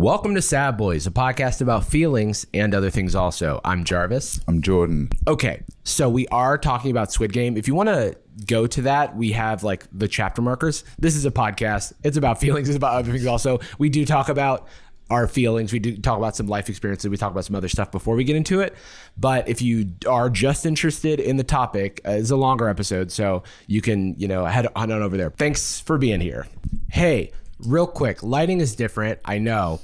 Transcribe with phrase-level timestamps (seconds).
[0.00, 3.60] Welcome to Sad Boys, a podcast about feelings and other things also.
[3.66, 4.40] I'm Jarvis.
[4.48, 5.10] I'm Jordan.
[5.28, 7.58] Okay, so we are talking about Squid Game.
[7.58, 8.16] If you want to
[8.46, 10.84] go to that, we have like the chapter markers.
[10.98, 11.92] This is a podcast.
[12.02, 13.60] It's about feelings, it's about other things also.
[13.76, 14.68] We do talk about
[15.10, 15.70] our feelings.
[15.70, 17.10] We do talk about some life experiences.
[17.10, 18.74] We talk about some other stuff before we get into it.
[19.18, 23.42] But if you are just interested in the topic, uh, it's a longer episode, so
[23.66, 25.28] you can, you know, head on over there.
[25.28, 26.46] Thanks for being here.
[26.88, 27.32] Hey,
[27.64, 29.20] real quick, lighting is different.
[29.24, 29.80] I know.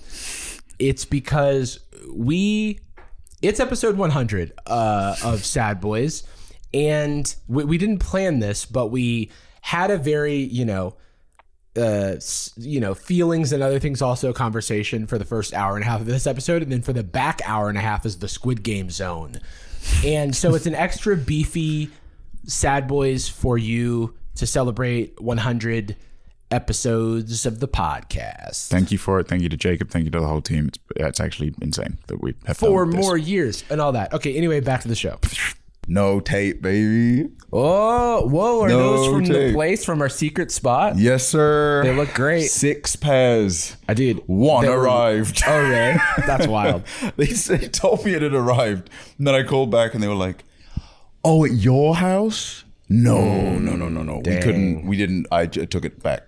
[0.78, 1.80] It's because
[2.12, 2.80] we
[3.42, 6.24] it's episode 100 uh, of Sad Boys,
[6.72, 9.30] and we, we didn't plan this, but we
[9.60, 10.96] had a very, you know,
[11.76, 12.16] uh,
[12.56, 16.00] you know, feelings and other things also conversation for the first hour and a half
[16.00, 18.62] of this episode, and then for the back hour and a half is the Squid
[18.62, 19.36] Game zone,
[20.04, 21.90] and so it's an extra beefy
[22.46, 25.96] Sad Boys for you to celebrate 100
[26.50, 28.68] episodes of the podcast.
[28.68, 29.28] Thank you for it.
[29.28, 29.90] Thank you to Jacob.
[29.90, 30.68] Thank you to the whole team.
[30.68, 34.12] It's, yeah, it's actually insane that we have Four more years and all that.
[34.14, 35.18] Okay, anyway, back to the show.
[35.88, 37.28] No tape, baby.
[37.52, 38.62] Oh, whoa!
[38.62, 40.98] Are No those from the place from our secret spot?
[40.98, 41.84] Yes, sir.
[41.84, 42.48] They look great.
[42.50, 43.76] Six pairs.
[43.88, 44.20] I did.
[44.26, 45.44] One They were- arrived.
[45.46, 45.96] Oh, really?
[46.26, 46.82] That's wild.
[47.16, 48.90] they, they told me it had arrived.
[49.18, 50.42] And then I called back and they were like,
[51.24, 52.64] "Oh, at your house?
[52.88, 54.16] No, no, no, no, no.
[54.16, 54.86] We couldn't.
[54.86, 55.26] We didn't.
[55.30, 56.24] I took it back.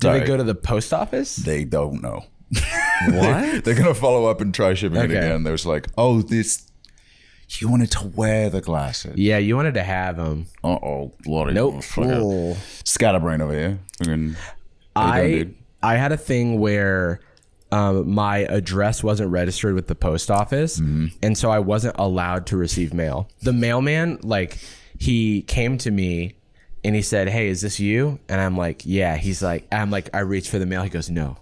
[0.00, 1.36] Did it go to the post office?
[1.36, 2.24] They don't know.
[3.08, 3.64] What?
[3.64, 5.16] They're gonna follow up and try shipping it Okay.
[5.16, 5.42] again.
[5.42, 6.66] They was like, "Oh, this."
[7.58, 9.16] You wanted to wear the glasses.
[9.16, 10.46] yeah, you wanted to have them.
[10.62, 11.54] Uh oh, Lordy.
[11.54, 11.76] Nope.
[11.76, 12.56] Fucker.
[12.86, 13.78] Scatterbrain over here.
[13.98, 14.36] Fucking-
[14.94, 15.54] I dude?
[15.82, 17.20] I had a thing where
[17.72, 21.06] um, my address wasn't registered with the post office, Mm-hmm.
[21.22, 23.28] and so I wasn't allowed to receive mail.
[23.42, 24.58] The mailman, like,
[24.98, 26.34] he came to me
[26.84, 30.08] and he said, "Hey, is this you?" And I'm like, "Yeah." He's like, "I'm like,
[30.14, 31.36] I reached for the mail." He goes, "No,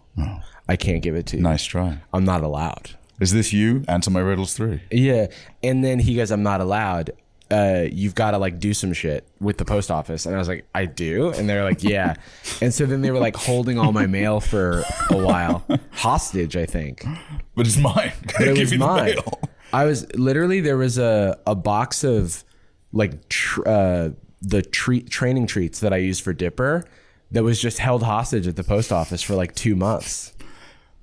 [0.68, 1.42] I can't give it to you.
[1.42, 1.98] nice try.
[2.12, 3.84] I'm not allowed." Is this you?
[3.88, 4.80] Answer my riddles three.
[4.90, 5.26] Yeah.
[5.62, 7.10] And then he goes, I'm not allowed.
[7.50, 10.24] Uh, you've got to like do some shit with the post office.
[10.26, 11.30] And I was like, I do?
[11.30, 12.14] And they're like, yeah.
[12.62, 16.66] and so then they were like holding all my mail for a while, hostage, I
[16.66, 17.04] think.
[17.56, 18.12] But it's mine.
[18.38, 19.14] But it was mine.
[19.14, 19.40] mail.
[19.72, 22.44] I was literally, there was a, a box of
[22.92, 24.10] like tr- uh,
[24.40, 26.84] the treat training treats that I used for Dipper
[27.30, 30.32] that was just held hostage at the post office for like two months.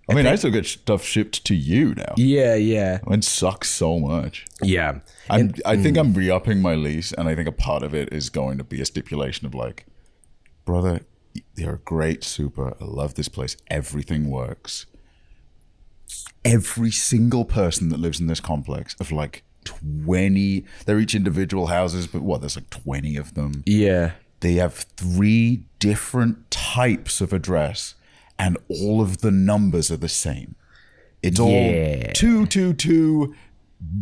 [0.09, 2.13] I mean, I still get stuff shipped to you now.
[2.16, 2.56] Yeah.
[2.56, 3.00] Yeah.
[3.07, 4.46] It sucks so much.
[4.62, 5.00] Yeah.
[5.29, 6.00] I'm, I think mm.
[6.00, 8.79] I'm re-upping my lease, and I think a part of it is going to be
[8.81, 9.88] a stipulation of like,
[10.63, 11.02] brother,
[11.56, 12.75] you're a great super.
[12.79, 13.57] I love this place.
[13.69, 14.85] Everything works.
[16.44, 22.08] Every single person that lives in this complex of like 20, they're each individual houses,
[22.08, 23.64] but what, there's like 20 of them.
[23.66, 24.12] Yeah.
[24.42, 27.96] they have three different types of address
[28.38, 30.56] and all of the numbers are the same.
[31.24, 32.12] It's all Yeah.
[32.14, 33.34] 222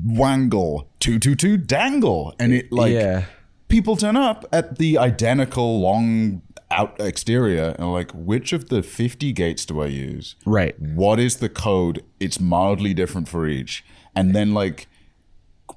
[0.06, 2.34] wangle, 222 dangle.
[2.40, 3.26] And it like Yeah.
[3.68, 6.42] people turn up at the identical long
[6.72, 10.36] out exterior and like, which of the 50 gates do I use?
[10.46, 10.76] Right.
[10.82, 12.04] What is the code?
[12.20, 13.86] It's mildly different for each.
[14.16, 14.88] And then like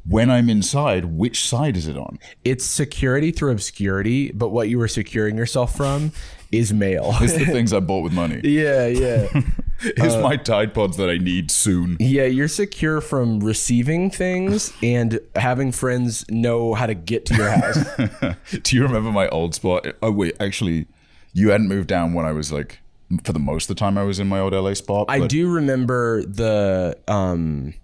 [0.08, 2.18] when I'm inside, which side is it on?
[2.44, 6.12] it's security through obscurity, but what you were securing yourself from
[6.52, 7.14] is mail.
[7.20, 8.40] It's the things I bought with money.
[8.44, 9.28] yeah, yeah.
[9.78, 11.98] It's my Tide Pods that I need soon.
[12.00, 17.50] Yeah, you're secure from receiving things and having friends know how to get to your
[17.50, 18.36] house.
[18.62, 19.86] Do you remember my old spot?
[20.02, 20.86] Oh wait, actually,
[21.34, 22.78] you hadn't moved down when I was like,
[23.22, 25.06] for the most of the time I was in my old LA spot.
[25.10, 27.74] I do remember the um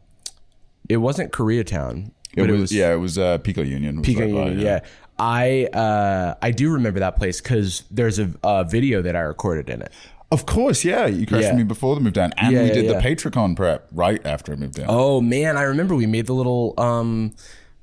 [0.89, 2.09] it wasn't Koreatown.
[2.35, 3.99] It but was, yeah, it was uh, Pico Union.
[3.99, 4.81] was Pico right by, Union, yeah.
[5.19, 9.69] I uh I do remember that place because there's a, a video that I recorded
[9.69, 9.93] in it.
[10.33, 11.07] Of course, yeah.
[11.07, 11.57] You crashed Yeah.
[11.57, 12.95] me before the move down, and Yeah, we did yeah.
[12.95, 14.87] the PatreCon prep right after I moved down.
[14.89, 17.35] Oh man, I remember we made the little um,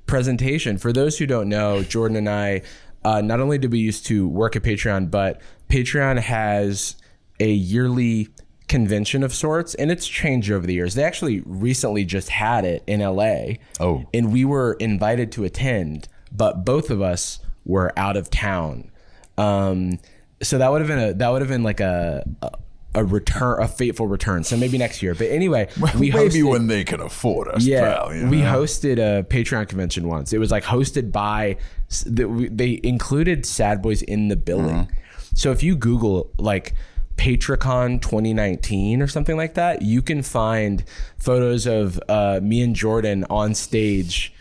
[0.06, 0.76] presentation.
[0.78, 2.62] For those who don't know, Jordan and I,
[3.04, 6.96] uh, not only did we used to work at Patreon, but Patreon has
[7.38, 8.28] a yearly
[8.70, 10.94] convention of sorts, and it's changed over the years.
[10.94, 13.56] They actually recently just had it in LA.
[13.78, 14.06] Oh.
[14.14, 18.90] and we were invited to attend, but both of us were out of town.
[19.36, 19.98] Um,
[20.42, 22.24] so that would have been a that would have been like a.
[22.40, 22.50] a
[22.92, 24.42] a return, a fateful return.
[24.42, 25.14] So maybe next year.
[25.14, 28.52] But anyway, we Maybe hosted- when they can afford us, yeah, pal, you we know?
[28.62, 30.32] hosted a Patreon convention once.
[30.32, 31.56] It was like hosted by
[32.04, 34.74] they included Sad Boys in the billing.
[34.86, 35.36] Mm-hmm.
[35.36, 36.74] So if you Google like
[37.20, 40.82] PatreCon 2019 or something like that, you can find
[41.18, 44.32] photos of uh, me and Jordan on stage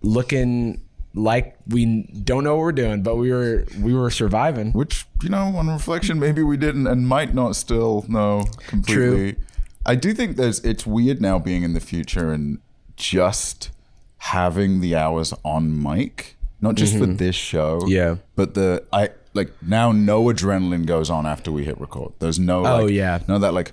[0.00, 0.80] looking
[1.12, 4.72] like we don't know what we're doing, but we were we were surviving.
[4.72, 9.36] Which, you know, on reflection, maybe we didn't and might not still know completely.
[9.84, 12.58] I do think there's it's weird now being in the future and
[12.96, 13.70] just
[14.16, 17.80] having the hours on mic, not just for this show.
[17.80, 17.88] Mm-hmm.
[17.88, 18.16] Yeah.
[18.34, 22.12] But the I like now no adrenaline goes on after we hit record.
[22.20, 23.18] There's no oh, like, Oh, yeah.
[23.28, 23.72] no that like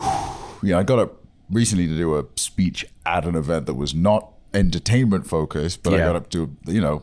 [0.62, 4.32] yeah, I got up recently to do a speech at an event that was not
[4.54, 7.02] entertainment focused, but I got up to you know,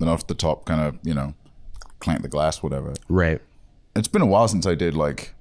[0.00, 1.34] an off the top kind of, you know,
[2.00, 3.40] clank the glass, whatever Right.
[3.96, 5.34] it's been a while since I did like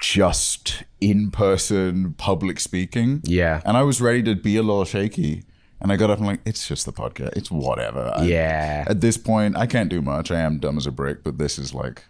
[0.00, 3.20] just in person public speaking.
[3.24, 3.60] Yeah.
[3.64, 5.44] And I was ready to be a little shaky.
[5.82, 7.36] And I got up and like, it's just the podcast.
[7.36, 8.12] It's whatever.
[8.14, 8.84] I- Yeah.
[8.86, 10.30] at this point, I can't do much.
[10.30, 12.04] I am dumb as a brick, but this is like,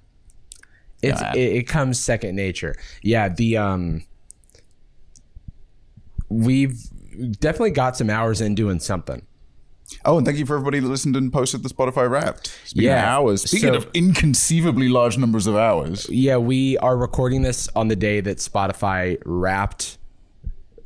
[1.03, 1.33] It's Yeah.
[1.35, 2.77] it, it comes second nature.
[3.03, 4.05] Yeah, the um
[6.29, 6.79] we've
[7.41, 9.23] definitely got some hours in doing something.
[10.07, 12.47] oh, and thank you for everybody that listened and posted the Spotify Wrapped.
[12.65, 13.03] Speaking Yeah.
[13.03, 17.69] of hours, speaking So- of inconceivably large numbers of hours, Yeah, we are recording this
[17.77, 19.99] on the day that Spotify wrapped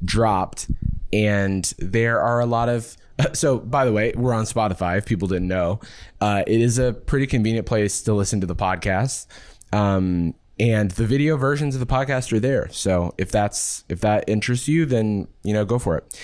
[0.05, 0.69] dropped
[1.13, 2.97] and there are a lot of
[3.33, 5.81] so by the way we're on spotify if people didn't know.
[6.21, 9.27] Uh, it is a pretty convenient place to listen to the podcast.
[9.73, 12.69] Um, and the video versions of the podcast are there.
[12.71, 16.21] So if that's if that interests you then you know go for it.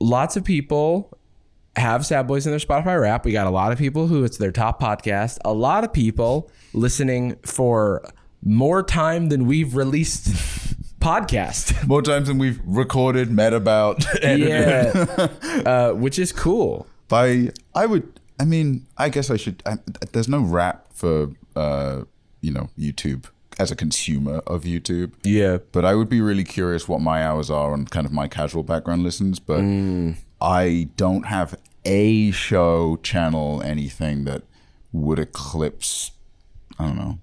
[0.00, 1.18] Lots of people
[1.76, 3.24] have Sad Boys in their Spotify Wrap.
[3.24, 5.38] We got a lot of people who it's their top podcast.
[5.44, 8.04] A lot of people listening for
[8.44, 10.26] more time than we've released
[11.00, 11.86] podcast.
[11.88, 14.48] more times than we've recorded, met about, edited.
[14.48, 15.28] yeah,
[15.66, 16.86] uh, which is cool.
[17.08, 19.78] by I would I mean I guess I should I,
[20.12, 22.02] there's no wrap for uh
[22.40, 23.26] you know YouTube
[23.58, 27.50] as a consumer of YouTube Yeah, but I would be really curious what my hours
[27.50, 29.62] are on kind of my casual background listens but
[30.40, 34.42] I don't have a show channel anything that
[34.92, 36.12] would eclipse
[36.78, 37.18] I don't know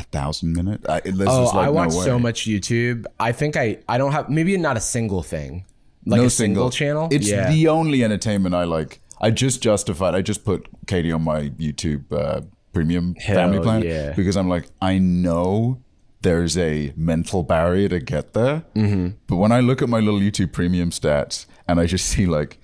[0.00, 2.04] a thousand minute I, there's Oh, like I no watch way.
[2.04, 3.06] so much YouTube.
[3.18, 5.64] I think I I don't have maybe not a single thing
[6.06, 7.08] like no a single, channel.
[7.10, 7.50] It's yeah.
[7.50, 9.00] the only entertainment I like.
[9.20, 10.14] I just justified.
[10.14, 12.40] I just put Katie on my YouTube uh,
[12.72, 14.12] premium family plan yeah.
[14.12, 15.82] because I'm like, I know
[16.22, 19.10] there's a mental barrier to get there, mm-hmm.
[19.26, 22.58] but when I look at my little YouTube premium stats and I just see like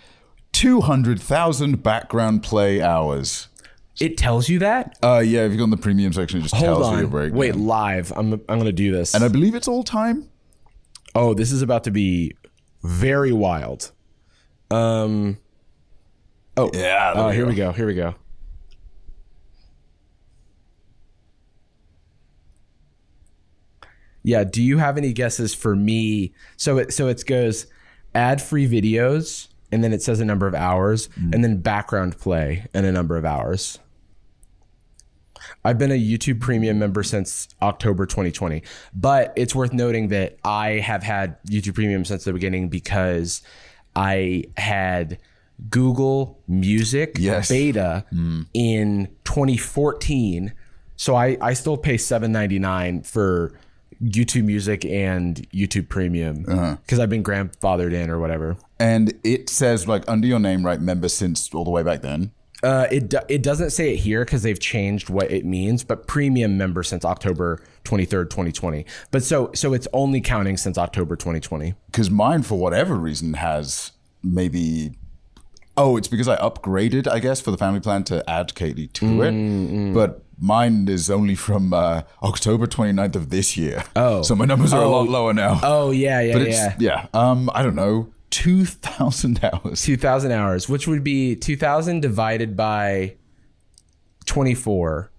[0.52, 3.48] two hundred thousand background play hours.
[4.00, 4.98] It tells you that.
[5.02, 7.04] Uh, yeah, if you go in the premium section, it just Hold tells you a
[7.04, 7.38] on, breakdown.
[7.38, 8.12] wait, live.
[8.16, 9.14] I'm I'm gonna do this.
[9.14, 10.28] and I believe it's all time.
[11.14, 12.36] Oh, this is about to be
[12.82, 13.92] very wild.
[14.70, 15.38] Um.
[16.58, 17.48] Oh, Yeah, Oh, we here go.
[17.50, 17.72] we go.
[17.72, 18.14] Here we go.
[24.22, 24.44] Yeah.
[24.44, 26.32] Do you have any guesses for me?
[26.56, 27.66] So it so it goes
[28.14, 31.34] ad free videos, and then it says a number of hours, Mm.
[31.34, 33.78] and then background play and a number of hours.
[35.66, 38.62] I've been a YouTube Premium member since October 2020,
[38.94, 43.42] but it's worth noting that I have had YouTube Premium since the beginning because
[43.96, 45.18] I had
[45.68, 47.48] Google Music Yes.
[47.48, 48.46] beta mm.
[48.54, 50.52] in 2014.
[50.94, 53.52] So I, I still pay $7.99 for
[54.00, 56.76] YouTube Music and YouTube Premium uh-huh.
[56.82, 58.56] because I've been grandfathered in or whatever.
[58.78, 60.80] And it says like under your name, right?
[60.80, 62.30] Member since all the way back then.
[62.62, 66.06] Uh, it do- it doesn't say it here because they've changed what it means, but
[66.06, 68.86] premium member since October twenty third, twenty twenty.
[69.10, 71.74] But so so it's only counting since October twenty twenty.
[71.86, 74.92] because mine for whatever reason has maybe
[75.76, 79.04] oh it's because i upgraded i guess for the family plan to add katie to
[79.04, 84.22] Mm, it but mine is only from uh, october 29th of this year Oh.
[84.22, 86.74] so my numbers are a lot lower now Oh yeah, yeah, but it's yeah.
[86.80, 92.00] yeah um i don't know 2000 hours Two thousand hours, which would be two thousand
[92.00, 93.16] divided by
[94.24, 95.10] twenty four,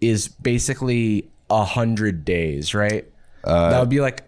[0.00, 3.10] is basically a hundred days, right?
[3.42, 4.22] Uh, that would be like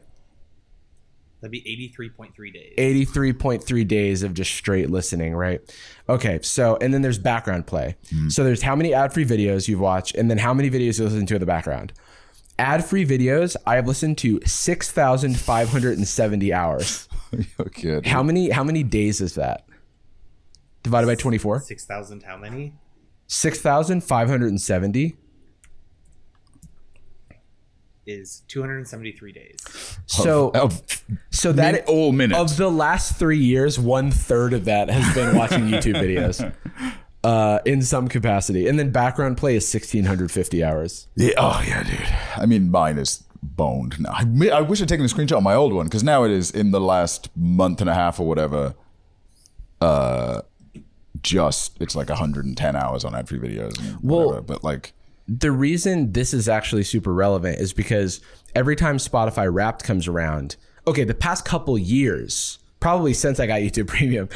[1.41, 2.75] That'd be 83.3 days.
[3.07, 5.61] 83.3 days of just straight listening, right?
[6.09, 7.97] Okay, so and then there's background play.
[8.11, 8.31] Hmm.
[8.31, 11.27] So there's how many ad-free videos you've watched and then how many videos you listen
[11.27, 11.93] to in the background.
[12.59, 17.06] Ad-free videos, I have listened to 6,570 hours.
[17.61, 19.65] okay How many how many days is that?
[20.83, 21.61] Divided by 24?
[21.61, 22.75] 6,000 how many?
[23.27, 25.17] 6,570.
[28.07, 29.57] Is 273 days.
[30.07, 30.71] So Oh,
[31.31, 32.39] so that min- all minutes.
[32.53, 36.53] of the last three years, one third of that has been watching YouTube videos,
[37.25, 41.09] uh, in some capacity, and then background play is sixteen hundred fifty hours.
[41.17, 41.99] yeah, oh yeah dude
[42.37, 45.55] i mean mine is boned now i, I wish i'd taken a screenshot of my
[45.55, 48.75] old one because now it is in the last month and a half or whatever
[49.81, 50.43] uh
[51.23, 54.43] just it's like 110 hours on ad free videos and Well- whatever.
[54.43, 54.93] but like
[55.29, 58.21] the reason this is actually super relevant is because
[58.55, 60.55] every time Spotify Wrapped comes around,
[60.87, 64.29] okay, the past couple years, probably since I got YouTube Premium,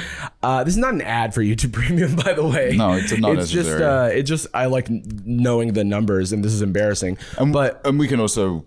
[0.43, 2.75] uh, this is not an ad for YouTube Premium, by the way.
[2.77, 3.85] No, it's not It's just, necessary.
[3.85, 7.19] uh, it just I like knowing the numbers, and this is embarrassing.
[7.39, 8.65] And, but and we can also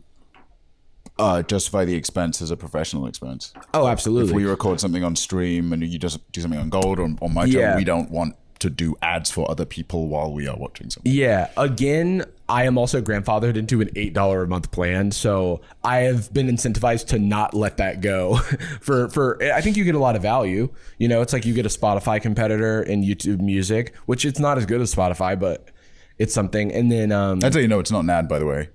[1.19, 3.53] uh, justify the expense as a professional expense.
[3.73, 4.31] oh, absolutely.
[4.31, 7.33] If we record something on stream and you just do something on Gold or on
[7.33, 7.53] my Yeah.
[7.61, 11.11] channel, we don't want to do ads for other people while we are watching something.
[11.11, 11.49] Yeah.
[11.57, 16.33] Again, I am also grandfathered into an eight dollar a month plan, so I have
[16.33, 18.37] been incentivized to not let that go.
[18.81, 20.69] for for I think you get a lot of value.
[20.97, 24.57] You know, it's like you get a Spotify competitor in YouTube Music, which it's not
[24.57, 25.69] as good as Spotify, but
[26.17, 26.71] it's something.
[26.71, 28.69] And then um, That's how you know it's not an ad, by the way.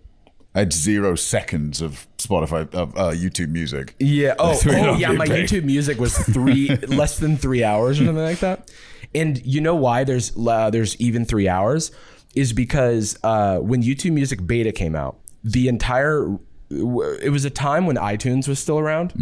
[0.58, 3.94] I had zero seconds of Spotify of uh, YouTube Music.
[4.00, 4.34] Yeah.
[4.40, 5.12] Oh, oh yeah.
[5.12, 5.48] My paid.
[5.48, 8.68] YouTube music was three less than three hours or something like that.
[9.14, 11.92] And you know why there's uh, there's even three hours
[12.34, 16.26] is because uh, when YouTube Music beta came out, the entire
[16.70, 19.12] it was a time when iTunes was still around.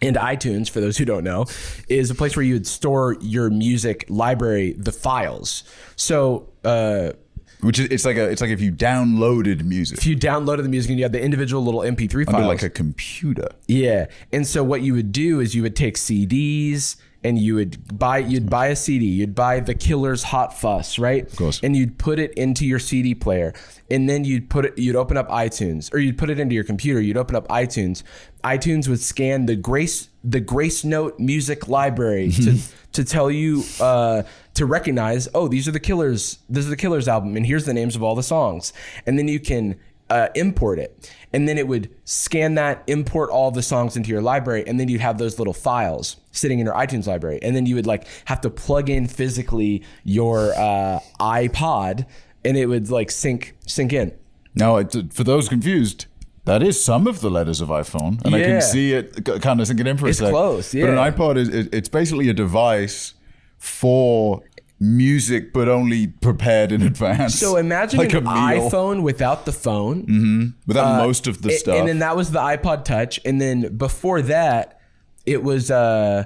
[0.00, 1.46] And iTunes, for those who don't know,
[1.88, 5.64] is a place where you would store your music library, the files.
[5.96, 7.14] So uh,
[7.60, 10.68] Which is it's like a it's like if you downloaded music if you downloaded the
[10.68, 13.48] music and you had the individual little MP3 files, under like a computer.
[13.66, 14.06] Yeah.
[14.32, 18.18] And so what you would do is you would take CDs and you would buy
[18.18, 21.26] you'd buy a CD, you'd buy the Killer's Hot Fuss, right?
[21.26, 21.60] Of course.
[21.62, 23.54] And you'd put it into your CD player.
[23.90, 26.64] And then you'd put it you'd open up iTunes or you'd put it into your
[26.64, 28.02] computer, you'd open up iTunes.
[28.44, 32.58] iTunes would scan the Grace the Gracenote music library to
[32.92, 34.22] to tell you uh
[34.58, 37.74] to recognize, oh, these are the Killers, this is the Killers album and here's the
[37.74, 38.72] names of all the songs.
[39.06, 39.76] And then you can
[40.10, 41.10] uh, import it.
[41.32, 44.88] And then it would scan that, import all the songs into your library, and then
[44.88, 47.38] you'd have those little files sitting in your iTunes library.
[47.42, 52.06] And then you would like have to plug in physically your uh, iPod,
[52.44, 54.12] and it would like sync sync in.
[54.54, 56.06] Now, for those confused,
[56.46, 59.66] that is some of the letters of iPhone, and I can see it kind of
[59.66, 60.30] sinking in for a It's sec.
[60.30, 63.12] close, But an iPod is it, it's basically a device
[63.58, 64.42] for
[64.80, 67.34] music, but only prepared in advance.
[67.38, 70.54] So imagine like an iPhone without the phone.
[70.66, 71.76] without most of the A- stuff.
[71.78, 74.80] And then that was the iPod Touch, and then before that,
[75.26, 76.24] it was uh,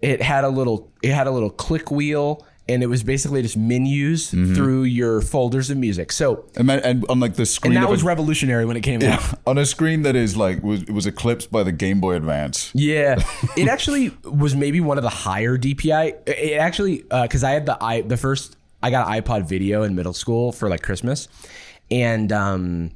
[0.00, 3.56] it had a little it had a little click wheel, and it was basically just
[3.56, 4.54] menus Mm-hmm.
[4.54, 6.12] through your folders of music.
[6.12, 9.02] So and, and on like the screen and that was a, revolutionary when it came
[9.02, 9.22] out.
[9.46, 12.70] on a screen that is like was was eclipsed by the Game Boy Advance.
[12.74, 13.22] Yeah,
[13.56, 16.28] it actually was maybe one of the higher DPI.
[16.28, 19.94] It actually because I had the i the first I got an iPod Video in
[19.94, 21.28] middle school for like Christmas,
[21.90, 22.90] and um,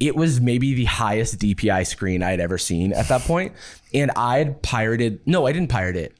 [0.00, 3.52] it was maybe the highest DPI screen I had ever seen at that point.
[3.92, 5.20] And I had pirated.
[5.26, 6.16] No, I didn't pirate it.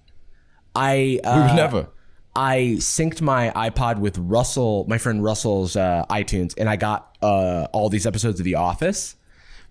[0.77, 1.89] I uh, We never.
[2.37, 7.69] I synced my iPod with Russell, my friend Russell's uh, iTunes, and I got uh,
[7.73, 9.17] all these episodes of The Office.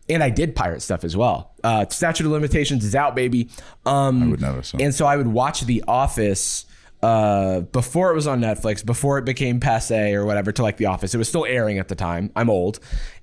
[0.10, 1.54] And I did pirate stuff as well.
[1.64, 3.50] Uh, statute of limitations is out, baby.
[3.86, 4.62] Um, I would never.
[4.64, 4.78] So.
[4.80, 6.66] and so I would watch The Office
[7.02, 10.88] uh, before it was on Netflix, before it became passe or whatever to like The
[10.88, 11.14] Office.
[11.14, 12.32] It was still airing at the time.
[12.36, 12.80] I'm old,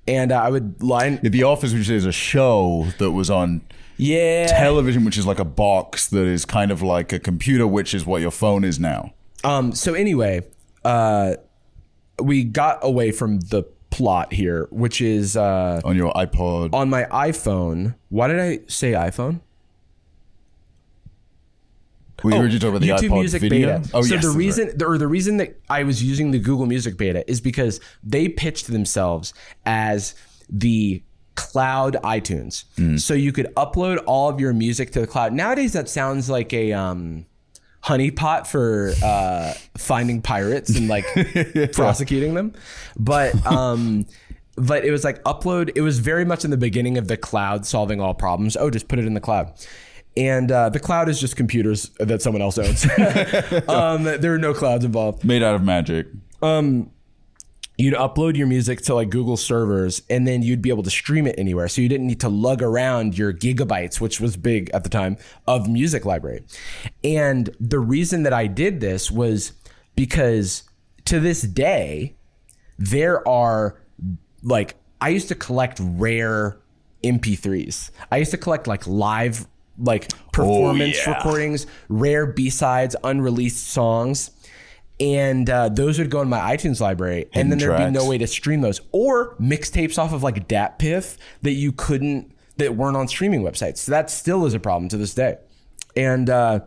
[0.07, 1.19] and uh, I would line.
[1.23, 3.63] the Office, which is a show that was on
[3.97, 7.95] Yeah, television, which is like a box that is kind of like a computer, which
[7.95, 9.13] is what your phone is now.
[9.45, 9.73] Um.
[9.73, 10.43] So anyway,
[10.85, 11.35] uh,
[12.23, 17.05] we got away from the plot here, which is uh, On your iPod, on my
[17.05, 17.95] iPhone.
[18.09, 19.41] Why did I say iPhone?
[22.23, 23.79] we were just about the Oh, YouTube iPod Music video.
[23.79, 23.91] Beta.
[23.95, 24.83] Oh so yes, the reason, right.
[24.83, 28.67] or the reason that I was using the Google Music Beta is because they pitched
[28.67, 29.33] themselves
[29.65, 30.15] as
[30.49, 31.03] the
[31.35, 32.65] cloud iTunes.
[32.77, 32.97] Hmm.
[32.99, 35.33] So you could upload all of your music to the cloud.
[35.33, 37.25] Nowadays, that sounds like a um,
[37.83, 41.07] honeypot for uh, finding pirates and like
[41.73, 42.53] prosecuting them.
[42.99, 44.07] But um,
[44.57, 45.73] but it was like upload.
[45.75, 48.57] It was very much in the beginning of the cloud solving all problems.
[48.57, 49.53] Oh, just put it in the cloud.
[50.17, 52.85] And uh, the cloud is just computers that someone else owns.
[53.69, 56.09] um, there are no clouds involved made out of magic.
[57.81, 61.27] You'd upload your music to like Google servers and then you'd be able to stream
[61.27, 61.67] it anywhere.
[61.67, 65.17] So you didn't need to lug around your gigabytes, which was big at the time,
[65.47, 66.45] of music library.
[67.03, 69.53] And the reason that I did this was
[69.97, 70.65] because
[71.07, 72.17] to this day,
[72.79, 73.81] there are
[74.43, 76.61] like, I used to collect rare
[77.03, 77.91] MP3s.
[78.13, 79.47] I used to collect like live,
[79.79, 81.15] like oh, performance yeah.
[81.15, 84.33] recordings, rare B sides, unreleased songs
[85.01, 87.93] and uh, those would go in my iTunes library, and then there'd tracks.
[87.93, 92.33] be no way to stream those, or mixtapes off of like DatPiff that you couldn't,
[92.59, 93.79] that weren't on streaming websites.
[93.79, 95.39] So that still is a problem to this day.
[95.97, 96.61] And uh,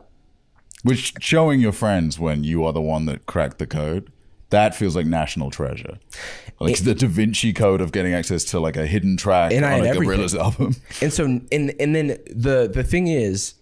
[0.81, 4.11] Which showing your friends when you are the one that cracked the code,
[4.53, 5.97] That feels like national treasure.
[6.59, 9.81] Like the Da Vinci Code of getting access to like a hidden track And on
[9.81, 10.75] a Gorillaz album.
[11.01, 13.55] And so and and then the the thing is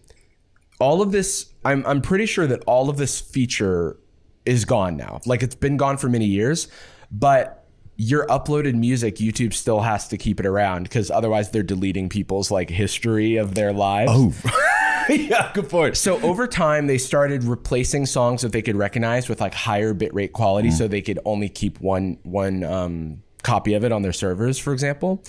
[0.82, 4.01] all of this I'm I'm pretty sure that all of this feature
[4.46, 5.20] is gone now.
[5.26, 6.68] Like it's been gone for many years,
[7.12, 7.66] but
[7.98, 12.50] your uploaded music YouTube still has to keep it around cuz otherwise they're deleting people's
[12.50, 14.12] like history of their lives.
[14.14, 14.34] Oh,
[15.10, 15.98] yeah, good point.
[15.98, 20.32] So over time, they started replacing songs that they could recognize with like higher bitrate
[20.32, 24.58] quality, so they could only keep one one um, copy of it on their servers,
[24.58, 25.24] for example.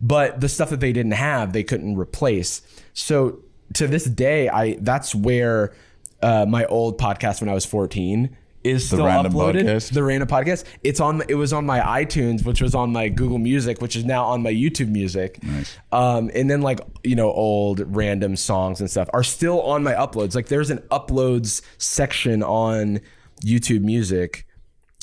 [0.00, 2.62] But the stuff that they didn't have, they couldn't replace.
[2.92, 3.40] So
[3.74, 5.74] to this day, I that's where
[6.22, 8.36] uh, my old podcast when I was fourteen
[8.66, 9.64] is still Random uploaded.
[9.64, 9.92] Podcast?
[9.92, 10.64] The random podcast.
[10.82, 11.22] It's on.
[11.28, 14.42] It was on my iTunes, which was on my Google Music, which is now on
[14.42, 15.42] my YouTube Music.
[15.42, 15.76] Nice.
[15.92, 19.92] Um, and then like you know old random songs and stuff are still on my
[19.94, 20.34] uploads.
[20.34, 23.00] Like there's an uploads section on
[23.44, 24.46] YouTube Music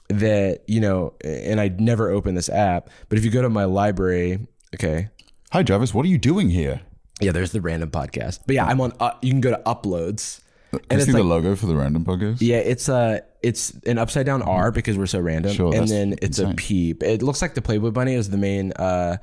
[0.09, 3.65] that you know, and I never open this app, but if you go to my
[3.65, 5.09] library, okay,
[5.51, 5.93] Hi, Jarvis.
[5.93, 6.81] What are you doing here?
[7.21, 8.39] yeah, there's the random podcast.
[8.45, 8.91] But yeah, I'm on.
[8.99, 10.41] Uh, you can go to uploads,
[10.73, 12.37] Can and you it's see like the logo for the random podcast?
[12.39, 16.13] yeah, it's uh it's an upside down R because we're so random, Sure, and then
[16.21, 16.51] it's insane.
[16.51, 16.95] a P.
[17.01, 19.17] It looks like the Playboy Bunny is the main uh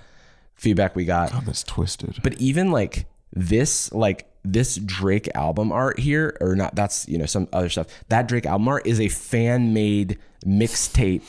[0.55, 1.33] feedback we got.
[1.33, 2.19] God, that's twisted.
[2.23, 7.27] But even like this, like this Drake album art here, or not, that's, you know,
[7.27, 7.87] some other stuff.
[8.09, 11.23] That Drake album art is a fan made mixtape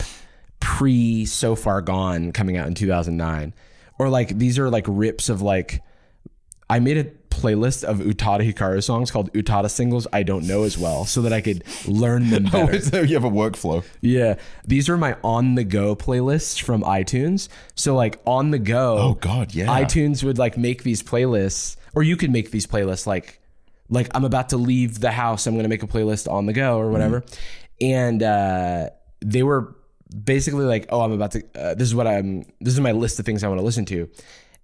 [0.59, 3.53] pre So Far Gone coming out in 2009.
[3.99, 5.81] Or like these are like rips of like,
[6.69, 10.77] I made a playlist of Utada Hikaru songs called Utada singles I don't know as
[10.77, 12.75] well so that I could learn them Oh, better.
[12.75, 13.83] is there, you have a workflow.
[14.01, 14.35] Yeah.
[14.67, 17.47] These are my on the go playlists from iTunes.
[17.75, 18.97] So like on the go.
[18.97, 19.67] Oh, God, yeah.
[19.67, 23.39] iTunes would like make these playlists or you could make these playlists like
[23.89, 26.53] like I'm about to leave the house, I'm going to make a playlist on the
[26.53, 27.23] go or whatever.
[27.81, 28.89] And uh
[29.23, 29.75] they were
[30.23, 33.19] basically like, "Oh, I'm about to uh, this is what I'm this is my list
[33.19, 34.09] of things I want to listen to."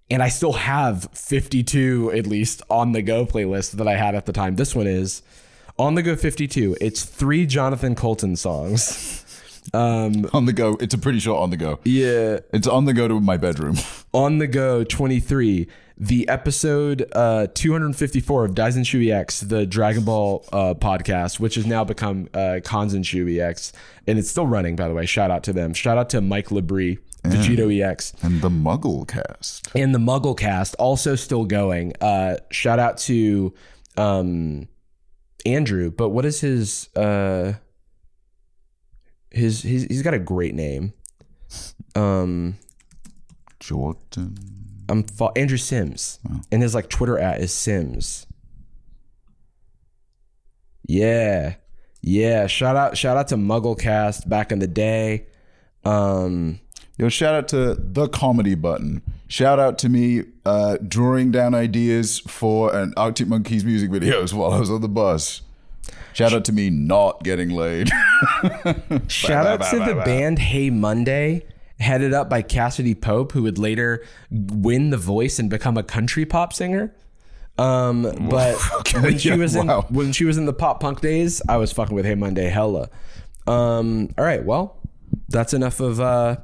[0.10, 4.26] And I still have 52 at least on the go playlist that I had at
[4.26, 4.56] the time.
[4.56, 5.22] This one is
[5.78, 6.78] on the go 52.
[6.80, 9.24] It's three Jonathan Coulton songs.
[9.74, 10.78] Um, On the go.
[10.80, 11.80] It's a pretty short on the go.
[11.84, 13.76] yeah, It's on the go to my bedroom.
[14.14, 15.68] on the go 23.
[15.98, 21.84] The episode uh, 254 of Daizenshuu EX, the Dragon Ball uh, podcast, which has now
[21.84, 23.74] become uh, Kanzenshuu X,
[24.08, 24.78] and it's still running.
[24.78, 25.74] By the way, shout out to them.
[25.74, 28.14] Shout out to Mike Labrie, Vegito EX.
[28.22, 29.68] and the Muggle cast.
[29.76, 31.94] and the Muggle cast also still going.
[32.00, 33.54] Uh, shout out to
[33.98, 34.68] um,
[35.46, 37.54] Andrew, but what is his uh,
[39.32, 40.94] his his he's got a great name.
[41.96, 42.58] Um,
[43.60, 44.38] Jordan.
[44.90, 46.20] I'm fo- Andrew Sims,
[46.52, 48.26] and his like Twitter at is Sims.
[50.88, 51.56] Yeah,
[52.02, 52.48] yeah.
[52.48, 55.28] Shout out shout out to Mugglecast back in the day.
[55.84, 56.60] Um,
[57.00, 59.04] Yo, shout out to the comedy button.
[59.28, 64.52] Shout out to me uh, drawing down ideas for an Arctic Monkeys music videos while
[64.52, 65.42] I was on the bus.
[66.14, 67.90] Shout out to me not getting laid.
[69.08, 71.46] Shout out to the band Hey Monday,
[71.80, 76.26] headed up by Cassadee Pope, who would later win The Voice and become a country
[76.26, 76.96] pop singer.
[77.60, 78.56] Um, but
[78.96, 79.86] when she yeah, was in wow.
[79.90, 82.90] when she was in the pop punk days, I was fucking with Hey Monday hella.
[83.46, 84.78] Um, all right, well,
[85.30, 86.38] that's enough of uh,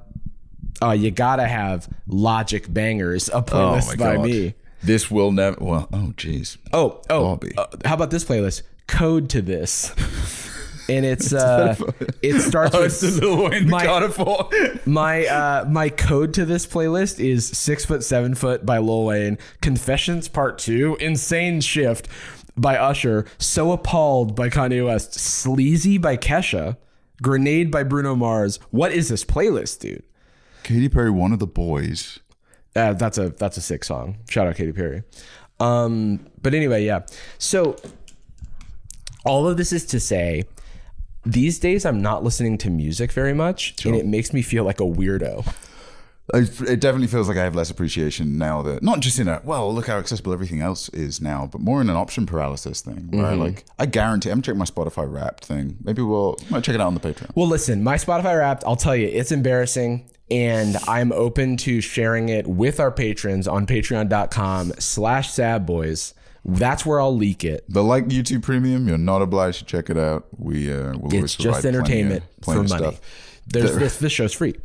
[0.82, 4.56] uh you gotta have Logic Bangers, a playlist by me.
[4.82, 5.58] This will never.
[5.64, 6.58] Well, oh, jeez.
[6.74, 8.64] Oh, oh, uh, how about this playlist?
[8.88, 9.94] Code to this.
[10.90, 11.76] And it's uh
[12.22, 13.86] it starts with Lil Wayne my-.
[14.86, 19.38] My uh my code to this playlist is six foot seven foot by Lil Wayne,
[19.62, 22.08] Confessions Part Two, Insane Shift
[22.58, 26.78] by Usher, So Appalled by Kanye West, Sleazy by Kesha,
[27.22, 28.60] Grenade by Bruno Mars.
[28.72, 30.04] What is this playlist, dude?
[30.64, 32.20] Katy Perry, one of the boys.
[32.76, 34.18] Uh, that's a that's a sick song.
[34.30, 35.04] Shout out Katy Perry.
[35.60, 37.02] Um, but anyway, yeah.
[37.38, 37.76] So
[39.26, 40.46] all of this is to say,
[41.26, 44.80] these days I'm not listening to music very much, and it makes me feel like
[44.80, 45.54] a weirdo.
[46.34, 49.74] It definitely feels like I have less appreciation now that not just in a well,
[49.74, 53.12] look how accessible everything else is now, but more in an option paralysis thing.
[53.12, 55.78] Where I like, I guarantee, I'm checking my Spotify Wrapped thing.
[55.84, 57.36] Maybe we'll might check it out on the Patreon.
[57.36, 60.10] Well, listen, my Spotify Wrapped, I'll tell you, it's embarrassing.
[60.34, 66.14] And I'm open to sharing it with our patrons on patreon.com slash sadboys.
[66.44, 67.66] That's where I'll leak it.
[67.70, 70.26] But like YouTube Premium, you're not obliged to check it out.
[70.38, 72.84] We uh, will always It's just provide plenty of- entertainment for plenty money.
[72.84, 73.02] stuff.
[73.48, 74.56] There's There- this, this show's free.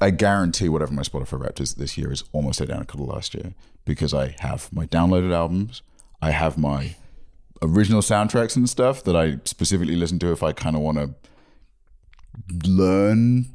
[0.00, 3.52] I guarantee whatever my Spotify Wrapped is this year is almost identical to last year
[3.84, 5.82] because I have my downloaded albums,
[6.22, 6.94] I have my
[7.62, 11.14] original soundtracks and stuff that I specifically listen to if I kind of want to
[12.68, 13.46] learn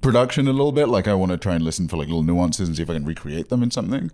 [0.00, 0.88] production a little bit.
[0.88, 2.94] Like I want to try and listen for like little nuances and see if I
[2.94, 4.10] can recreate them in something.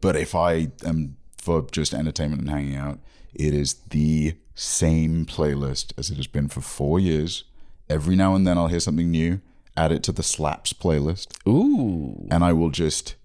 [0.00, 2.98] But if I am for just entertainment and hanging out,
[3.34, 7.44] it is the same playlist as it has been for four years.
[7.88, 9.40] Every now and then I'll hear something new,
[9.76, 12.26] add it to the slaps playlist, Ooh.
[12.30, 13.16] and I will just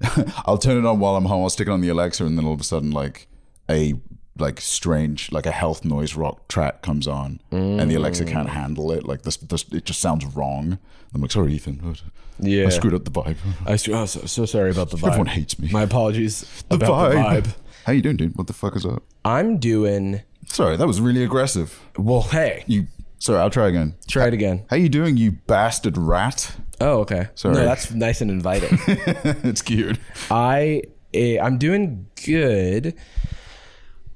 [0.46, 1.42] I'll turn it on while I'm home.
[1.42, 3.28] I'll stick it on the Alexa, and then all of a sudden, like
[3.68, 3.94] a
[4.40, 8.90] like strange, like a health noise rock track comes on, and the Alexa can't handle
[8.92, 9.04] it.
[9.06, 10.78] Like this, this it just sounds wrong.
[11.14, 11.96] I'm like, sorry, Ethan,
[12.38, 12.66] Yeah.
[12.66, 13.36] I screwed up the vibe.
[13.66, 15.08] I s- oh, so, so sorry about the vibe.
[15.08, 15.68] Everyone hates me.
[15.72, 17.42] My apologies the vibe.
[17.42, 17.54] the vibe.
[17.84, 18.36] How you doing, dude?
[18.36, 19.02] What the fuck is up?
[19.24, 21.78] I'm doing Sorry, that was really aggressive.
[21.96, 22.22] well.
[22.22, 22.86] Hey, You.
[23.18, 23.94] Sorry, I'll try again.
[24.08, 24.64] try it again.
[24.70, 26.56] How you doing, you bastard rat?
[26.80, 27.28] Oh, okay.
[27.34, 27.54] Sorry.
[27.54, 28.78] No, that's nice and inviting.
[28.86, 29.98] it's cute.
[30.30, 32.94] I eh, I'm doing good.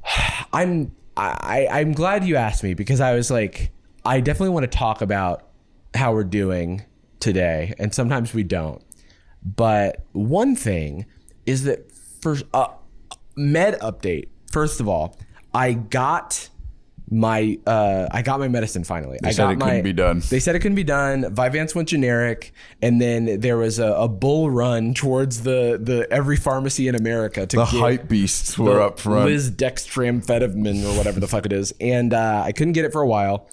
[0.52, 3.70] I'm I I'm glad you asked me because I was like
[4.04, 5.48] I definitely want to talk about
[5.94, 6.82] how we're doing
[7.20, 8.82] today and sometimes we don't.
[9.44, 11.06] But one thing
[11.46, 11.90] is that
[12.20, 12.68] for uh,
[13.36, 14.28] med update.
[14.50, 15.16] First of all,
[15.52, 16.48] I got
[17.10, 19.18] my uh I got my medicine finally.
[19.22, 20.22] I said got it my, couldn't be done.
[20.30, 21.22] They said it couldn't be done.
[21.24, 26.36] Vyvanse went generic, and then there was a, a bull run towards the the every
[26.36, 29.26] pharmacy in America to The get hype beasts were up front.
[29.26, 33.06] Liz or whatever the fuck it is, and uh, I couldn't get it for a
[33.06, 33.48] while.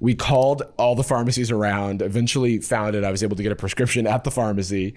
[0.00, 2.02] We called all the pharmacies around.
[2.02, 3.04] Eventually, found it.
[3.04, 4.94] I was able to get a prescription at the pharmacy,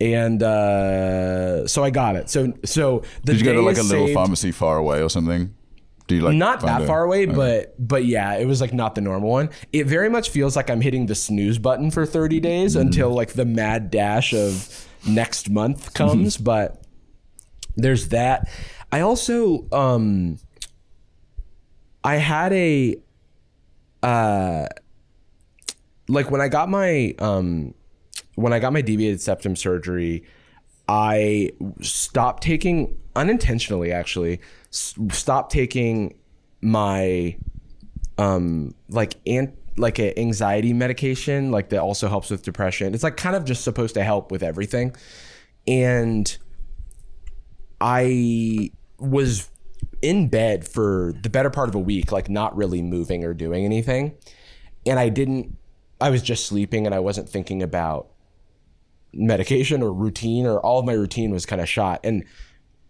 [0.00, 2.30] and uh, so I got it.
[2.30, 5.08] So, so the Did you go to like a little saved- pharmacy far away or
[5.08, 5.54] something?
[6.06, 7.34] Do you like not that a- far away, okay.
[7.34, 9.50] but but yeah, it was like not the normal one.
[9.72, 13.32] It very much feels like I'm hitting the snooze button for 30 days until like
[13.32, 16.36] the mad dash of next month comes.
[16.36, 16.82] but
[17.76, 18.48] there's that.
[18.92, 20.38] I also um
[22.02, 22.96] I had a
[24.02, 24.66] uh
[26.08, 27.74] like when I got my um
[28.34, 30.24] when I got my deviated septum surgery,
[30.88, 36.14] I stopped taking unintentionally actually stopped taking
[36.60, 37.36] my
[38.18, 42.94] um like ant like a anxiety medication like that also helps with depression.
[42.94, 44.94] It's like kind of just supposed to help with everything.
[45.66, 46.36] And
[47.80, 49.50] I was
[50.00, 53.64] in bed for the better part of a week like not really moving or doing
[53.64, 54.14] anything.
[54.86, 55.56] And I didn't
[56.00, 58.08] I was just sleeping and I wasn't thinking about
[59.16, 62.00] medication or routine or all of my routine was kind of shot.
[62.04, 62.24] And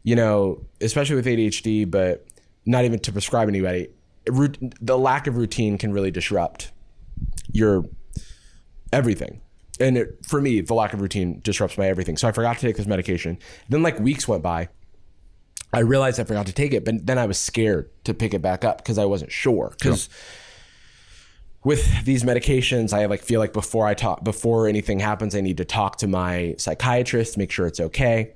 [0.05, 2.27] you know especially with ADHD but
[2.67, 3.89] not even to prescribe anybody
[4.27, 6.73] the lack of routine can really disrupt
[7.53, 7.85] your
[8.93, 9.41] everything.
[9.81, 12.17] And it, for me the lack of routine disrupts my everything.
[12.17, 13.39] So I forgot to take this medication.
[13.69, 14.69] Then like weeks went by.
[15.73, 18.41] I realized I forgot to take it but then I was scared to pick it
[18.41, 19.75] back up because I wasn't sure.
[19.79, 20.09] Because
[21.65, 25.57] with these medications, I like feel like before I talk, before anything happens, I need
[25.57, 28.35] to talk to my psychiatrist, make sure it's okay.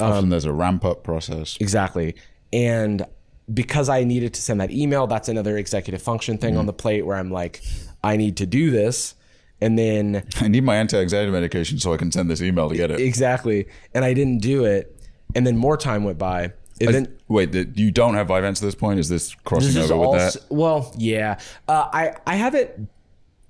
[0.00, 1.58] often um, there's a ramp up process.
[1.60, 2.16] Exactly.
[2.52, 3.06] And
[3.52, 6.68] because I needed to send that email, that's another executive function thing on mm.
[6.68, 7.62] the plate where I'm like,
[8.02, 9.14] I need to do this.
[9.60, 12.90] And then I need my anti-anxiety medication so I can send this email to get
[12.90, 13.00] it.
[13.00, 13.66] exactly.
[13.94, 14.96] And I didn't do it.
[15.34, 16.52] And then more time went by.
[16.80, 18.98] Then Wait, the, you don't have Vyvanse at this point?
[18.98, 20.52] Is this crossing This is over with s- that?
[20.52, 21.38] well, yeah.
[21.68, 22.88] Uh, I I haven't.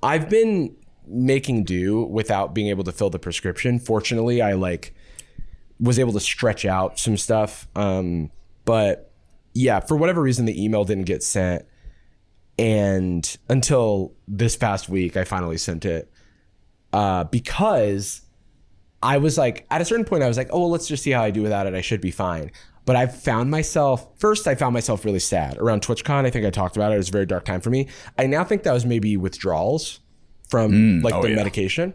[0.02, 3.78] I've been making do without being able to fill the prescription.
[3.78, 4.94] Fortunately, I like
[5.80, 7.66] was able to stretch out some stuff.
[7.74, 8.30] Um,
[8.64, 9.10] but
[9.54, 11.64] yeah, for whatever reason, the email didn't get sent,
[12.58, 16.10] and until this past week, I finally sent it
[16.92, 18.22] uh, because
[19.02, 21.10] I was like, at a certain point, I was like, oh, well, let's just see
[21.10, 21.74] how I do without it.
[21.74, 22.52] I should be fine.
[22.84, 26.24] But I found myself, first, I found myself really sad around TwitchCon.
[26.26, 26.96] I think I talked about it.
[26.96, 27.88] It was a very dark time for me.
[28.18, 30.00] I now think that was maybe withdrawals
[30.50, 31.36] from like oh, the yeah.
[31.36, 31.94] medication.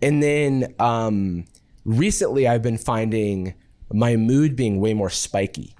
[0.00, 1.44] And then um,
[1.84, 3.54] recently, I've been finding
[3.92, 5.76] my mood being way more spiky.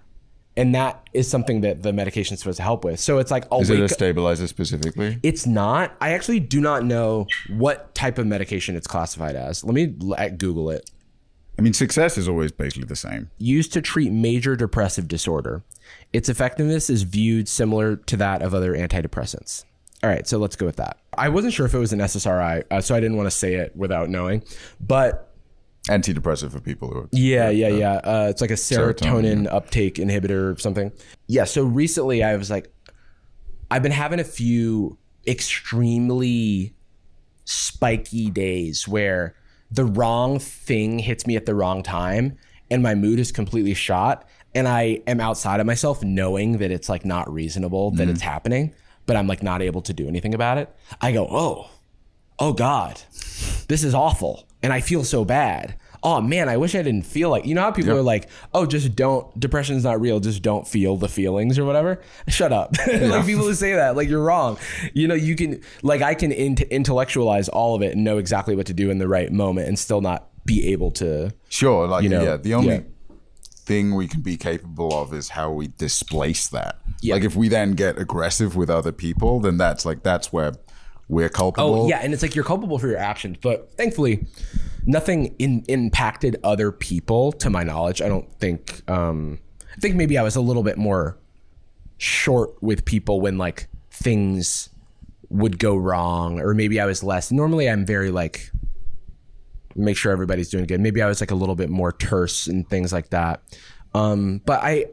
[0.55, 3.01] And that is something that the medication is supposed to help with.
[3.01, 5.19] So it's like, I'll Is it a stabilizer specifically?
[5.23, 5.97] it's not.
[5.99, 9.65] I actually do not know what type of medication it's classified as.
[9.65, 10.91] Let me l- Google it.
[11.63, 13.31] I mean, success is always basically the same.
[13.39, 15.63] Used to treat major depressive disorder.
[16.13, 19.63] Its effectiveness is viewed similar to that of other antidepressants.
[20.03, 20.99] All right, so let's go with that.
[21.17, 23.55] I wasn't sure if it was an SSRI, uh, so I didn't want to say
[23.55, 24.43] it without knowing.
[24.81, 25.33] But
[25.87, 27.09] Antidepressant for people who are.
[27.13, 27.93] yeah, yeah, yeah.
[27.93, 30.91] Uh, it's like a serotonin, Serotonin, uptake inhibitor or something.
[31.29, 31.45] Yeah.
[31.45, 32.75] So recently, I was like,
[33.71, 34.99] I've been having a few
[35.29, 36.75] extremely
[37.45, 39.37] spiky days where
[39.73, 42.37] the wrong thing hits me at the wrong time,
[42.71, 46.89] and my mood is completely shot, and I am outside of myself, knowing that it's
[46.89, 48.29] like not reasonable that it's mm-hmm.
[48.29, 48.75] happening,
[49.07, 50.75] but I'm like not able to do anything about it.
[51.01, 51.71] I go, oh,
[52.39, 53.01] oh God,
[53.69, 54.47] this is awful.
[54.63, 55.77] And I feel so bad.
[56.05, 57.99] Oh man, I wish I didn't feel like you know how people Yeah.
[58.01, 62.01] are like, oh, just don't depression's not real, just don't feel the feelings or whatever.
[62.29, 62.75] Shut up.
[62.87, 64.59] like people who say that, like you're wrong.
[64.95, 68.57] You know, you can like I can int- intellectualize all of it and know exactly
[68.57, 72.03] what to do in the right moment and still not be able to Sure, like
[72.03, 72.81] You know, yeah, the only yeah.
[73.65, 76.79] thing we can be capable of is how we displace that.
[77.01, 77.15] Yeah.
[77.15, 80.55] Like if we then get aggressive with other people, then that's like that's where
[81.13, 81.83] we're culpable.
[81.83, 84.27] Oh yeah, and it's like you're culpable for your actions, but thankfully,
[84.87, 88.01] nothing in, impacted other people to my knowledge.
[88.01, 88.83] I don't think.
[88.91, 89.39] Um,
[89.77, 91.19] I think maybe I was a little bit more
[91.99, 94.71] short with people when like things
[95.29, 97.31] would go wrong, or maybe I was less.
[97.31, 98.51] Normally, I'm very like
[99.77, 100.81] make sure everybody's doing good.
[100.81, 103.43] Maybe I was like a little bit more terse and things like that.
[103.95, 104.87] Um, but I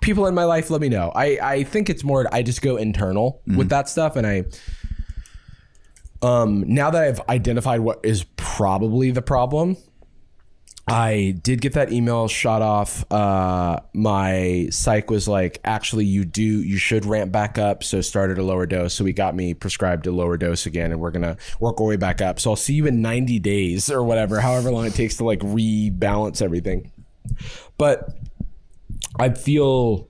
[0.00, 1.12] people in my life let me know.
[1.14, 4.44] I i think it's more i just go internal with that stuff and i
[6.22, 9.76] um now that i've identified what is probably the problem
[10.88, 16.42] i did get that email shot off uh my psych was like actually you do
[16.42, 18.94] you should ramp back up so start at a lower dose.
[18.94, 21.96] So we got me prescribed a lower dose again and we're gonna work our way
[21.96, 22.38] back up.
[22.40, 25.40] So i'll see you in 90 days or whatever however long it takes to like
[25.40, 26.90] rebalance everything.
[27.78, 28.10] But
[29.18, 30.08] I feel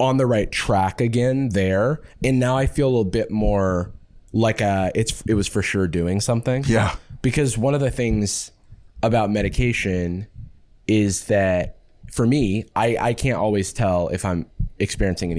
[0.00, 3.92] on the right track again there, and now I feel a little bit more
[4.32, 6.64] like uh it's it was for sure doing something.
[6.66, 6.96] Yeah.
[7.20, 8.50] Because one of the things
[9.02, 10.26] about medication
[10.88, 11.78] is that
[12.10, 14.46] for me, I I can't always tell if I'm
[14.78, 15.30] experiencing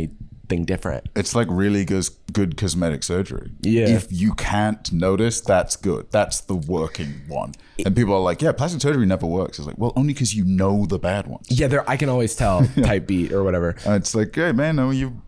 [0.54, 1.08] anything different.
[1.16, 3.52] It's like really good, good cosmetic surgery.
[3.62, 3.88] Yeah.
[3.88, 6.08] If you can't notice, that's good.
[6.12, 7.54] That's the working one.
[7.86, 9.60] And people are like, yeah, plastic surgery never works.
[9.60, 11.48] It's like, well, only because you know the bad ones.
[11.50, 13.76] Yeah, there I can always tell type beat or whatever.
[13.86, 15.22] And it's like, hey, man, no, you.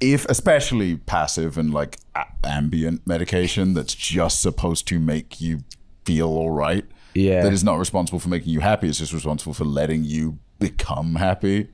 [0.00, 1.98] If especially passive and like
[2.42, 5.60] ambient medication that's just supposed to make you
[6.04, 6.84] feel all right.
[7.14, 7.42] Yeah.
[7.42, 8.88] That is not responsible for making you happy.
[8.88, 11.68] It's just responsible for letting you become happy.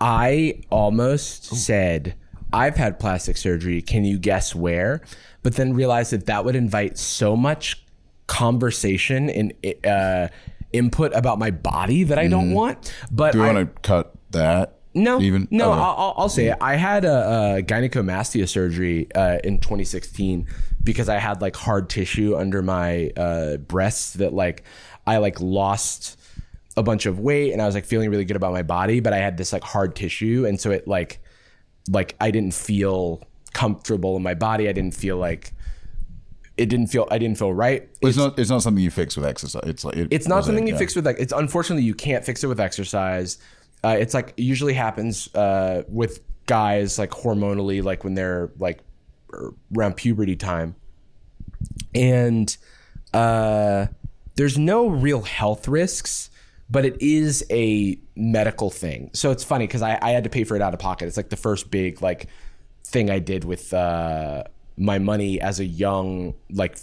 [0.00, 2.14] I almost said,
[2.52, 3.82] I've had plastic surgery.
[3.82, 5.02] Can you guess where?
[5.42, 7.84] But then realized that that would invite so much
[8.26, 9.52] conversation and
[9.86, 10.28] uh,
[10.72, 12.94] input about my body that I don't want.
[13.10, 14.76] But Do you I, want to cut that?
[14.94, 15.80] no, Even no, Okay.
[15.80, 16.58] I'll- I'll say it.
[16.60, 20.46] I had a, a gynecomastia surgery uh, in 2016
[20.82, 24.64] because I had like hard tissue under my uh, breasts that like
[25.06, 26.18] I like lost
[26.76, 29.12] a bunch of weight and I was like feeling really good about my body, but
[29.12, 31.20] I had this like hard tissue, and so it like
[31.90, 34.68] like I didn't feel comfortable in my body.
[34.68, 35.52] I didn't feel like
[36.56, 37.88] it didn't feel I didn't feel right.
[38.02, 38.38] It's, not.
[38.38, 39.62] It's not something you fix with exercise.
[39.64, 40.78] It's like it, It's not something it, you yeah.
[40.78, 41.16] fix with like.
[41.18, 43.38] It's unfortunately you can't fix it with exercise.
[43.82, 48.80] Uh, it's like it usually happens uh, with guys like hormonally, like when they're like
[49.74, 50.74] around puberty time,
[51.94, 52.56] and
[53.14, 53.86] uh,
[54.34, 56.29] there's no real health risks,
[56.70, 59.10] but it is a medical thing.
[59.12, 61.06] So it's funny because I, I had to pay for it out of pocket.
[61.06, 62.26] It's like the first big like
[62.84, 64.44] thing I did with uh,
[64.76, 66.78] my money as a young like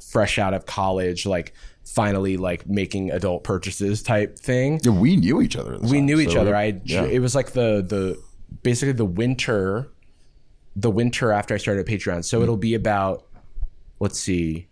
[0.00, 4.80] fresh out of college, like finally like making adult purchases type thing.
[4.82, 5.78] Yeah, we knew each other.
[5.80, 6.54] We time, knew each so other.
[6.54, 7.04] it- I yeah.
[7.04, 8.22] it was like the the
[8.62, 9.90] basically the winter
[10.76, 12.24] the winter after I started Patreon.
[12.24, 13.26] So it'll be about
[14.00, 14.66] let's see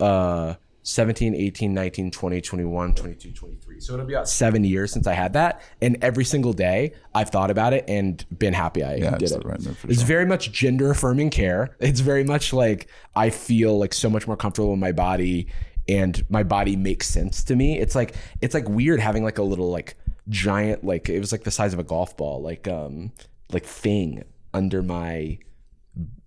[0.00, 3.80] uh 17, 18, 19, 20, 21, 22, 23.
[3.80, 7.30] So it'll be about 7 years since I had that and every single day I've
[7.30, 9.44] thought about it and been happy I did it.
[9.44, 10.06] right it's sure.
[10.06, 11.76] very much gender affirming care.
[11.78, 15.46] It's very much like I feel like so much more comfortable in my body
[15.88, 17.78] and my body makes sense to me.
[17.78, 19.96] It's like it's like weird having like a little like
[20.28, 23.12] giant like it was like the size of a golf ball like um
[23.52, 25.38] like thing under my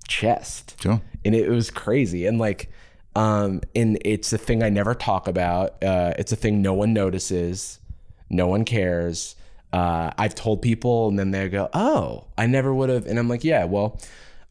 [0.08, 0.76] chest.
[0.82, 1.02] Sure.
[1.24, 2.70] And it was crazy and like
[3.15, 5.82] um and it's a thing I never talk about.
[5.84, 7.80] Uh it's a thing no one notices.
[8.30, 9.36] No one cares.
[9.71, 13.28] Uh, I've told people, and then they go, "Oh, I never would have," and I'm
[13.28, 13.99] like, "Yeah, well,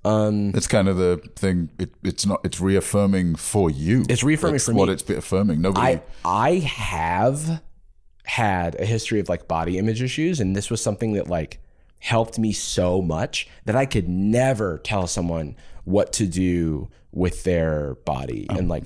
[0.04, 1.70] um, It's kind of the thing.
[1.78, 2.40] It, it's not.
[2.44, 4.04] It's reaffirming for you.
[4.08, 4.94] It's reaffirming That's for what me.
[4.94, 5.62] it's affirming.
[5.62, 5.94] Nobody.
[5.94, 7.62] I I have
[8.26, 11.58] had a history of like body image issues, and this was something that like
[12.00, 17.94] helped me so much that I could never tell someone what to do with their
[18.04, 18.84] body, oh, and like,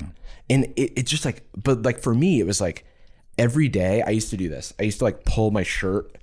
[0.50, 2.84] and it, it's just like, but like for me, it was like
[3.38, 4.74] every day I used to do this.
[4.78, 6.16] I used to like pull my shirt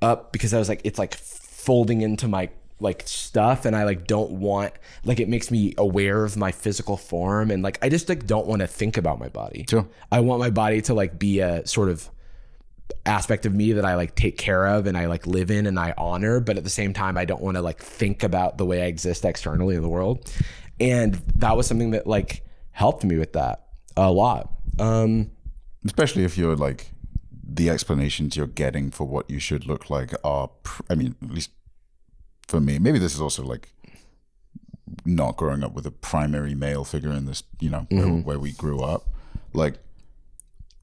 [0.00, 4.06] up because I was like, it's like folding into my like stuff and I like
[4.06, 8.08] don't want like it makes me aware of my physical form and like I just
[8.08, 9.64] like don't want to think about my body.
[9.68, 9.88] Sure.
[10.12, 12.10] I want my body to like be a sort of
[13.04, 15.78] aspect of me that I like take care of and I like live in and
[15.78, 18.64] I honor, but at the same time I don't want to like think about the
[18.66, 20.30] way I exist externally in the world.
[20.78, 24.52] and that was something that like helped me with that a lot.
[24.78, 25.30] Um,
[25.84, 26.92] especially if you're like
[27.48, 31.30] the explanations you're getting for what you should look like are pr- i mean at
[31.30, 31.50] least
[32.48, 33.70] for me maybe this is also like
[35.04, 38.52] not growing up with a primary male figure in this you know where, where we
[38.52, 39.08] grew up
[39.52, 39.78] like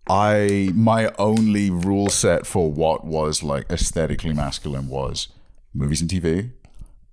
[0.10, 5.30] i my only rule set for what was like aesthetically masculine was
[5.74, 6.52] movies and tv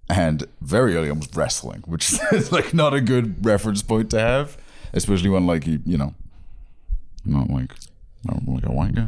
[0.09, 4.19] and very early on was wrestling which is like not a good reference point to
[4.19, 4.57] have
[4.93, 6.15] especially when like you you know
[7.25, 7.73] not like
[8.25, 9.07] not like a white guy.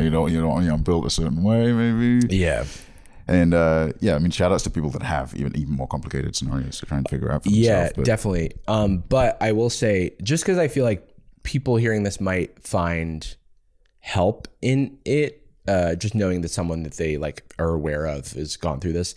[0.00, 2.34] you don't you don't you know built a certain way maybe.
[2.34, 2.64] yeah,
[3.26, 6.36] And uh, yeah, I mean shout outs to people that have even even more complicated
[6.36, 7.90] scenarios to try and figure out for yeah.
[7.94, 8.52] But definitely.
[8.68, 11.08] Um, but I will say, just because I feel like
[11.42, 13.34] people hearing this might find
[14.00, 18.56] help in it, uh, just knowing that someone that they like are aware of has
[18.56, 19.14] gone through this,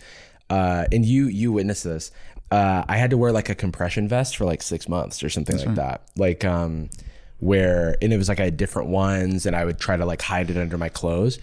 [0.50, 2.10] uh, and you you witnessed this.
[2.50, 5.56] Uh, I had to wear like a compression vest for like six months or something
[5.56, 6.02] like that.
[6.16, 6.90] Like, um,
[7.38, 10.22] where and it was like I had different ones, and I would try to like
[10.22, 11.38] hide it under my clothes,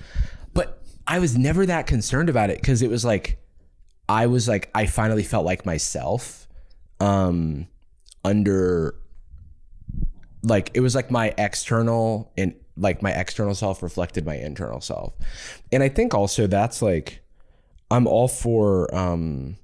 [0.54, 3.38] but I was never that concerned about it because it was like
[4.08, 6.48] I was like I finally felt like myself
[7.00, 7.68] um
[8.24, 8.96] under
[10.44, 15.14] like it was like my external and like my external self reflected my internal self.
[15.72, 17.22] And I think also that's like
[17.90, 19.58] I'm all for um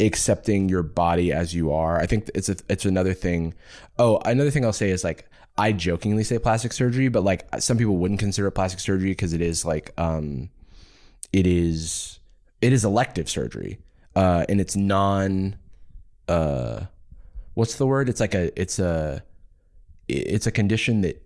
[0.00, 2.00] accepting your body as you are.
[2.00, 3.54] I think it's a, it's another thing.
[3.98, 7.76] Oh, another thing I'll say is like I jokingly say plastic surgery, but like some
[7.76, 10.50] people wouldn't consider it plastic surgery because it is like um
[11.32, 12.20] it is
[12.60, 13.78] it is elective surgery.
[14.14, 15.56] Uh and it's non
[16.28, 16.82] uh
[17.54, 18.08] what's the word?
[18.08, 19.22] It's like a it's a
[20.08, 21.22] it's a condition that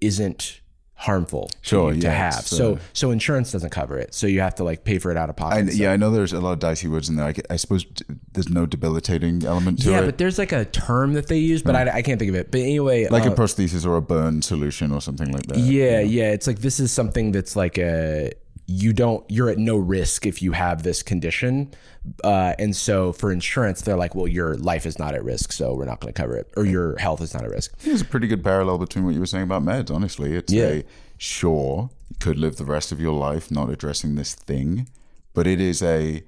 [0.00, 0.60] isn't
[0.94, 2.40] harmful to Sure, you to yeah, have.
[2.40, 4.14] it's, So uh, so insurance doesn't cover it.
[4.14, 5.68] So you have to like pay for it out of pocket.
[5.68, 7.26] I, yeah, I know there's a lot of dicey words in there.
[7.26, 7.86] I, I suppose
[8.32, 11.38] there's no debilitating element to yeah, it, Yeah, but there's like a term that they
[11.38, 12.50] use, but I, I can't think of it.
[12.50, 15.58] But anyway, like uh, a prosthesis or a burn solution or something like that.
[15.58, 18.32] yeah, yeah, it's like this is something that's like a
[18.70, 21.72] you don't you're at no risk if you have this condition,
[22.22, 25.74] uh, and so for insurance they're like, well, your life is not at risk, so
[25.74, 27.76] we're not going to cover it, or your health is not at risk.
[27.78, 29.90] There's a pretty good parallel between what you were saying about meds.
[29.90, 30.66] Honestly, it's Yeah.
[30.66, 30.84] a
[31.16, 34.86] sure you could live the rest of your life not addressing this thing,
[35.34, 36.22] but it is a.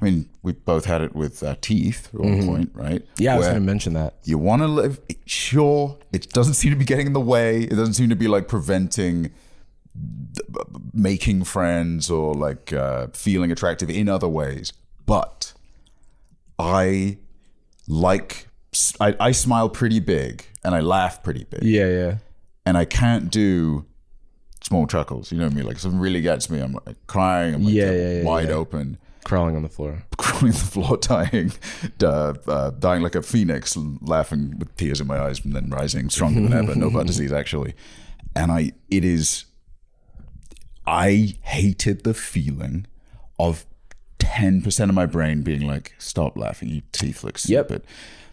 [0.00, 3.02] I mean, we both had it with uh, teeth at one point, right?
[3.04, 3.22] Mm-hmm.
[3.22, 4.14] Yeah, I was going to mention that.
[4.24, 4.98] you want to live.
[5.26, 7.60] Sure, it doesn't seem to be getting in the way.
[7.62, 9.30] It doesn't seem to be like preventing
[10.92, 14.72] making friends or like uh, feeling attractive in other ways.
[15.06, 15.52] But
[16.58, 17.18] I
[17.88, 18.48] like.
[19.00, 22.14] I, I smile pretty big and I laugh pretty big Yeah, yeah.
[22.64, 23.84] and I can't do
[24.62, 25.30] small chuckles.
[25.30, 25.66] You know what I mean?
[25.66, 27.54] Like something really gets me, I'm like crying.
[27.54, 30.02] I'm like Yeah, yeah, yeah, wide open, Crawling on the floor.
[30.16, 31.52] crawling on the floor, dying,
[32.02, 36.08] uh, uh, dying like a phoenix, laughing with tears in my eyes, and then rising
[36.08, 36.74] stronger than ever.
[36.74, 37.74] No bad disease, actually.
[38.34, 39.44] And I, it is.
[40.86, 42.86] I hated the feeling
[43.38, 43.64] of
[44.18, 47.66] ten percent of my brain being like, "Stop laughing, you teeth look Yep.
[47.66, 47.82] stupid."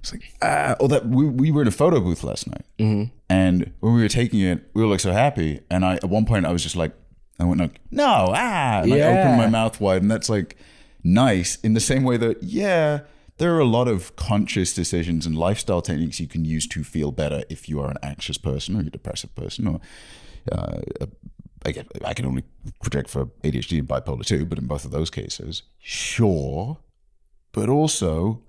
[0.01, 3.13] It's like, ah, or that we, we were in a photo booth last night, Mm-hmm.
[3.29, 5.59] and when we were taking it, we were like so happy.
[5.69, 6.93] And I, at one point, I was just like,
[7.37, 10.55] I went like, no, ah, and I opened my mouth wide, and that's like
[11.03, 13.01] nice in the same way that, yeah,
[13.39, 17.11] there are a lot of conscious decisions and lifestyle techniques you can use to feel
[17.11, 19.81] better if you are an anxious person or a depressive person or.
[20.51, 21.05] Uh, I,
[21.71, 22.43] get, I can only
[22.81, 26.77] project for ADHD and bipolar too, but in both of those cases, sure,
[27.51, 28.41] but also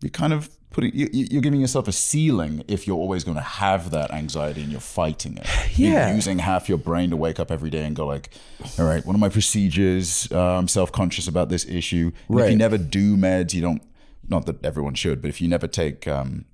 [0.00, 3.36] you're kind of putting you, you- you're giving yourself a ceiling if you're always going
[3.36, 5.46] to have that anxiety and you're fighting it.
[5.78, 6.06] Yeah.
[6.08, 8.30] You're using half your brain to wake up every day and go like,
[8.78, 12.10] all right, one of my procedures, uh, I'm self-conscious about this issue.
[12.28, 13.82] And If you never do meds, you don't.
[14.28, 16.44] Not that everyone should, but if you never take, um,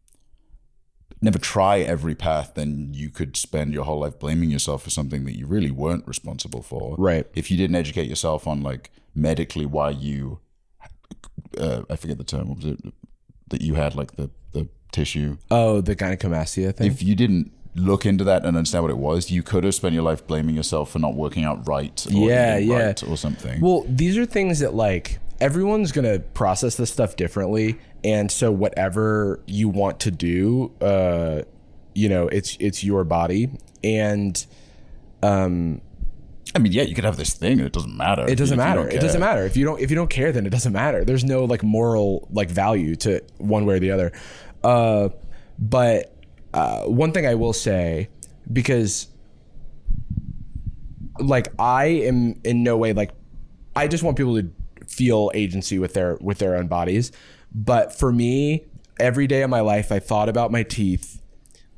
[1.24, 5.24] never try every path, then you could spend your whole life blaming yourself for something
[5.24, 6.94] that you really weren't responsible for.
[6.98, 7.26] Right.
[7.34, 10.40] If you didn't educate yourself on like medically why you
[11.58, 12.48] uh, I forget the term.
[12.48, 12.80] What was it?
[13.48, 15.38] That you had like the the tissue.
[15.50, 16.90] Oh, the gynecomastia thing.
[16.90, 19.94] If you didn't look into that and understand what it was, you could have spent
[19.94, 22.06] your life blaming yourself for not working out right.
[22.06, 22.86] Or Yeah, yeah.
[22.86, 23.60] right or something.
[23.60, 29.42] Well, these are things that like everyone's gonna process this stuff differently, and so whatever
[29.46, 31.42] you want to do, uh,
[31.94, 33.50] you know, it's it's your body,
[33.82, 34.46] and
[36.54, 38.28] I mean, yeah, you could have this thing and it doesn't matter.
[38.28, 38.88] it doesn't matter.
[38.88, 41.04] It doesn't matter if you don't if you don't care, then it doesn't matter.
[41.04, 44.12] There's no like moral like value to one way or the other.
[44.62, 45.08] Uh,
[45.58, 46.14] but
[46.52, 48.08] uh, one thing I will say
[48.52, 49.08] because
[51.18, 53.10] like I am in no way like
[53.74, 54.48] I just want people to
[54.86, 57.10] feel agency with their with their own bodies.
[57.54, 58.66] But for me,
[58.98, 61.20] every day of my life, I thought about my teeth.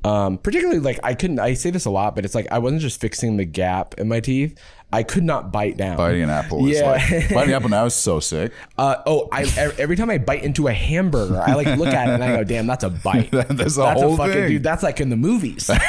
[0.03, 1.39] Um, particularly like I couldn't.
[1.39, 4.07] I say this a lot, but it's like I wasn't just fixing the gap in
[4.07, 4.57] my teeth.
[4.91, 5.97] I could not bite down.
[5.97, 6.91] Biting an apple is Yeah.
[6.91, 8.53] like biting an apple now is so sick.
[8.77, 9.43] Uh, oh, I
[9.77, 12.43] every time I bite into a hamburger, I like look at it and I go,
[12.45, 14.47] "Damn, that's a bite." That's a that's whole a fucking thing.
[14.49, 14.63] dude.
[14.63, 15.69] That's like in the movies.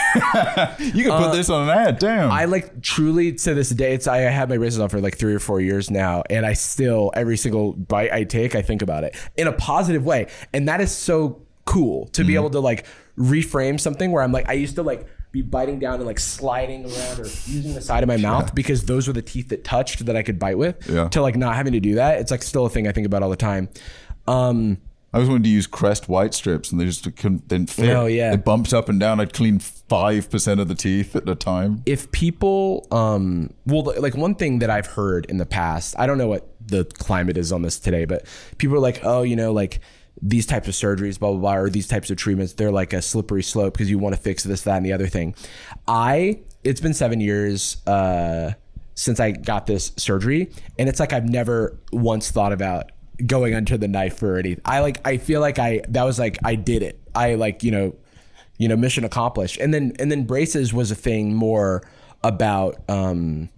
[0.81, 1.99] You can put this on an ad.
[1.99, 2.31] Damn.
[2.31, 3.95] Uh, I like truly to this day.
[3.95, 6.55] It's I had my braces on for like three or four years now, and I
[6.55, 10.69] still every single bite I take, I think about it in a positive way, and
[10.69, 12.29] that is so cool to Mm-hmm.
[12.29, 12.85] be able to like
[13.17, 16.85] reframe something where I'm like I used to like be biting down and like sliding
[16.85, 20.07] around or using the side of my mouth because those were the teeth that touched
[20.07, 20.89] that I could bite with.
[20.89, 21.09] Yeah.
[21.09, 23.23] To like not having to do that, it's like still a thing I think about
[23.23, 23.69] all the time.
[24.27, 24.79] Um,
[25.13, 27.91] I was wanting to use Crest white strips and they just couldn't didn't fit.
[27.91, 28.33] Oh, yeah.
[28.35, 29.21] It bumped up and down.
[29.21, 31.83] I'd clean five percent of the teeth at a time.
[31.87, 36.19] if people um well like one thing that i've heard in the past i don't
[36.19, 38.27] know what the climate is on this today but
[38.59, 39.81] people are like oh you know like
[40.21, 43.01] these types of surgeries blah blah blah or these types of treatments they're like a
[43.01, 45.35] slippery slope because you want to fix this that and the other thing.
[45.87, 48.53] I it's been seven years uh
[48.95, 52.91] since i got this surgery and it's like i've never once thought about
[53.25, 56.37] going under the knife for anything i like i feel like i that was like
[56.45, 57.01] i did it.
[57.19, 57.97] I like you know
[58.59, 59.59] you know mission accomplished.
[59.59, 61.83] And then and then braces was a thing more
[62.23, 63.51] about um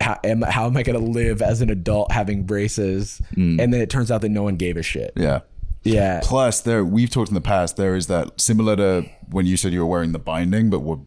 [0.00, 3.74] how am, how am i going to live as an adult having braces and then
[3.80, 5.40] it turns out that no one gave a shit Yeah.
[5.82, 7.76] yeah Plus, there we've talked in the past.
[7.76, 10.98] There is that similar to when you said you were wearing the binding, but what?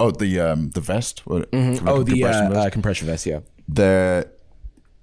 [0.00, 1.26] Oh, the um the vest.
[1.26, 2.66] What, oh the compression uh, vest?
[2.66, 4.28] uh, compression vest yeah the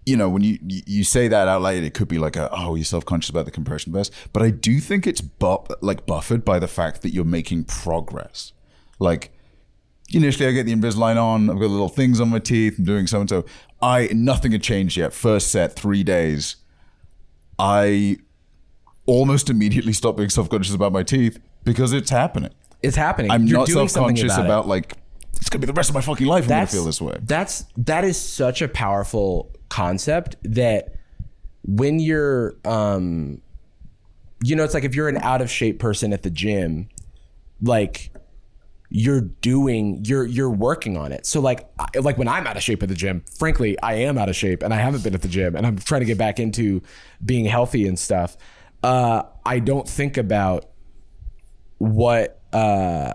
[0.05, 2.73] you know when you you say that out loud it could be like a, oh
[2.75, 6.57] you're self-conscious about the compression vest but i do think it's bu- like buffered by
[6.59, 8.53] the fact that you're making progress
[8.99, 9.31] like
[10.13, 13.07] initially i get the invisalign on i've got little things on my teeth i'm doing
[13.07, 13.45] so and so
[13.81, 16.57] i nothing had changed yet first set three days.
[17.59, 18.17] I
[19.05, 22.51] almost immediately stopped being self-conscious about my teeth because it's happening.
[22.81, 23.29] It's happening.
[23.29, 24.93] I'm You're not doing self-conscious about, about like
[25.35, 27.17] it's gonna be the rest of my fucking life i'm gonna feel this way.
[27.21, 30.95] That's that is such a powerful concept that
[31.63, 33.41] when you're um
[34.43, 36.89] you know it's like if you're an out of shape person at the gym
[37.61, 38.11] like
[38.93, 42.61] you're doing you're you're working on it so like I- like when i'm out of
[42.63, 45.21] shape at the gym frankly i am out of shape and i haven't been at
[45.21, 46.81] the gym and i'm trying to get back into
[47.25, 48.35] being healthy and stuff
[48.83, 50.65] uh i don't think about
[51.77, 53.13] what uh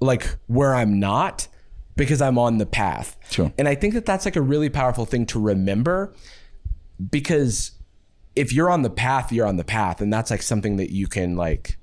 [0.00, 1.46] like where I'm not
[1.96, 3.16] because I'm on the path.
[3.30, 3.52] Sure.
[3.58, 6.14] And I think that that's like a really powerful thing to remember
[7.10, 7.72] because
[8.36, 11.06] if you're on the path, you're on the path, and that's like something that you
[11.06, 11.76] can like,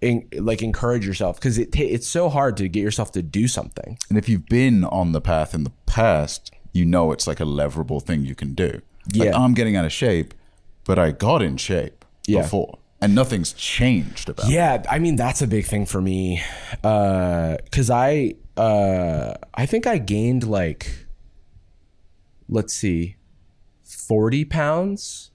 [0.00, 3.46] in, like encourage yourself because it ta- it's so hard to get yourself to do
[3.48, 3.98] something.
[4.08, 7.44] And if you've been on the path in the past, you know it's like a
[7.44, 8.80] leverable thing you can do.
[9.14, 9.36] Like Yeah.
[9.38, 10.34] I'm getting out of shape,
[10.84, 12.42] but I got in shape Yeah.
[12.42, 12.78] before.
[13.02, 14.52] And nothing's changed about it.
[14.52, 16.42] Yeah, I mean that's a big thing for me,
[16.82, 21.06] because I uh, I think I gained like,
[22.46, 23.16] let's see,
[23.82, 25.30] forty pounds,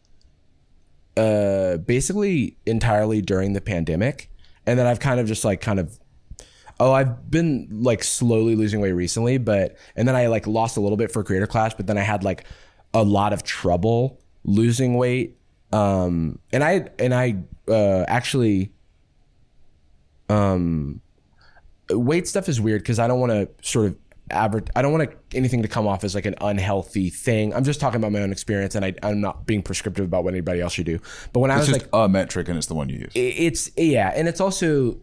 [1.18, 4.30] uh, basically entirely during the pandemic,
[4.66, 5.98] and then I've kind of just like kind of.
[6.78, 10.82] Oh, I've been like slowly losing weight recently, but and then I like lost a
[10.82, 12.44] little bit for Creator Clash, but then I had like
[12.94, 15.38] a lot of trouble losing weight.
[15.72, 17.38] Um, and I and I
[17.68, 18.72] uh, actually
[20.28, 21.02] um
[21.90, 23.96] weight stuff is weird because I don't want to sort of
[24.32, 24.70] advert.
[24.76, 27.54] I don't want anything to come off as like an unhealthy thing.
[27.54, 30.34] I'm just talking about my own experience, and I, I'm not being prescriptive about what
[30.34, 31.00] anybody else should do.
[31.34, 33.12] But when I was just like, a metric and it's the one you use.
[33.16, 34.98] it's yeah, and it's also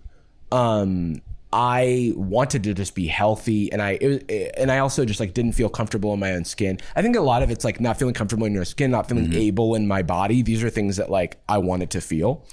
[0.50, 1.22] um
[1.54, 5.34] I wanted to just be healthy, and I it, was- and I also just like
[5.34, 6.78] didn't feel comfortable in my own skin.
[6.96, 9.32] I think a lot of it's like not feeling comfortable in your skin, not feeling
[9.34, 10.42] able in my body.
[10.42, 12.46] These are things that like I wanted to feel,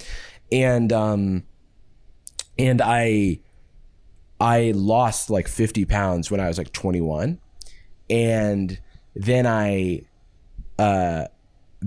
[0.52, 1.44] and um
[2.58, 3.40] and I
[4.40, 7.40] I lost like 50 pounds when I was like 21.
[8.10, 8.80] And
[9.16, 10.02] then I
[10.78, 11.26] uh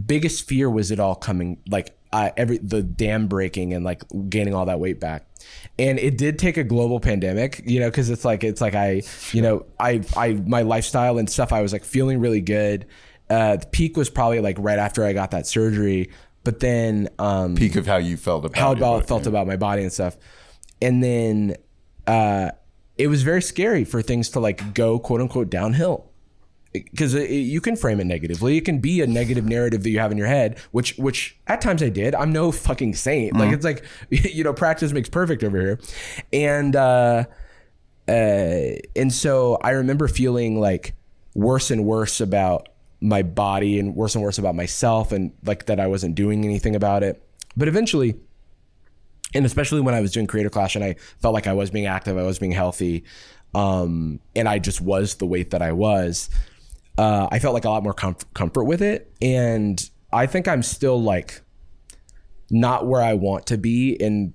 [0.06, 4.54] biggest fear was it all coming like I every the dam breaking and like gaining
[4.54, 5.26] all that weight back.
[5.78, 9.02] And it did take a global pandemic, you know, cuz it's like it's like I,
[9.32, 12.86] you know, I I my lifestyle and stuff I was like feeling really good.
[13.30, 16.10] Uh the peak was probably like right after I got that surgery,
[16.44, 19.82] but then um Peak of how you felt about how about felt about my body
[19.82, 20.18] and stuff.
[20.82, 21.56] And then
[22.06, 22.50] uh,
[22.98, 26.12] it was very scary for things to like go quote unquote downhill
[26.72, 28.56] because you can frame it negatively.
[28.56, 31.60] It can be a negative narrative that you have in your head, which which at
[31.60, 32.14] times I did.
[32.14, 33.36] I'm no fucking saint.
[33.36, 35.80] Like it's like you know practice makes perfect over here,
[36.32, 37.24] and uh,
[38.08, 40.94] uh, and so I remember feeling like
[41.34, 42.68] worse and worse about
[43.00, 46.76] my body and worse and worse about myself and like that I wasn't doing anything
[46.76, 47.22] about it.
[47.56, 48.16] But eventually,
[49.34, 51.86] and especially when I was doing creator clash and I felt like I was being
[51.86, 53.04] active, I was being healthy,
[53.54, 56.30] um, and I just was the weight that I was.
[56.98, 60.62] Uh, I felt like a lot more comf- comfort with it, and I think I'm
[60.62, 61.40] still like
[62.50, 64.34] not where I want to be, and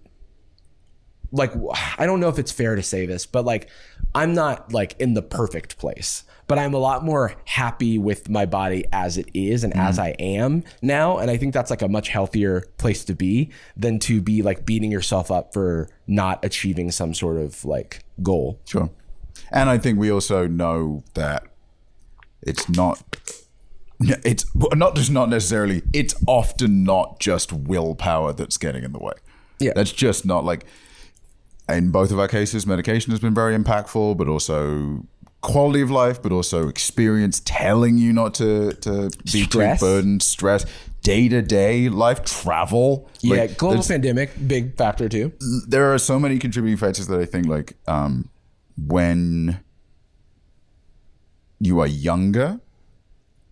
[1.31, 1.51] like
[1.97, 3.69] I don't know if it's fair to say this, but like
[4.15, 8.45] I'm not like in the perfect place, but I'm a lot more happy with my
[8.45, 10.03] body as it is and as mm.
[10.03, 13.99] I am now, and I think that's like a much healthier place to be than
[13.99, 18.59] to be like beating yourself up for not achieving some sort of like goal.
[18.65, 18.89] Sure.
[19.51, 21.43] And I think we also know that
[22.41, 23.01] it's not
[23.99, 29.13] it's not just not necessarily it's often not just willpower that's getting in the way.
[29.59, 29.73] Yeah.
[29.75, 30.65] That's just not like
[31.67, 35.05] in both of our cases medication has been very impactful but also
[35.53, 39.79] quality of life but also experience telling you not to to be Stress.
[39.79, 40.65] too burdened stress
[41.03, 42.89] day-to-day life travel
[43.21, 45.31] Yeah, Like, global pandemic, big factor too.
[45.73, 48.13] there are so many contributing factors that I think like um,
[48.95, 49.59] when
[51.59, 52.59] you are younger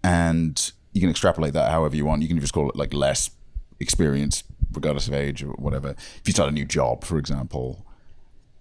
[0.04, 2.22] and you can extrapolate that however you want.
[2.22, 3.30] You can just call it like less
[3.80, 4.44] experience,
[4.74, 5.90] regardless of age or whatever.
[6.20, 7.86] If you start a new job, for example,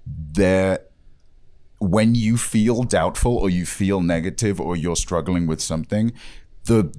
[0.07, 0.79] there
[1.85, 6.13] when you feel doubtful or you feel negative or you're struggling with something,
[6.65, 6.91] the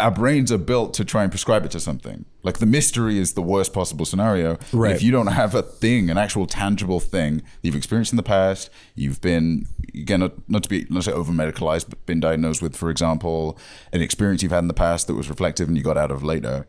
[0.00, 2.24] our brains are built to try and prescribe it to something.
[2.42, 4.58] Like the mystery is the worst possible scenario.
[4.72, 4.94] Right.
[4.94, 8.22] If you don't have a thing, an actual tangible thing that you've experienced in the
[8.22, 12.20] past, you've been again not, not to be not to say over medicalized, but been
[12.20, 13.58] diagnosed with, for example,
[13.92, 16.22] an experience you've had in the past that was reflective and you got out of
[16.22, 16.66] later.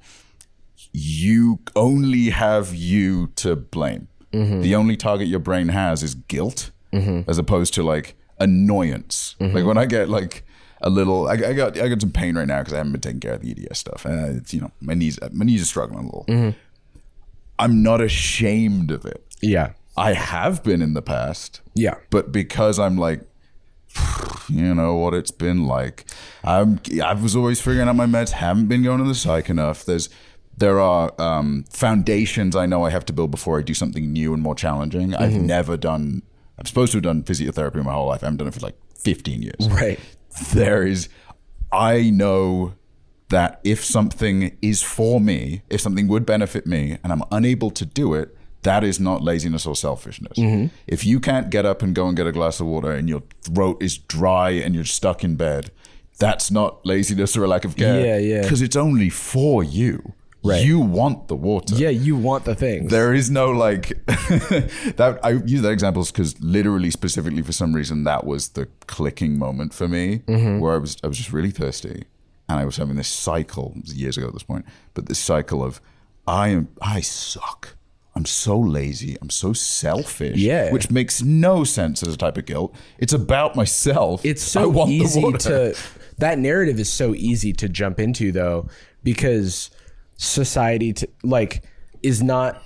[0.91, 4.07] You only have you to blame.
[4.33, 4.61] Mm-hmm.
[4.61, 6.71] The only target your brain has is guilt,
[7.27, 9.35] as opposed to like annoyance.
[9.39, 10.43] Like when I get like
[10.81, 13.01] a little, I, I got I got some pain right now because I haven't been
[13.01, 14.05] taking care of the EDS stuff.
[14.05, 16.55] Uh, it's you know my knees my knees are struggling a little.
[17.59, 19.25] I'm not ashamed of it.
[19.41, 23.21] Yeah, I have been in the past, yeah, but because I'm like,
[24.49, 26.05] you know what it's been like.
[26.43, 28.31] I'm I was always figuring out my meds.
[28.31, 29.83] Haven't been going to the psych enough.
[29.85, 30.09] There's
[30.57, 34.33] there are um, foundations I know I have to build before I do something new
[34.33, 35.13] and more challenging.
[35.15, 36.21] I've never done.
[36.59, 38.21] I'm supposed to have done physiotherapy my whole life.
[38.21, 39.99] I haven't done it for like 15 years right.
[40.53, 41.07] there is
[41.71, 42.73] i know
[43.29, 47.85] that if something is for me if something would benefit me and i'm unable to
[47.85, 50.67] do it that is not laziness or selfishness mm-hmm.
[50.85, 53.23] if you can't get up and go and get a glass of water and your
[53.41, 55.71] throat is dry and you're stuck in bed
[56.17, 58.41] that's not laziness or a lack of care Yeah, yeah.
[58.41, 60.65] because it's only for you Right.
[60.65, 62.87] you want the water Yeah, you want the thing.
[62.87, 65.19] there is no like that.
[65.21, 69.73] I use that example because literally, specifically for some reason, that was the clicking moment
[69.73, 70.59] for me, mm-hmm.
[70.59, 72.05] where I was I was just really thirsty,
[72.47, 75.81] and I was having this cycle years ago at this point, but this cycle of
[76.27, 77.75] I am I suck.
[78.15, 79.17] I'm so lazy.
[79.21, 80.37] I'm so selfish.
[80.37, 80.71] Yeah.
[80.73, 82.75] which makes no sense as a type of guilt.
[82.97, 84.25] It's about myself.
[84.25, 85.75] it's I so easy to
[86.17, 88.67] that narrative is so easy to jump into though
[89.03, 89.69] because
[90.19, 91.63] society to, like
[92.03, 92.61] is not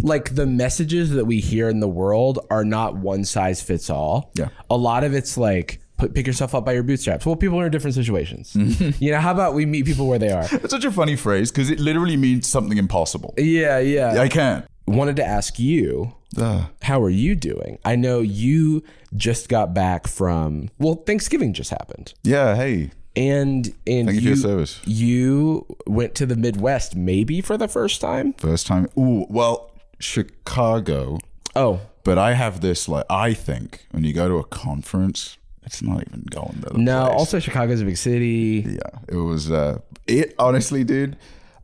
[0.00, 4.30] like the messages that we hear in the world are not one size fits all.
[4.34, 4.48] Yeah.
[4.70, 7.26] A lot of it's like put pick yourself up by your bootstraps.
[7.26, 8.52] Well, people are in different situations.
[8.54, 9.02] Mm-hmm.
[9.02, 10.46] you know, how about we meet people where they are?
[10.52, 13.34] It's such a funny phrase because it literally means something impossible.
[13.36, 14.20] Yeah, yeah.
[14.20, 14.64] I can't.
[14.86, 16.64] Wanted to ask you Ugh.
[16.82, 17.78] how are you doing?
[17.84, 18.84] I know you
[19.16, 22.14] just got back from well, Thanksgiving just happened.
[22.22, 22.54] yeah.
[22.54, 22.92] Hey.
[23.16, 24.80] And and Thank you for your service.
[24.84, 28.32] You went to the Midwest maybe for the first time.
[28.34, 28.88] First time.
[28.96, 31.18] Ooh, well, Chicago.
[31.56, 35.82] Oh, But I have this like I think when you go to a conference, it's
[35.82, 37.06] not even going to the no.
[37.06, 37.18] place.
[37.18, 38.64] Also, Chicago's a big city.
[38.66, 39.50] yeah, it was.
[39.50, 41.16] uh It honestly, dude.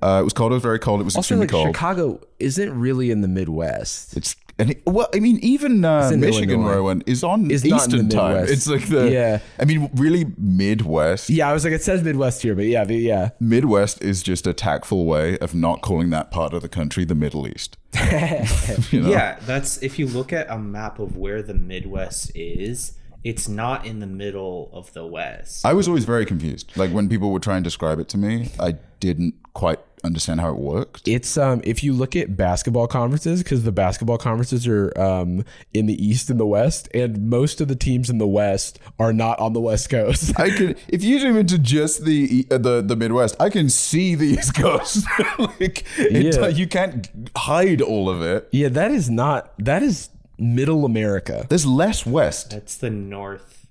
[0.03, 0.53] Uh, it was cold.
[0.53, 1.01] It was very cold.
[1.01, 1.69] It was Also, extremely like cold.
[1.69, 4.15] Chicago isn't really in the Midwest.
[4.17, 6.65] It's and it, well, I mean, even uh, Michigan Illinois.
[6.65, 8.47] where I went is on It's not Eastern time.
[8.49, 9.41] It's like the Yeah.
[9.59, 11.29] I mean, really, Midwest.
[11.29, 13.31] Yeah, I was like, it says Midwest here, but yeah, but yeah.
[13.41, 17.15] Midwest is just a tactful way of not calling that part of the country the
[17.15, 17.77] Middle East.
[18.91, 19.11] You know?
[19.11, 22.93] Yeah, that's if you look at a map of where the Midwest is,
[23.25, 25.65] it's not in the middle of the West.
[25.65, 26.71] I was always very confused.
[26.77, 30.51] Like when people would try and describe it to me, I didn't quite understand how
[30.51, 31.09] it worked.
[31.09, 35.87] It's um if you look at basketball conferences because the basketball conferences are um in
[35.87, 39.39] the East and the West, and most of the teams in the West are not
[39.39, 40.39] on the West Coast.
[40.39, 44.15] I could, if you zoom into just the uh, the the Midwest, I can see
[44.15, 45.07] the East Coast.
[45.39, 46.49] like it, Yeah.
[46.49, 48.49] you can't hide all of it.
[48.53, 51.47] yeah, that is not that is Middle America.
[51.49, 52.51] There's less West.
[52.51, 53.67] That's the North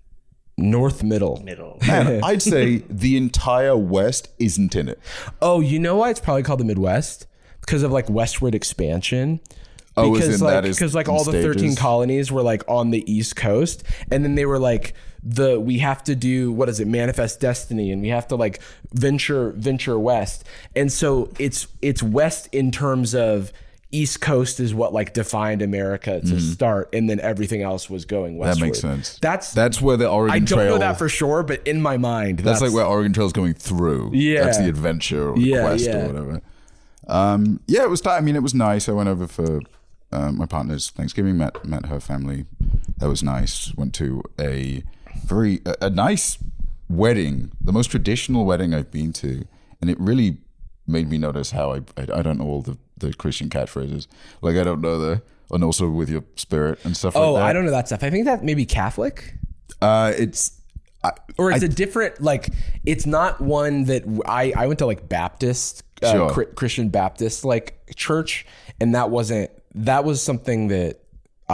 [0.58, 1.42] North Middle.
[1.44, 1.80] Middle.
[1.86, 5.00] Man, I'd say the entire West isn't in it.
[5.42, 7.28] Oh, you know why it's probably called the Midwest?
[7.62, 9.40] Because of like westward expansion.
[9.96, 12.64] Oh, because in like that is because like in all the 13 colonies were like
[12.68, 16.68] on the east coast and then they were like the we have to do what
[16.68, 18.60] is it manifest destiny and we have to like
[18.94, 20.44] venture venture west
[20.76, 23.54] and so it's it's west in terms of
[23.94, 28.38] east coast is what like defined america to start and then everything else was going
[28.38, 28.46] Mm.
[28.46, 29.18] That makes sense.
[29.22, 30.36] that's That's where the Oregon Trail.
[30.36, 30.74] i don't Trail.
[30.76, 33.54] know that for sure but in my mind that's, like where Oregon Trail is going
[33.54, 34.12] through.
[34.14, 34.44] Yeah.
[34.44, 35.98] that's the adventure or the Yeah, quest yeah.
[36.04, 36.42] or whatever.
[37.08, 38.06] Um, yeah, it was.
[38.08, 38.88] I mean, it was nice.
[38.88, 39.60] I went over for
[40.14, 41.38] um, my partner's Thanksgiving.
[41.38, 42.46] Met met her family.
[43.00, 43.74] That was nice.
[43.76, 44.84] Went to a
[45.26, 46.38] very a, a nice
[46.90, 49.46] wedding, the most traditional wedding I've been to,
[49.82, 50.38] and it really
[50.88, 54.08] made me notice how I I, I don't know all the the Christian catchphrases.
[54.42, 57.50] Like I don't know the and also with your spirit and stuff oh like that.
[57.50, 59.36] i don't know that stuff i think that maybe catholic
[59.82, 60.60] Uh, it's
[61.04, 62.50] I, or it's a different like
[62.86, 66.46] it's not one that I I went to like Baptist uh, Sure.
[66.46, 68.46] Christian Baptist like church
[68.80, 71.02] and that wasn't that was something that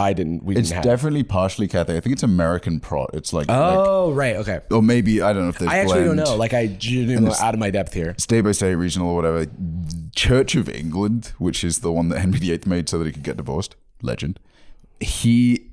[0.00, 1.96] I didn't we it's didn't definitely partially Catholic.
[1.96, 3.10] I think it's American Prot.
[3.12, 6.04] It's like, like oh right okay or maybe I don't know if there's I actually
[6.04, 9.16] don't know like I genuinely out of my depth here state by state, regional, or
[9.16, 9.46] whatever.
[10.14, 13.22] Church of England, which is the one that Henry VIII made so that he could
[13.22, 13.76] get divorced.
[14.02, 14.40] Legend.
[15.00, 15.70] He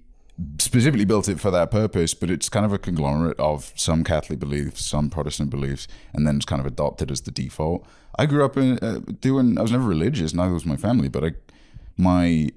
[0.59, 4.39] specifically built it for that purpose, but it's kind of a conglomerate of some Catholic
[4.39, 7.85] beliefs, some Protestant beliefs, and then it's kind of adopted as the default.
[8.19, 9.57] I grew up in uh, doing.
[9.57, 11.31] I was never religious, neither was my family, but I,
[11.97, 12.49] my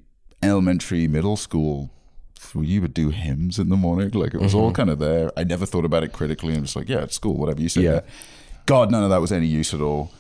[0.43, 1.91] elementary, middle school.
[2.55, 4.75] You would do hymns in the morning, like it was all mm-hmm.
[4.75, 5.31] kind of there.
[5.37, 7.83] I never thought about it critically, and was like, "Yeah, it's school, whatever you say."
[7.83, 8.01] Yeah.
[8.67, 10.11] God, none of that was any use at all.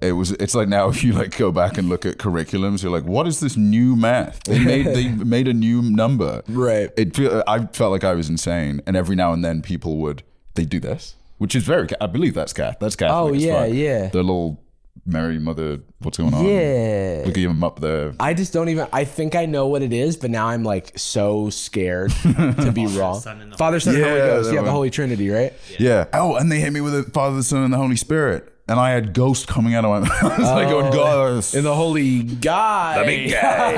[0.00, 0.32] It was.
[0.32, 3.26] It's like now if you like go back and look at curriculums, you're like, what
[3.26, 4.42] is this new math?
[4.44, 6.42] They made they made a new number.
[6.48, 6.90] Right.
[6.96, 7.16] It.
[7.16, 10.22] feel- I felt like I was insane, and every now and then people would
[10.54, 11.88] they do this, which is very.
[12.00, 12.80] I believe that's cat.
[12.80, 13.32] That's Catholic.
[13.32, 14.08] Oh, yeah, yeah.
[14.08, 14.60] The little
[15.08, 15.80] Mary Mother.
[16.00, 16.44] What's going on?
[16.44, 18.12] yeah Look at him up there.
[18.20, 20.96] I just don't even I think I know what it is but now I'm like
[20.98, 24.54] so scared to be wrong Son, and the Father Son and Holy Yeah, Ghost that
[24.54, 24.74] yeah the one.
[24.74, 26.04] Holy Trinity right Yeah.
[26.12, 28.78] Oh, and they hit me with the Father, the Son, and the Holy Spirit, and
[28.78, 30.22] I had ghost coming out of my mouth.
[30.22, 31.44] I was like going, God.
[31.54, 33.72] and the Holy Guy big guy.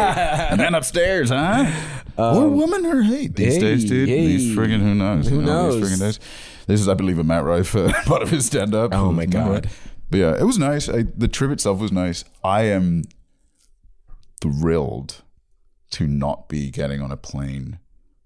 [0.50, 1.70] and then upstairs, huh?
[2.18, 4.08] or woman or hate these hey, days, dude.
[4.08, 4.26] hey.
[4.26, 5.28] These friggin' who knows?
[5.28, 5.80] Who you know, knows?
[5.80, 6.20] These friggin' days.
[6.66, 8.92] This is, I believe, a Matt Rife uh, part of his stand up.
[8.94, 9.68] Oh, my God.
[10.10, 10.88] But yeah, it was nice.
[10.88, 12.24] I, the trip itself was nice.
[12.42, 13.04] I am
[14.40, 15.22] thrilled
[15.92, 17.78] to not be getting on a plane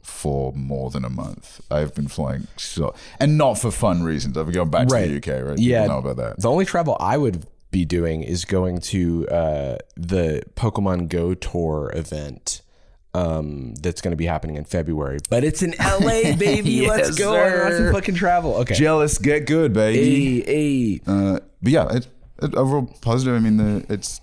[0.03, 1.61] for more than a month.
[1.71, 4.37] I've been flying so, and not for fun reasons.
[4.37, 5.07] I've been going back Right.
[5.07, 5.59] to the UK, right?
[5.59, 5.83] Yeah.
[5.83, 6.41] People know about that.
[6.43, 11.91] The only travel I would be doing is going to uh, the Pokemon Go tour
[11.95, 12.61] event
[13.15, 15.21] um, that's going to be happening in February.
[15.31, 16.71] But it's in LA, baby.
[16.71, 17.33] Yes, Let's go.
[17.33, 17.87] Sir.
[17.87, 18.57] to fucking travel.
[18.57, 18.75] Okay.
[18.75, 20.41] Jealous, get good, baby.
[20.43, 21.01] Hey, hey.
[21.07, 22.09] Uh, but yeah, it's
[22.43, 23.35] it, overall positive.
[23.35, 24.21] I mean, the it's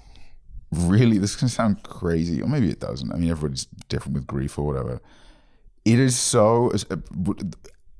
[0.72, 3.12] really this can sound crazy, or maybe it doesn't.
[3.12, 5.02] I mean, everybody's different with grief or whatever.
[5.86, 6.96] It is so uh,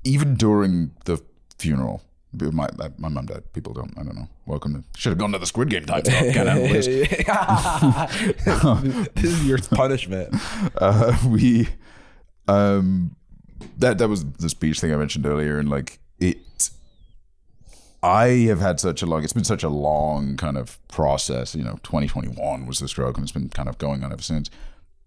[0.04, 1.22] even during the
[1.58, 2.04] funeral.
[2.34, 3.52] My my mum died.
[3.52, 3.94] People don't.
[3.98, 4.30] I don't know.
[4.46, 5.00] Welcome to.
[5.00, 6.34] Should have gone to the Squid Game type stuff.
[6.34, 6.88] Get out of this
[9.26, 10.34] is your punishment.
[10.78, 11.68] uh, we
[12.48, 13.16] um
[13.78, 16.38] that that was the speech thing I mentioned earlier, and like it.
[18.04, 19.24] I have had such a long.
[19.24, 21.54] It's been such a long kind of process.
[21.54, 24.50] You know, 2021 was the stroke, and it's been kind of going on ever since.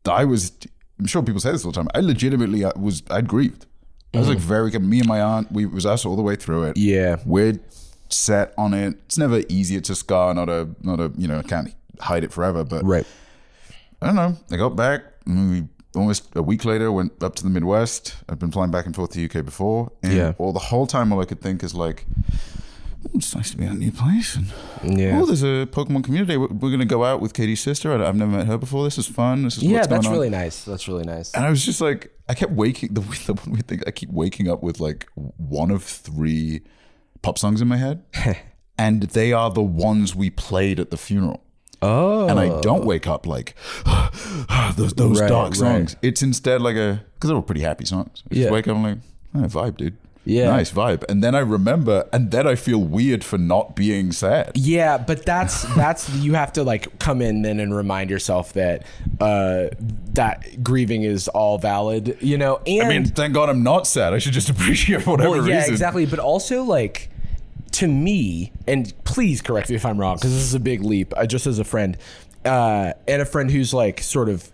[0.06, 0.52] I was.
[0.98, 1.88] I'm sure people say this all the time.
[1.94, 3.02] I legitimately uh, was.
[3.10, 3.66] I'd grieved.
[4.14, 4.42] I was like mm.
[4.42, 4.70] very.
[4.70, 4.82] Good.
[4.82, 5.50] Me and my aunt.
[5.52, 6.76] We was us all the way through it.
[6.76, 7.16] Yeah.
[7.24, 7.58] We're
[8.08, 8.94] set on it.
[9.06, 9.76] It's never easy.
[9.76, 11.12] It's a scar, not a not a.
[11.16, 12.64] You know, can't hide it forever.
[12.64, 13.06] But Right.
[14.00, 14.36] I don't know.
[14.50, 15.02] I got back.
[15.26, 18.16] and We almost a week later went up to the Midwest.
[18.28, 20.32] I'd been flying back and forth to the UK before, and Yeah.
[20.38, 22.63] all the whole time, all I could think is like, "Oh,
[23.12, 24.36] it's nice to be at a new place.
[24.36, 25.20] And Yeah.
[25.20, 26.36] oh, there's a Pokemon community.
[26.36, 27.92] We're, we're gonna go out with Katie's sister.
[27.92, 28.84] I- I've never met her before.
[28.84, 29.42] This is fun.
[29.44, 30.64] This is Yeah, that's going really nice.
[30.64, 31.32] That's really nice.
[31.34, 32.94] And I was just like, I kept waking.
[32.94, 36.62] The, the one weird thing, I keep waking up with like one of three
[37.22, 38.02] pop songs in my head,
[38.78, 41.40] and they are the ones we played at the funeral
[41.82, 42.26] Oh.
[42.28, 42.86] and I don't oh.
[42.86, 43.54] wake up like
[44.76, 45.56] those, those Right, dark right.
[45.56, 45.96] songs.
[46.02, 48.22] It's instead like a because they're all pretty happy songs.
[48.30, 48.42] I Yeah.
[48.44, 48.98] just wake up and like,
[49.34, 49.96] oh, vibe, dude.
[50.26, 50.46] Yeah.
[50.50, 51.04] nice vibe.
[51.08, 54.52] And then I remember, and then I feel weird for not being sad.
[54.54, 58.84] Yeah, but that's that's you have to like come in then and remind yourself that
[59.20, 59.66] uh
[60.14, 62.60] that grieving is all valid, you know.
[62.66, 64.14] And I mean, thank God I'm not sad.
[64.14, 65.72] I should just appreciate for whatever well, yeah, reason.
[65.74, 66.06] exactly.
[66.06, 67.10] But also like
[67.72, 71.12] to me, and please correct me if I'm wrong because this is a big leap.
[71.16, 71.96] Uh, just as a friend,
[72.44, 74.50] uh, and a friend who's like sort of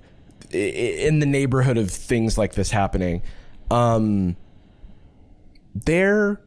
[0.52, 0.58] i- i-
[1.06, 3.22] in the neighborhood of things like this happening.
[3.70, 4.36] Um,
[5.74, 6.40] there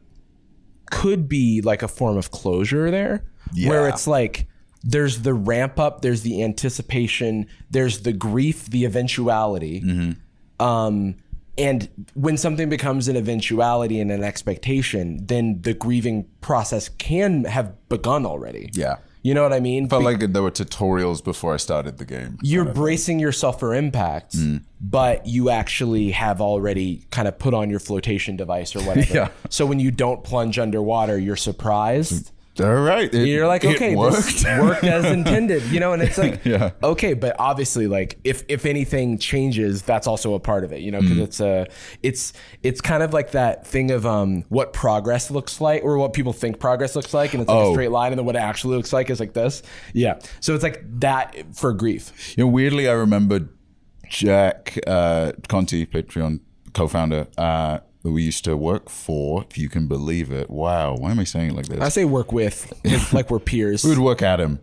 [0.90, 3.24] could be like a form of closure there
[3.70, 4.46] where it's like
[4.82, 9.80] there's the ramp up, there's the anticipation, there's the grief, the eventuality.
[10.60, 11.16] Um,
[11.56, 17.88] and when something becomes an eventuality and an expectation, then the grieving process can have
[17.88, 18.70] begun already.
[18.72, 18.96] Yeah.
[19.24, 19.88] You know what I mean?
[19.88, 22.38] Felt like there were tutorials before I started the game.
[22.42, 24.62] you're bracing yourself for impact, Mm.
[24.82, 29.14] but you actually have already kind of put on your flotation device or whatever.
[29.14, 29.28] Yeah.
[29.48, 32.32] So when you don't plunge underwater, you're surprised.
[32.60, 33.12] All right.
[33.12, 34.16] it- You're like, it okay, worked.
[34.16, 36.70] this worked as intended, you know, and it's like, Yeah.
[36.82, 40.92] okay, but obviously, like, if if anything changes, that's also a part of it, you
[40.92, 41.08] know, Mm.
[41.08, 41.66] because it's a,
[42.02, 42.32] it's
[42.62, 46.32] it's kind of like that thing of um what progress looks like or what people
[46.32, 47.72] think progress looks like, and it's like a Oh.
[47.72, 50.18] straight line, and then what it actually looks like is like this, yeah.
[50.40, 52.34] So it's like that for grief.
[52.36, 53.48] You know, weirdly, I remember
[54.08, 56.40] Jack uh, Conte, Patreon
[56.72, 59.44] co-founder, uh, who we used to work for.
[59.50, 60.48] If you can believe it.
[60.48, 60.94] Wow.
[60.94, 61.80] Why am I saying it like this?
[61.80, 62.72] I say work with,
[63.12, 63.82] like we're peers.
[63.82, 64.60] we would work at him.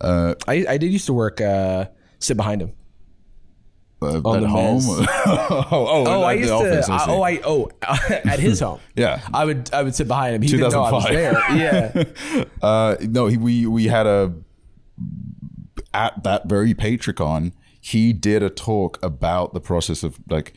[0.00, 1.86] Uh, I, I did used to work, uh,
[2.20, 2.72] sit behind him.
[4.00, 4.82] uh, On at the home.
[4.86, 6.92] oh, oh, Oh, I used office, to.
[6.92, 7.68] I, oh, I oh
[8.08, 8.78] at his home.
[8.94, 9.20] Yeah.
[9.34, 10.42] I would I would sit behind him.
[10.42, 11.32] He didn't know I was there.
[11.56, 12.04] Yeah.
[12.62, 14.32] Uh, no, he, we we had a
[15.92, 17.52] at that very Patreon.
[17.80, 20.52] He did a talk about the process of like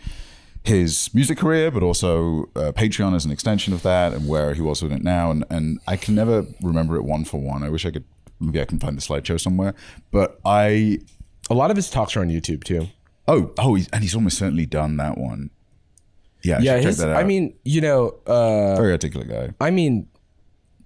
[0.64, 4.62] his music career, but also uh, Patreon as an extension of that, and where he
[4.62, 5.32] was with it now.
[5.32, 7.64] And and I can never remember it one for one.
[7.64, 8.06] I wish I could.
[8.40, 9.74] Maybe I can find the slideshow somewhere.
[10.12, 11.00] But I
[11.50, 12.88] A lot of his talks are on YouTube too.
[13.28, 15.50] oh oh, he's, and he's almost certainly done that one.
[16.44, 17.18] Yeah, Yeah, his, that out.
[17.18, 19.54] I mean, you know, uh, very articulate guy.
[19.60, 20.08] I mean,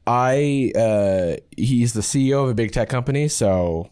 [0.07, 3.89] I uh, he's the CEO of a big tech company, so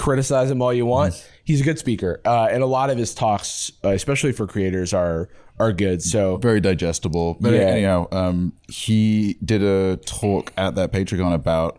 [0.00, 1.14] criticize him all you want.
[1.44, 4.92] He's a good speaker, uh, and a lot of his talks, uh, especially for creators,
[4.94, 5.28] are
[5.58, 6.00] are good.
[6.02, 7.36] So very digestible.
[7.40, 7.60] But Yeah.
[7.60, 11.78] anyhow, um, he did a talk at that Patreon about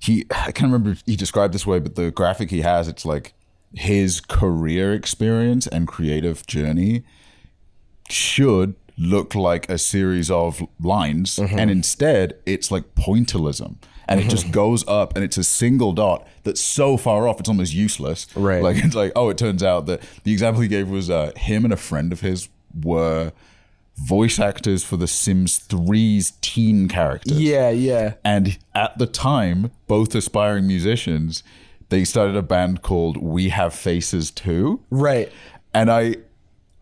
[0.00, 0.26] he.
[0.30, 3.32] I can't remember he described this way, but the graphic he has, it's like
[3.74, 7.02] his career experience and creative journey
[8.10, 11.58] should look like a series of lines, Mm-hmm.
[11.58, 13.76] and instead it's like pointillism.
[14.12, 17.48] And it just goes up, and it's a single dot that's so far off, it's
[17.48, 18.26] almost useless.
[18.34, 18.62] Right.
[18.62, 21.64] Like it's like, oh, it turns out that the example he gave was uh, him
[21.64, 22.48] and a friend of his
[22.82, 23.32] were
[23.96, 27.40] voice actors for The Sims 3's teen characters.
[27.40, 28.14] yeah, yeah.
[28.24, 31.42] And at the time, both aspiring musicians,
[31.90, 34.80] they started a band called We Have Faces Too.
[34.90, 35.30] Right.
[35.74, 36.16] And I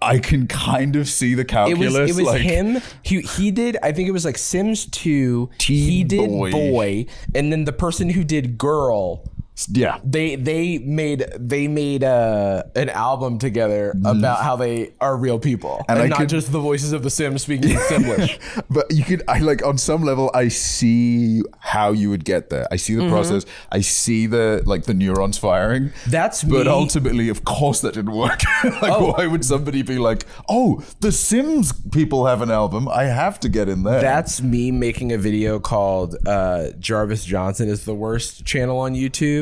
[0.03, 1.97] I can kind of see the It calculus.
[1.99, 2.79] was it was like, him.
[3.03, 3.77] He he did.
[3.83, 5.51] I think it was like Sims two.
[5.61, 6.51] He did Boy.
[6.51, 7.07] boy.
[7.35, 9.23] and then the person who did girl.
[9.69, 9.99] Yeah.
[10.03, 15.85] They they made they made uh, an album together about how they are real people
[15.89, 16.05] and, Mm-hmm.
[16.05, 18.39] I not could- just the voices of the Sims speaking in Simlish.
[18.71, 22.67] But you could, I like on some level, I see how you would get there.
[22.71, 23.05] I see Mm-hmm.
[23.07, 23.45] the process.
[23.71, 25.93] I see the like the neurons firing.
[26.07, 26.73] That's But me.
[26.73, 28.41] ultimately, of course, that didn't work.
[28.65, 32.89] like, why would somebody be like, "Oh, the Sims people have an album.
[32.89, 37.69] I have to get in there." That's me making a video called uh, Jarvis Johnson
[37.69, 39.40] is the worst channel on YouTube.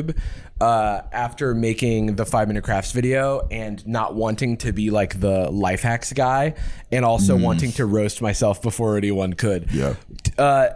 [0.61, 5.49] Uh, after making the five minute crafts video and not wanting to be like the
[5.49, 6.53] life hacks guy,
[6.91, 9.67] and also wanting to roast myself before anyone could.
[9.67, 9.97] Mm.
[10.37, 10.43] Yeah.
[10.43, 10.73] Uh,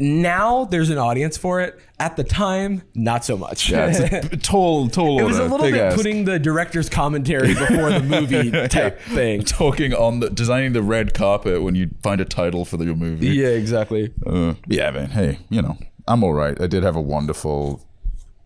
[0.00, 1.78] now there's an audience for it.
[1.98, 3.70] At the time, not so much.
[3.70, 5.96] yeah, it's a tall, tall it was a little bit ask.
[5.96, 9.42] putting the director's commentary before the movie type thing.
[9.42, 12.96] talking on the designing the red carpet when you find a title for the, your
[12.96, 13.28] movie.
[13.28, 14.12] Yeah, exactly.
[14.26, 15.10] Uh, yeah, man.
[15.10, 15.76] Hey, you know,
[16.08, 16.60] I'm all right.
[16.60, 17.86] I did have a wonderful.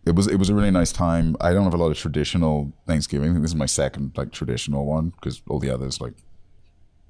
[0.09, 1.37] It was it was a really nice time.
[1.41, 3.31] I don't have a lot of traditional Thanksgiving.
[3.31, 6.15] I think this is my second like traditional one because all the others like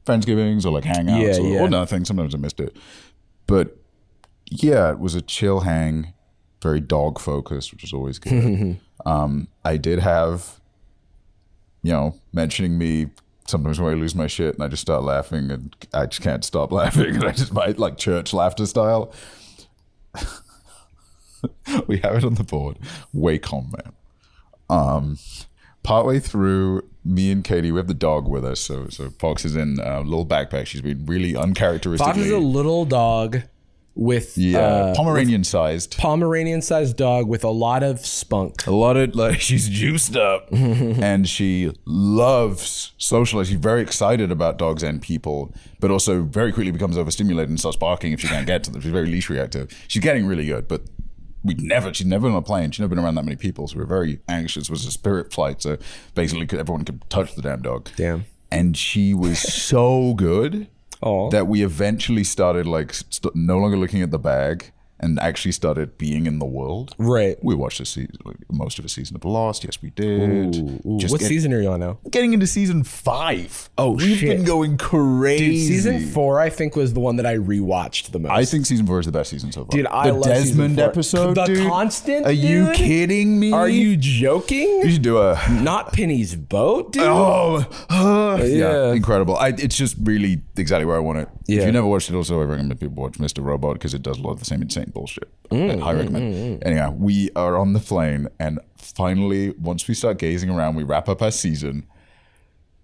[0.05, 1.61] Friendsgivings or like hangouts Yeah, or, yeah.
[1.61, 2.05] or nothing.
[2.05, 2.77] Sometimes I missed it,
[3.47, 3.77] but
[4.51, 6.13] yeah, it was a chill hang,
[6.63, 8.79] very dog focused, which is always good.
[9.07, 10.59] um, I did have,
[11.83, 13.11] you know, mentioning me
[13.47, 16.45] sometimes when I lose my shit and I just start laughing and I just can't
[16.45, 19.13] stop laughing and I just might like church laughter style.
[21.86, 22.78] we have it on the board.
[23.14, 23.93] Wacom man.
[24.70, 25.18] Um,
[25.82, 28.61] partway through, me and Katie, we have the dog with us.
[28.61, 30.66] So so Fox is in a little backpack.
[30.66, 32.12] She's been really uncharacteristically.
[32.12, 33.43] Fox is a little dog
[33.99, 35.99] with yeah, uh, Pomeranian sized.
[35.99, 38.66] Pomeranian sized dog with a lot of spunk.
[38.66, 43.57] A lot of like she's juiced up and she loves socializing.
[43.57, 47.76] She's very excited about dogs and people, but also very quickly becomes overstimulated and starts
[47.76, 48.80] barking if she can't get to them.
[48.80, 49.76] She's very leash reactive.
[49.89, 50.82] She's getting really good, but
[51.45, 52.70] we never she'd never been on a plane.
[52.70, 54.64] she'd never been around that many people, so we were very anxious.
[54.68, 55.78] It was a spirit flight, so
[56.14, 57.89] basically everyone could touch the damn dog.
[57.97, 58.24] Damn.
[58.51, 60.68] And she was so good.
[61.01, 61.30] Oh.
[61.30, 65.97] that we eventually started like st- no longer looking at the bag and actually started
[65.99, 66.95] being in the world.
[66.99, 67.37] Right.
[67.43, 68.17] We watched a season,
[68.51, 69.65] most of a season of Lost.
[69.65, 70.57] Yes, we did.
[70.85, 71.99] Ooh, Just what get- season are you on now?
[72.11, 73.71] Getting into season five.
[73.79, 74.29] Oh, we've shit.
[74.39, 75.45] been going crazy.
[75.53, 78.33] Dude, season four, I think, was the one that I rewatched the most.
[78.33, 79.71] I think season four is the best season so far.
[79.71, 81.35] Dude, I the love Desmond episode.
[81.35, 81.69] The dude?
[81.69, 82.75] Constant, Are you dude?
[82.77, 83.53] kidding me?
[83.53, 84.81] Are you joking?
[84.83, 85.41] You should do a.
[85.51, 87.03] Not Penny's boat, dude.
[87.05, 88.47] Oh, uh, yeah.
[88.89, 88.93] Yeah.
[88.93, 89.37] incredible.
[89.37, 91.29] I, it's just really exactly where I want it.
[91.47, 91.61] Yeah.
[91.61, 93.43] If you never watched it, also I recommend people watch Mr.
[93.45, 95.30] Robot because it does a lot of the same insane bullshit.
[95.51, 96.34] Mm, I mm, recommend.
[96.34, 96.66] Mm, mm.
[96.66, 101.09] Anyhow, we are on the plane, and finally, once we start gazing around, we wrap
[101.09, 101.86] up our season.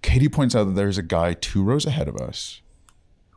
[0.02, 2.60] Katie points out that there is a guy two rows ahead of us.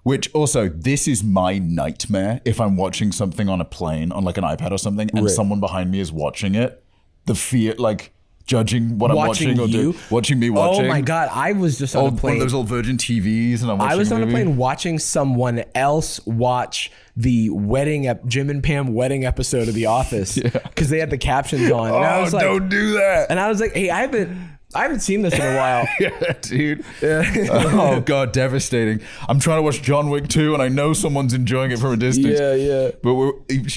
[0.03, 4.37] Which also, this is my nightmare if I'm watching something on a plane, on like
[4.37, 5.29] an iPad or something, and Right.
[5.33, 6.81] someone behind me is watching it.
[7.25, 8.13] The fear, like
[8.47, 9.93] judging what Watching I'm watching or you?
[9.93, 10.85] do, watching me oh watching.
[10.85, 12.35] Oh my god, I was just on Old, a one plane.
[12.37, 15.63] of those old Virgin TVs, and I'm watching I was on a plane watching someone
[15.75, 20.99] else watch the wedding, ep- Jim and Pam wedding episode of The Office because they
[20.99, 23.27] had the captions on, and I Oh, was like, don't do that.
[23.29, 24.37] and I was like, hey, I haven't,
[24.75, 25.87] I haven't seen this in a while.
[25.99, 26.85] yeah, dude.
[27.03, 29.01] oh god, devastating.
[29.27, 31.97] I'm trying to watch John Wick 2 and I know someone's enjoying it from a
[31.97, 32.39] distance.
[32.39, 32.91] yeah, yeah.
[33.01, 33.31] But we're,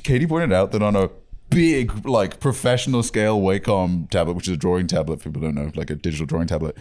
[0.05, 1.09] Katie pointed out that on a
[1.51, 5.71] big, like professional scale Wacom tablet, which is a drawing tablet, for people don't know,
[5.75, 6.77] like a digital drawing tablet,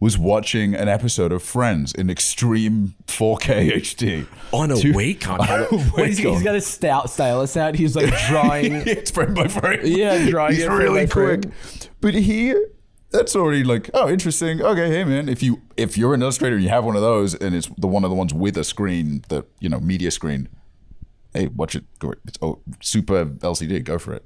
[0.00, 4.26] was watching an episode of Friends in extreme 4K HD.
[4.52, 5.38] On a Two- Wacom.
[5.48, 7.74] a What, he's, he's got his stout stylus out.
[7.74, 8.72] He's like drawing.
[8.86, 9.80] it's frame by frame.
[9.84, 11.42] Yeah, drawing He's it really by frame.
[11.42, 11.90] quick.
[12.00, 12.54] But he,
[13.10, 14.62] that's already like, oh, interesting.
[14.62, 17.34] Okay, hey man, if you if you're an illustrator and you have one of those,
[17.34, 20.48] and it's the one of the ones with a screen, the you know media screen.
[21.38, 21.84] Hey, watch it.
[22.26, 23.84] It's oh, super LCD.
[23.84, 24.24] Go for it.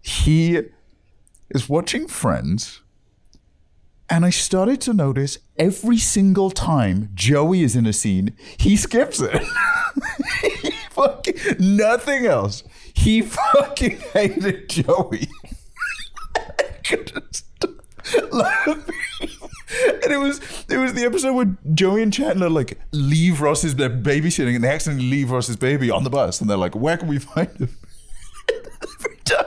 [0.00, 0.60] He
[1.50, 2.82] is watching Friends.
[4.08, 9.20] And I started to notice every single time Joey is in a scene, he skips
[9.20, 9.42] it.
[10.62, 12.62] he fucking nothing else.
[12.94, 15.26] He fucking hated Joey.
[16.36, 18.94] I couldn't stop laughing.
[20.02, 23.90] And it was it was the episode where Joey and Chandler like leave Ross's they're
[23.90, 27.08] babysitting and they accidentally leave Ross's baby on the bus and they're like, where can
[27.08, 27.76] we find him?
[28.82, 29.46] Every time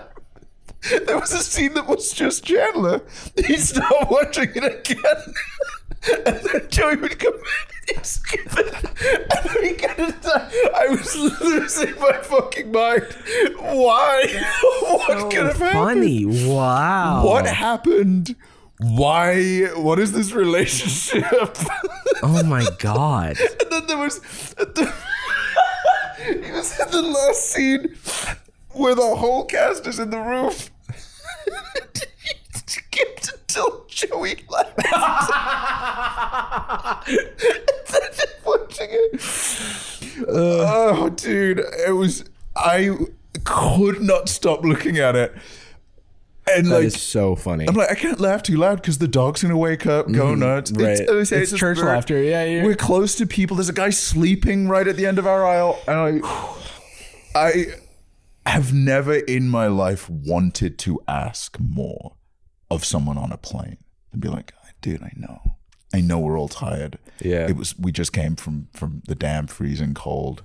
[1.05, 3.01] there was a scene that was just Chandler.
[3.35, 5.33] He'd start watching it again.
[6.25, 8.75] And then Joey would come in and skip it.
[9.31, 10.51] And then he got it done.
[10.75, 13.07] I was losing my fucking mind.
[13.57, 14.25] Why?
[14.81, 15.71] What could have happened?
[15.71, 16.25] Funny.
[16.25, 17.23] Wow.
[17.25, 18.35] What happened?
[18.83, 19.63] Why?
[19.75, 21.25] What is this relationship?
[22.25, 23.37] Oh my god.
[23.61, 24.21] and then there was.
[24.55, 24.93] The,
[26.25, 27.97] he was in the last scene
[28.69, 30.53] where the whole cast is in the room.
[31.93, 34.77] he skipped until Joey left.
[37.05, 40.25] Just watching it.
[40.29, 42.23] oh, dude, it was.
[42.55, 42.97] I
[43.43, 45.33] could not stop looking at it,
[46.55, 46.83] and That like.
[46.85, 47.67] is so funny.
[47.67, 50.71] I'm like, I can't laugh too loud because the dog's gonna wake up, go nuts.
[50.71, 50.83] Mm-hmm.
[50.83, 51.09] right.
[51.09, 52.21] I say It's a church very- laughter.
[52.21, 52.63] Yeah, yeah.
[52.63, 53.57] We're close to people.
[53.57, 56.21] There's a guy sleeping right at the end of our aisle, and
[57.35, 57.65] I,
[58.45, 62.15] I have never in my life wanted to ask more
[62.69, 63.77] of someone on a plane
[64.11, 65.39] and be like, dude, I know,
[65.93, 66.99] I know we're all tired.
[67.21, 67.47] Yeah.
[67.47, 67.77] it was.
[67.79, 70.43] We just came from from the damn freezing cold.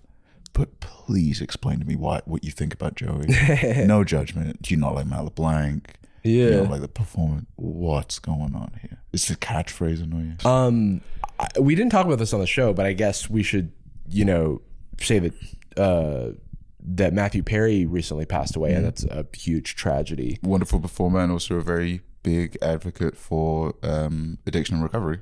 [0.58, 3.26] But please explain to me why what you think about Joey.
[3.86, 4.60] no judgment.
[4.60, 5.94] Do you not like LeBlanc?
[6.24, 6.60] Do you Yeah.
[6.62, 7.46] not like the performance?
[7.54, 8.98] What's going on here?
[9.12, 10.36] Is the catchphrase annoying?
[10.44, 11.00] Um,
[11.38, 13.70] I, we didn't talk about this on the show, but I guess we should,
[14.08, 14.60] you know,
[15.00, 15.32] say that
[15.76, 16.32] uh,
[16.80, 20.38] that Matthew Perry recently passed away, and that's a huge tragedy.
[20.42, 25.20] wonderful performer and also a very big advocate for um, addiction and recovery.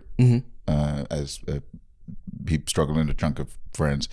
[0.66, 1.61] Uh, as uh,
[2.49, 4.09] he struggled in a chunk of friends,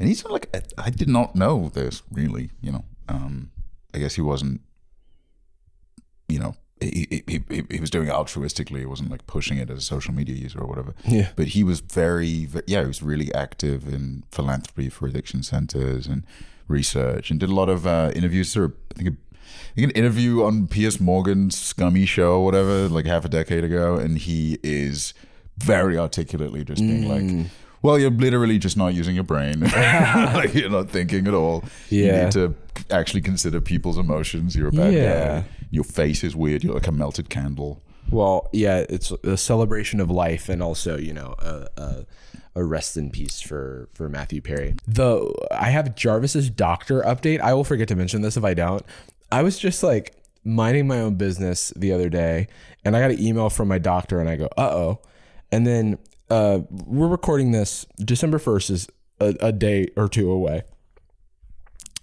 [0.00, 2.50] and he's like I did not know this really.
[2.60, 3.50] You know, um,
[3.94, 4.62] I guess he wasn't.
[6.28, 8.78] You know, he, he, he, he was doing it altruistically.
[8.80, 10.94] He wasn't like pushing it as a social media user or whatever.
[11.06, 11.30] Yeah.
[11.34, 16.06] But he was very, ve- yeah, he was really active in philanthropy for addiction centers
[16.06, 16.24] and
[16.68, 18.56] research, and did a lot of uh, interviews.
[18.56, 23.06] Or I think, I think an interview on Piers Morgan's Scummy show or whatever, like
[23.06, 25.14] half a decade ago, and he is
[25.58, 27.40] very articulately just being Mm.
[27.42, 27.50] like.
[27.82, 29.60] Well, you're literally just not using your brain.
[29.74, 31.64] like you're not thinking at all.
[31.88, 32.24] You Yeah.
[32.24, 32.54] need to
[32.90, 34.54] actually consider people's emotions.
[34.54, 35.40] You're a bad Yeah.
[35.40, 35.44] guy.
[35.70, 36.62] Your face is weird.
[36.64, 37.82] You're like a melted candle.
[38.10, 42.06] Well, yeah, it's a celebration of life, and also, you know, a, a,
[42.56, 44.74] a rest in peace for for Matthew Perry.
[44.88, 47.40] The I have Jarvis's doctor update.
[47.40, 48.84] I will forget to mention this if I don't.
[49.30, 52.48] I was just like minding my own business the other day,
[52.84, 54.98] and I got an email from my doctor, and I go, "Uh oh,"
[55.52, 55.96] and then
[56.30, 57.86] uh, we're recording this.
[57.98, 58.88] December first is
[59.20, 60.62] a, a day or two away.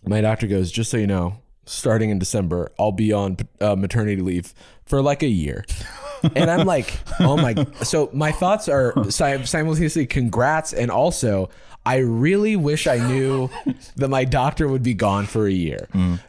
[0.06, 4.22] My doctor goes, just so you know, starting in December, I'll be on uh, maternity
[4.22, 4.54] leave
[4.86, 5.66] for like a year.
[6.36, 7.66] and I'm like, oh my.
[7.84, 11.50] So my thoughts are si- simultaneously congrats and also
[11.86, 13.50] I really wish I knew
[13.96, 15.88] that my doctor would be gone for a year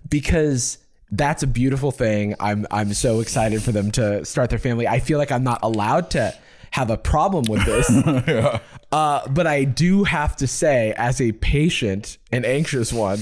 [0.09, 0.79] because
[1.11, 2.35] that's a beautiful thing.
[2.39, 4.87] I'm I'm so excited for them to start their family.
[4.87, 6.33] I feel like I'm not allowed to
[6.73, 7.91] have a problem with this.
[8.93, 13.21] uh, but I do have to say, as a patient, an anxious one,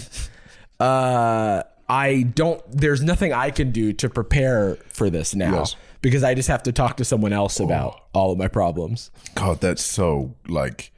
[0.81, 2.63] uh, I don't.
[2.71, 5.77] There's nothing I can do to prepare for this now Yes.
[6.03, 9.11] because I just have to talk to someone else about all of my problems.
[9.35, 10.93] God, that's so like.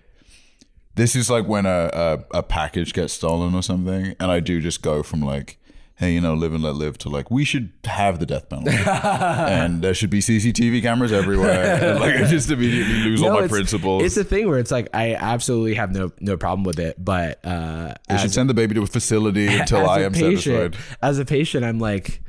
[0.94, 1.90] This is like when a,
[2.32, 5.56] a, a package gets stolen or something, and I do just go from like,
[5.98, 8.70] hey, you know, live and let live to like, we should have the death penalty,
[8.86, 11.82] and there should be CCTV cameras everywhere.
[11.82, 14.04] And, like, I just immediately lose all my it's- principles.
[14.04, 17.44] It's a thing where it's like I absolutely have no no problem with it, but
[17.44, 20.96] uh, I should send the baby to a facility until I am patient, satisfied.
[21.02, 22.20] As a patient, I'm like,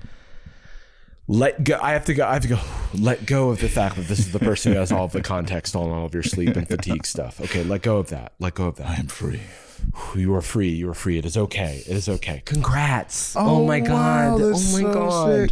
[1.27, 1.77] let go.
[1.79, 2.25] I have to go.
[2.25, 2.59] I have to go.
[2.95, 5.21] Let go of the fact that this is the person who has all of the
[5.21, 7.39] context on all of your sleep and fatigue stuff.
[7.39, 8.33] Okay, let go of that.
[8.39, 9.41] Let go of that I am free.
[10.15, 10.69] You are free.
[10.69, 11.17] You are free.
[11.17, 11.83] It is okay.
[11.85, 12.41] It is okay.
[12.45, 13.35] Congrats.
[13.35, 14.39] Oh, my god.
[14.41, 15.51] oh my god.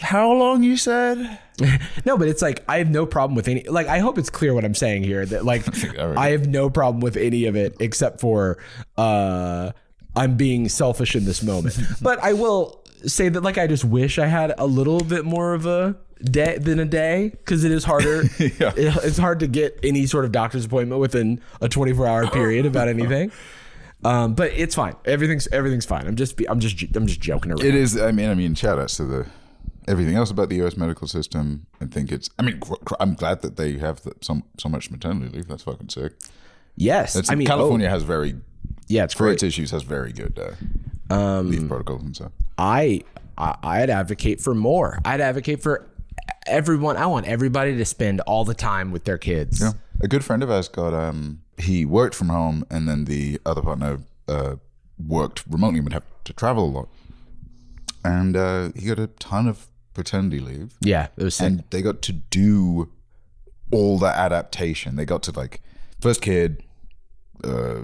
[0.00, 1.38] How long you said?
[2.06, 3.64] No, but it's like I have no problem with any.
[3.64, 5.26] Like I hope it's clear what I'm saying here.
[5.26, 5.64] That like
[5.98, 8.58] I have no problem with any of it except for
[8.96, 9.72] uh
[10.14, 11.76] I'm being selfish in this moment.
[12.00, 15.52] but I will say that like I just wish I had a little bit more
[15.52, 18.22] of a day than a day because it is harder.
[18.38, 18.72] Yeah.
[18.76, 22.66] It- it's hard to get any sort of doctor's appointment within a 24 hour period
[22.66, 23.32] about anything.
[24.04, 24.94] Um, but it's fine.
[25.04, 26.06] Everything's everything's fine.
[26.06, 27.64] I'm just I'm just I'm just joking around.
[27.64, 28.00] It is.
[28.00, 29.26] I mean, I mean, shout outs to the
[29.88, 30.76] everything else about the U.S.
[30.76, 31.66] medical system.
[31.80, 32.30] I think it's.
[32.38, 32.60] I mean,
[33.00, 35.48] I'm glad that they have the, so so much maternity leave.
[35.48, 36.12] That's fucking sick.
[36.76, 38.36] yes, That's, I mean California oh, has very
[38.86, 39.34] yeah, it's for great.
[39.34, 42.32] its issues has very good uh, Um, leave protocols and stuff.
[42.56, 43.02] I,
[43.36, 45.00] I I'd advocate for more.
[45.04, 45.88] I'd advocate for
[46.46, 46.96] everyone.
[46.96, 49.60] I want everybody to spend all the time with their kids.
[49.60, 49.72] Yeah.
[50.00, 53.62] A good friend of ours got um he worked from home and then the other
[53.62, 54.56] partner uh
[55.06, 56.88] worked remotely and would have to travel a lot.
[58.04, 60.72] And uh he got a ton of paternity leave.
[60.80, 61.46] Yeah, it was sick.
[61.46, 62.88] and they got to do
[63.70, 64.96] all the adaptation.
[64.96, 65.60] They got to like
[66.00, 66.62] first kid,
[67.44, 67.82] uh,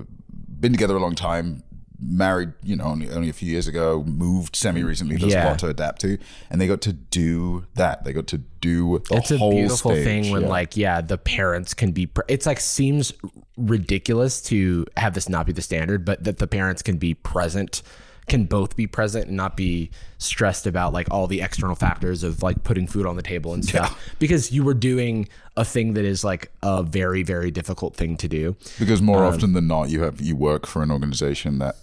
[0.61, 1.63] been together a long time,
[2.07, 5.17] married, you know, only only a few years ago, moved semi recently.
[5.17, 5.47] There's Yeah.
[5.47, 6.19] a lot to adapt to,
[6.51, 8.05] and they got to do that.
[8.05, 10.49] They got to do the it's a whole beautiful stage, thing when yeah.
[10.49, 13.13] like yeah the parents can be pre- it's like seems
[13.59, 17.83] ridiculous to have this not be the standard but that the parents can be present
[18.27, 22.43] can both be present and not be stressed about like all the external factors of
[22.43, 25.29] like putting food on the table and stuff because you were doing
[25.59, 29.35] a thing that is like a very very difficult thing to do because more um,
[29.35, 31.77] often than not, you have you work for an organization that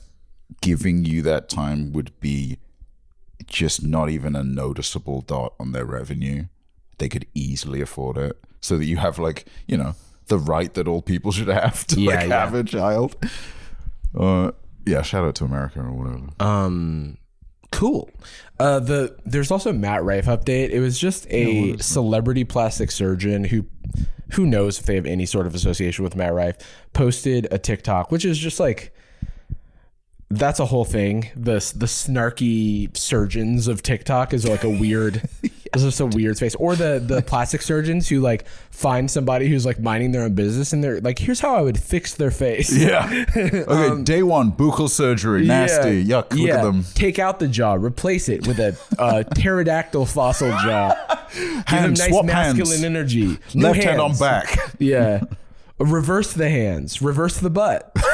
[0.62, 2.58] giving you that time would be
[3.48, 6.46] just not even a noticeable dot on their revenue.
[6.98, 9.96] They could easily afford it, so that you have like you know
[10.28, 12.40] the right that all people should have to Yeah, like yeah.
[12.46, 13.16] have a child.
[14.18, 14.52] Uh,
[14.86, 16.28] yeah, shout out to America or whatever.
[16.40, 17.18] Um,
[17.72, 18.10] cool.
[18.60, 20.70] Uh, the there's also Matt Rife update.
[20.70, 23.66] It was just a celebrity plastic surgeon who,
[24.34, 26.58] who knows if they have any sort of association with Matt Rife,
[26.94, 28.94] posted a TikTok, which is just like.
[30.32, 31.30] That's a whole thing.
[31.36, 36.56] The the snarky surgeons of TikTok is like a weird, it's just a weird space.
[36.56, 40.74] Or the the plastic surgeons who like find somebody who's like minding their own business
[40.74, 42.76] and they're like, here's how I would fix their face.
[42.76, 43.26] yeah.
[43.36, 46.32] Okay, day one, buccal surgery, nasty, yuck.
[46.34, 46.84] Look at them.
[46.96, 50.96] Take out the jaw, replace it with a uh, pterodactyl fossil jaw.
[51.34, 52.84] Give them nice masculine hands.
[52.84, 53.38] energy.
[53.54, 54.58] New Left hand on back.
[54.80, 55.24] Yeah.
[55.84, 57.02] Reverse the hands.
[57.02, 57.96] Reverse the butt.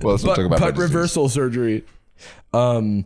[0.00, 1.84] Well, let's not Butt, talk about butt reversal surgery.
[2.54, 3.04] Um.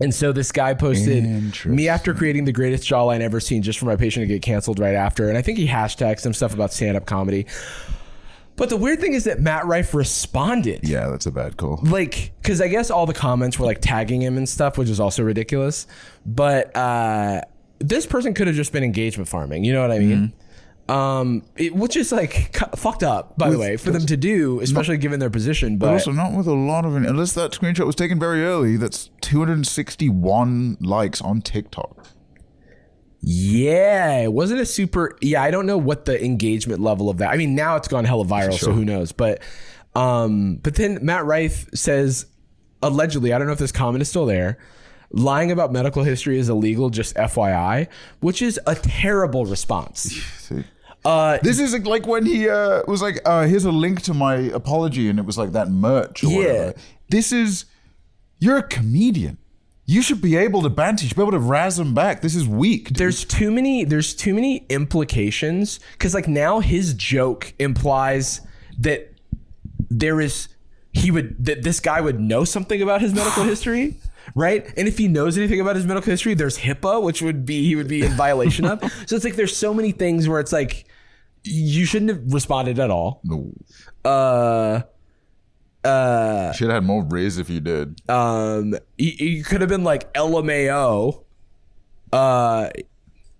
[0.00, 3.84] And so this guy posted me after creating the greatest jawline ever seen just for
[3.86, 5.28] my patient to get canceled right after.
[5.28, 7.46] And I think he hashtagged some stuff about stand up comedy.
[8.56, 10.80] But the weird thing is that Matt Rife responded.
[10.82, 11.78] Yeah, that's a bad call.
[11.84, 14.98] like because i guess all the comments were like tagging him and stuff which is
[15.00, 15.86] also ridiculous
[16.26, 17.40] but uh
[17.78, 20.32] this person could have just been engagement farming you know what i mean
[20.88, 24.60] um it, which is like cu- fucked up by the way for them to do
[24.60, 27.86] especially given their position But but also not with a lot of unless that screenshot
[27.86, 28.76] was taken very early.
[28.76, 32.06] That's 261 likes on TikTok.
[33.22, 37.30] yeah it wasn't a super yeah i don't know what the engagement level of that
[37.30, 39.40] i mean now it's gone hella viral so who knows but
[39.94, 42.26] um but then matt rife says
[42.82, 44.58] allegedly i don't know if this comment is still there
[45.10, 47.86] lying about medical history is illegal just fyi
[48.20, 50.02] which is a terrible response
[50.40, 50.64] See?
[51.04, 54.36] Uh, This is like when he uh, was like, uh, "Here's a link to my
[54.36, 56.24] apology," and it was like that merch.
[56.24, 56.36] Or Yeah.
[56.38, 56.74] whatever.
[57.10, 57.66] This is
[58.38, 59.38] you're a comedian.
[59.86, 61.02] You should be able to banter.
[61.04, 62.22] You should be able to razz them back.
[62.22, 62.88] This is weak.
[62.88, 62.96] dude.
[62.96, 68.40] there's too many there's too many implications because like now his joke implies
[68.78, 69.12] that
[69.90, 70.48] there is
[70.92, 73.96] he would that this guy would know something about his medical history
[74.34, 77.62] right and if he knows anything about his medical history there's hipaa which would be
[77.64, 80.52] he would be in violation of so it's like there's so many things where it's
[80.52, 80.86] like
[81.44, 83.52] you shouldn't have responded at all No.
[84.04, 84.82] uh
[85.84, 88.00] uh Should have had more riz if you did.
[88.08, 91.22] um you, you could have been like LMAO
[92.12, 92.68] uh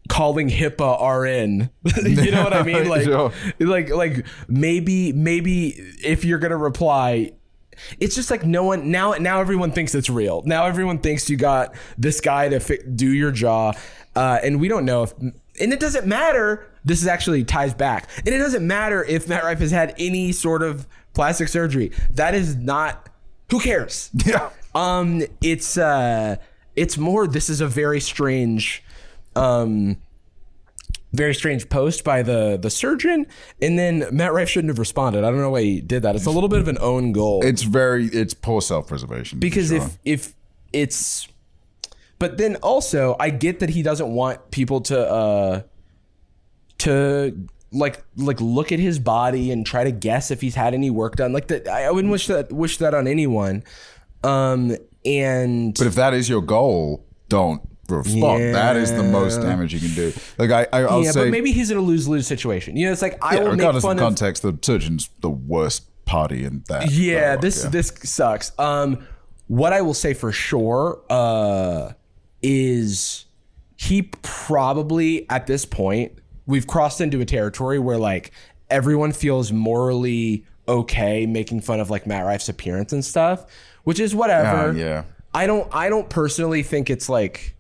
[0.09, 1.71] calling HIPAA RN.
[2.21, 2.87] you know what I mean?
[2.89, 3.33] Like Sure.
[3.59, 5.69] like like maybe maybe
[6.05, 7.33] if you're going to reply
[7.99, 10.43] it's just like no one now now everyone thinks it's real.
[10.45, 13.73] Now everyone thinks you got this guy to fi- do your jaw
[14.15, 16.71] uh and we don't know if and it doesn't matter.
[16.85, 18.09] This is actually ties back.
[18.19, 21.93] And it doesn't matter if Matt Rife has had any sort of plastic surgery.
[22.11, 23.09] That is not
[23.51, 24.11] who cares?
[24.27, 24.51] Yeah.
[24.75, 26.37] Um, it's uh,
[26.75, 27.27] it's more.
[27.29, 28.83] This is a very strange,
[29.37, 29.99] um,
[31.13, 33.27] very strange post by the the surgeon,
[33.63, 35.23] and then Matt Rife shouldn't have responded.
[35.23, 36.17] I don't know why he did that.
[36.17, 38.07] It's a little bit of an own goal It's very.
[38.07, 39.39] It's poor self preservation.
[39.39, 40.35] because if if
[40.73, 41.29] it's,
[42.19, 45.63] but then also I get that he doesn't want people to uh
[46.79, 50.91] to like like look at his body and try to guess if he's had any
[50.91, 51.33] work done.
[51.33, 53.65] Like that, I wouldn't wish that wish that on anyone.
[54.23, 58.55] Um, and But if that is your goal, don't respond.
[58.55, 60.13] That is the most damage you can do.
[60.39, 62.77] Like I, I I'll yeah, say, but maybe he's in a lose lose situation.
[62.77, 64.03] You know, it's like I yeah, will make regardless of fun of.
[64.03, 66.91] context, the surgeon's the worst party in that.
[66.91, 67.71] Yeah, dialogue, this yeah.
[67.71, 68.59] this sucks.
[68.59, 69.07] Um,
[69.47, 71.93] what I will say for sure uh,
[72.43, 73.27] is
[73.77, 78.33] he probably at this point we've crossed into a territory where like
[78.71, 83.47] everyone feels morally okay making fun of like Matt Rife's appearance and stuff,
[83.85, 84.71] which is whatever.
[84.71, 85.05] Ah, yeah.
[85.33, 87.57] I don't I don't personally think it's like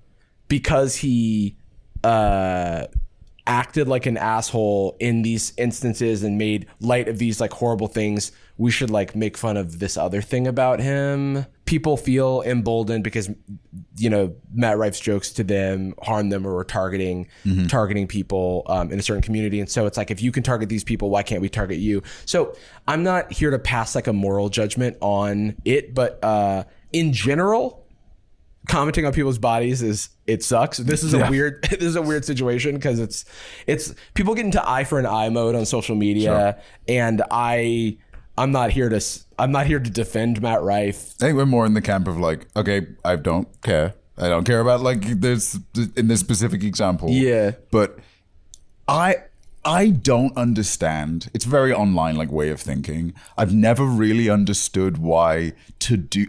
[0.48, 1.56] because he
[2.02, 2.86] uh
[3.46, 8.32] acted like an asshole in these instances and made light of these like horrible things
[8.56, 11.44] we should like make fun of this other thing about him.
[11.64, 13.28] People feel emboldened because
[13.96, 17.26] you know matt rife's jokes to them harm them or are targeting
[17.68, 19.58] targeting people um, in a certain community.
[19.60, 22.02] And so it's like if you can target these people why can't we target you?
[22.26, 22.54] So
[22.86, 27.80] i'm not here to pass like a moral judgment on it but uh in general
[28.68, 30.78] commenting on people's bodies is it sucks.
[30.78, 31.30] This is a Yeah.
[31.30, 33.24] weird this is a weird situation because it's
[33.66, 36.30] it's people get into eye for an eye mode on social media
[36.88, 37.98] and I
[38.36, 39.00] I'm not here to
[39.38, 41.14] I'm not here to defend Matt Rife.
[41.20, 43.94] I think we're more in the camp of like, okay, I don't care.
[44.16, 45.58] I don't care about like this
[45.96, 47.10] in this specific example.
[47.10, 47.52] Yeah.
[47.70, 47.98] But
[48.88, 49.16] I
[49.64, 51.30] I don't understand.
[51.32, 53.14] It's very online like way of thinking.
[53.38, 56.26] I've never really understood why to do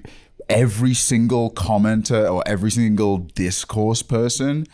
[0.47, 4.67] every single commenter or every single discourse person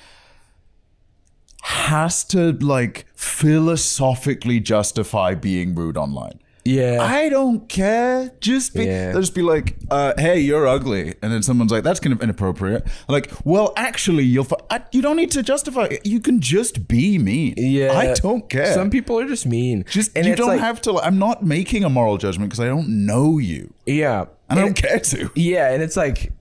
[1.64, 6.40] has to like philosophically justify being rude online.
[6.64, 6.99] Yeah.
[7.01, 8.32] I don't care.
[8.39, 9.12] Just be, Yeah.
[9.12, 12.22] they'll just be like, uh, "Hey, you're ugly," and then someone's like, "That's kind of
[12.22, 14.47] inappropriate." Like, well, actually, you'll.
[14.70, 15.86] I, you don't need to justify.
[15.86, 16.05] it.
[16.05, 17.55] You can just be mean.
[17.57, 17.93] yeah.
[17.97, 18.74] I don't care.
[18.74, 19.86] Some people are just mean.
[19.89, 20.97] just and you don't like- have to.
[20.99, 24.26] I'm not making a moral judgment because I don't know you, Yeah.
[24.49, 25.31] and I don't care to.
[25.36, 26.31] Yeah, and it's like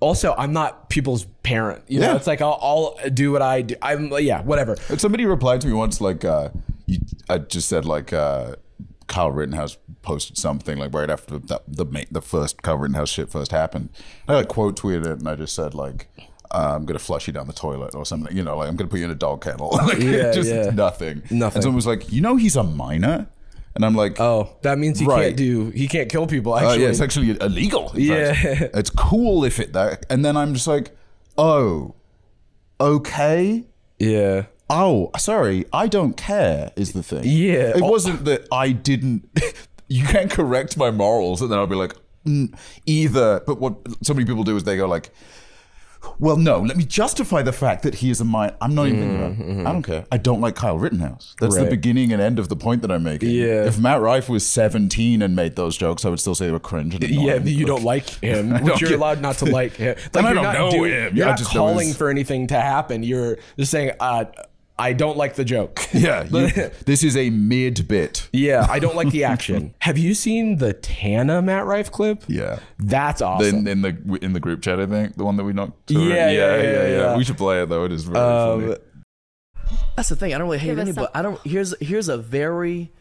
[0.00, 1.82] also I'm not people's parent.
[1.88, 2.16] You know, Yeah.
[2.16, 3.74] it's like I'll, I'll do what I do.
[3.82, 4.76] I'm yeah, whatever.
[4.96, 6.48] Somebody replied to me once, like, uh,
[6.86, 6.98] you,
[7.28, 8.54] I just said, like, uh,
[9.08, 13.50] Kyle Rittenhouse posted something like right after the the, the first Kyle Rittenhouse shit first
[13.50, 13.88] happened.
[14.28, 16.08] I like quote tweeted it, and I just said like.
[16.50, 18.88] Uh, I'm gonna flush you down the toilet or something, you know, like I'm gonna
[18.88, 19.68] put you in a dog kennel.
[19.72, 20.70] like, Yeah, just yeah.
[20.70, 21.22] nothing.
[21.30, 21.56] Nothing.
[21.58, 23.26] And someone was like, "You know, he's a minor,"
[23.74, 25.24] and I'm like, Oh, that means he Right.
[25.24, 26.84] can't do he can't kill people Uh, actually.
[26.84, 27.92] yeah, it's actually illegal.
[27.94, 28.32] Yeah.
[28.32, 28.70] fact.
[28.76, 30.06] it's cool if it that.
[30.08, 30.96] And then I'm just like,
[31.36, 31.94] oh,
[32.80, 33.66] okay.
[33.98, 34.46] yeah.
[34.70, 36.72] Oh, sorry, I don't care.
[36.76, 37.22] Is the thing?
[37.24, 37.76] Yeah.
[37.76, 39.28] it wasn't that I didn't.
[39.88, 41.94] you can't correct my morals, and then I'll be like,
[42.26, 42.54] mm,
[42.86, 43.40] either.
[43.46, 45.10] But what so many people do is they go like.
[46.20, 46.60] Well, no.
[46.60, 48.54] Let me justify the fact that he is a mind.
[48.60, 49.60] I'm not even thinking about.
[49.62, 49.66] it.
[49.66, 50.06] I don't care.
[50.12, 51.34] I don't like Kyle Rittenhouse.
[51.40, 53.30] That's the beginning and end of the point that I'm making.
[53.30, 53.64] Yeah.
[53.66, 56.60] If Matt Rife was 17 and made those jokes, I would still say they were
[56.60, 56.94] cringe.
[56.94, 59.96] And Yeah, you don't like him, which you're get- allowed not to like him.
[60.14, 61.16] Like I you're don't not know doing- him.
[61.16, 63.02] You're I not calling for anything to happen.
[63.02, 64.26] You're just saying, uh,
[64.78, 68.28] "I don't like the joke." Yeah, you, this is a mid bit.
[68.32, 69.74] yeah, I don't like the action.
[69.80, 72.24] Have you seen the Tana Matt Rife clip?
[72.28, 72.58] Yeah.
[72.78, 73.66] that's awesome.
[73.66, 75.86] In, in the in the group chat, I think the one that we knocked.
[75.88, 76.34] to Yeah, it.
[76.36, 77.16] yeah, yeah, yeah.
[77.16, 77.84] We should play it though.
[77.84, 78.76] It is very Um, funny.
[79.96, 80.32] That's the thing.
[80.34, 81.06] I don't really hate Give us anybody.
[81.06, 81.40] some- I don't.
[81.46, 82.92] Here's here's a very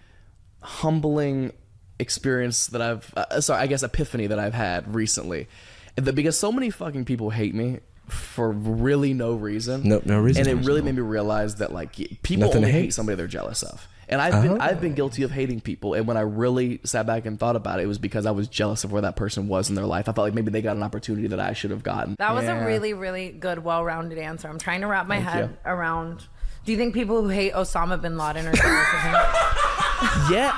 [0.62, 1.54] humbling
[2.00, 3.14] experience that I've.
[3.16, 5.48] Uh, sorry, I guess epiphany that I've had recently,
[5.96, 9.88] And that because so many fucking people hate me for really no reason.
[9.88, 10.48] No- no reason.
[10.48, 11.94] And it really made me realize that like
[12.24, 12.94] people Nothing only hate hate.
[12.94, 13.88] somebody they're jealous of.
[14.10, 14.58] And I've been oh.
[14.62, 15.94] I've been guilty of hating people.
[15.94, 18.48] And when I really sat back and thought about it, it was because I was
[18.48, 20.08] jealous of where that person was in their life.
[20.08, 22.16] I felt like maybe they got an opportunity that I should have gotten.
[22.18, 22.64] That was Yeah.
[22.64, 24.48] a really, really good, well-rounded answer.
[24.48, 25.58] I'm trying to wrap my Thank head you.
[25.72, 26.24] around.
[26.64, 29.14] Do you think people who hate Osama bin Laden are jealous of him?
[30.32, 30.58] yeah.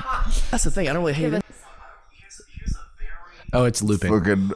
[0.51, 0.87] That's the thing.
[0.87, 1.23] I don't really hate.
[1.31, 1.45] Give it.
[3.51, 4.11] Oh, it's looping.
[4.11, 4.51] Fucking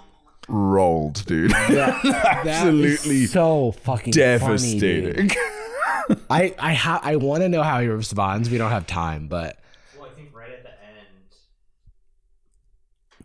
[0.47, 1.51] rolled, dude.
[1.53, 5.27] Absolutely so fucking funny, devastating.
[5.27, 5.37] dude.
[6.29, 8.49] I I ha- I want to know how he responds.
[8.49, 9.57] We don't have time, but
[9.97, 11.07] Well, I think right at the end,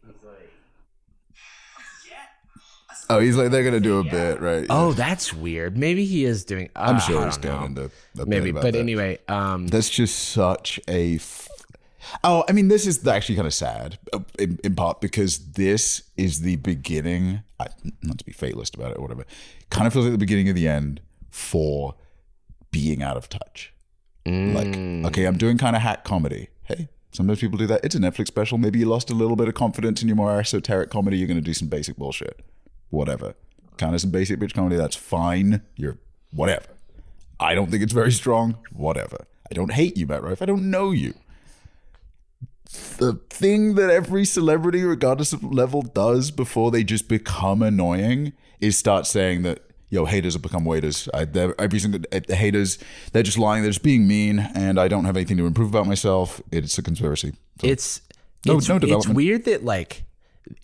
[0.07, 0.51] he's like,
[3.11, 4.67] oh, he's like they're gonna do a bit, right?
[4.71, 5.77] oh, that's weird.
[5.77, 6.71] Maybe he is doing.
[6.77, 7.59] Uh, I'm sure he's don't know.
[7.59, 8.79] going into bit Maybe, about but that.
[8.81, 11.19] anyway, um, That's just such a.
[12.25, 16.03] Oh, I mean, this is actually kind of sad, uh, in, in part because this
[16.17, 17.43] is the beginning.
[17.61, 17.69] I,
[18.03, 19.25] not to be fatalist about it or whatever.
[19.71, 21.95] Kind of feels like the beginning of the end for
[22.71, 23.73] being out of touch.
[24.27, 24.77] Like,
[25.07, 26.49] okay, I'm doing kind of hack comedy.
[26.65, 27.83] Hey, sometimes people do that.
[27.83, 28.59] It's a Netflix special.
[28.59, 31.17] Maybe you lost a little bit of confidence in your more esoteric comedy.
[31.17, 32.41] You're going to do some basic bullshit.
[32.91, 33.37] Whatever.
[33.79, 34.77] Kind of some basic bitch comedy.
[34.77, 35.63] That's fine.
[35.77, 35.97] You're
[36.31, 36.67] whatever.
[37.41, 38.59] I don't think it's very strong.
[38.71, 39.27] Whatever.
[39.51, 40.43] I don't hate you, Matt Rife.
[40.43, 41.15] I don't know you.
[42.99, 48.77] The thing that every celebrity, regardless of level, does before they just become annoying is
[48.77, 51.09] start saying that, yo, haters have become waiters.
[51.15, 51.27] I,
[51.59, 52.79] every single eh, the haters,
[53.13, 53.63] they're just lying.
[53.63, 56.43] They're just being mean, and I don't have anything to improve about myself.
[56.53, 57.33] It's a conspiracy.
[57.61, 58.03] So, it's
[58.45, 60.05] No- it's, no it's weird that like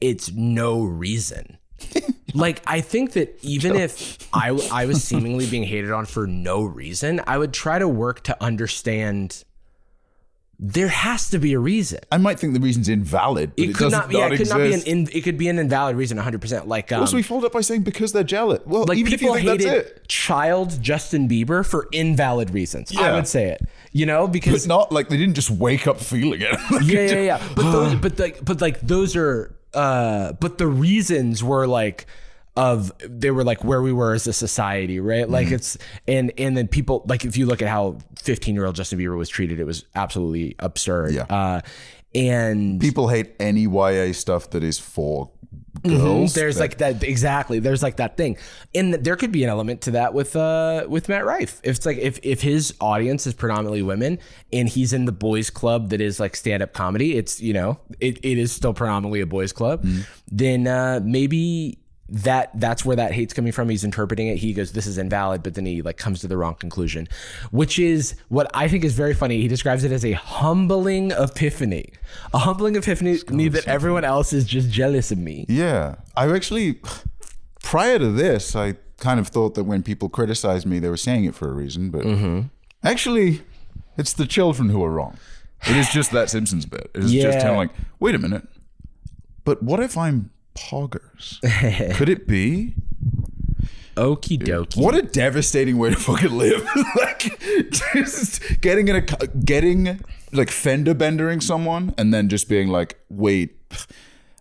[0.00, 1.58] it's no reason.
[2.34, 6.62] like I think that even if I I was seemingly being hated on for no
[6.62, 9.44] reason, I would try to work to understand.
[10.58, 11.98] There has to be a reason.
[12.12, 14.10] I might think the reason's invalid, but it, It could not.
[14.12, 14.82] Yeah, it could not be an.
[14.82, 16.16] In, it could be an invalid reason.
[16.16, 16.68] One hundred percent.
[16.68, 18.60] Like um, also, we followed up by saying because they're jealous.
[18.64, 22.50] Well, like even if you people think that's hated it, child Justin Bieber for invalid
[22.50, 22.92] reasons.
[22.92, 23.00] Yeah.
[23.00, 23.62] I would say it.
[23.92, 26.58] You know, but because not like they didn't just wake up feeling it.
[26.84, 27.42] yeah, yeah, yeah.
[27.56, 29.54] But those, but like, but like those are.
[29.74, 32.06] uh But the reasons were like
[32.56, 35.28] of they were like where we were as a society, right?
[35.28, 35.54] Like Mm-hmm.
[35.56, 38.98] it's and and then people like if you look at how 15 year old Justin
[38.98, 41.12] Bieber was treated, it was absolutely absurd.
[41.12, 41.22] Yeah.
[41.28, 41.60] Uh,
[42.14, 45.30] and People hate any YA stuff that is for
[45.82, 46.30] girls.
[46.32, 46.38] Mm-hmm.
[46.38, 47.58] There's that- like that exactly.
[47.58, 48.36] There's like that thing,
[48.74, 51.60] and there could be an element to that with uh with Matt Rife.
[51.64, 54.20] If it's like if if his audience is predominantly women
[54.52, 57.80] and he's in the boys club that is like stand up comedy, it's you know
[57.98, 59.82] it, it is still predominantly a boys club.
[59.82, 60.02] Mm-hmm.
[60.30, 61.78] Then uh, maybe
[62.08, 63.68] that that's where that hate's coming from.
[63.70, 64.36] He's interpreting it.
[64.36, 67.08] He goes, "This is invalid," but then he like comes to the wrong conclusion,
[67.50, 69.40] which is what I think is very funny.
[69.40, 71.92] He describes it as a humbling epiphany,
[72.34, 75.46] a humbling epiphany me that everyone else is just jealous of me.
[75.48, 75.94] Yeah.
[76.16, 76.80] I actually,
[77.62, 81.24] prior to this, I kind of thought that when people criticized me, they were saying
[81.24, 81.90] it for a reason.
[81.90, 82.40] But Mm-hmm.
[82.82, 83.40] actually,
[83.96, 85.16] it's the children who are wrong.
[85.66, 86.90] It is just that Simpsons bit.
[86.94, 87.48] It is just Yeah.
[87.50, 88.46] him like, wait a minute.
[89.44, 91.40] But what if I'm poggers?
[91.96, 92.74] Could it be?
[93.96, 94.76] Okie dokie.
[94.76, 96.68] What a devastating way to fucking live!
[96.96, 97.40] like,
[97.94, 100.00] just getting in a getting
[100.32, 103.56] like fender bendering someone, and then just being like, "Wait,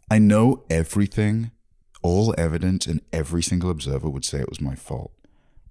[0.10, 1.52] I know everything,
[2.02, 5.12] all evidence, and every single observer would say it was my fault,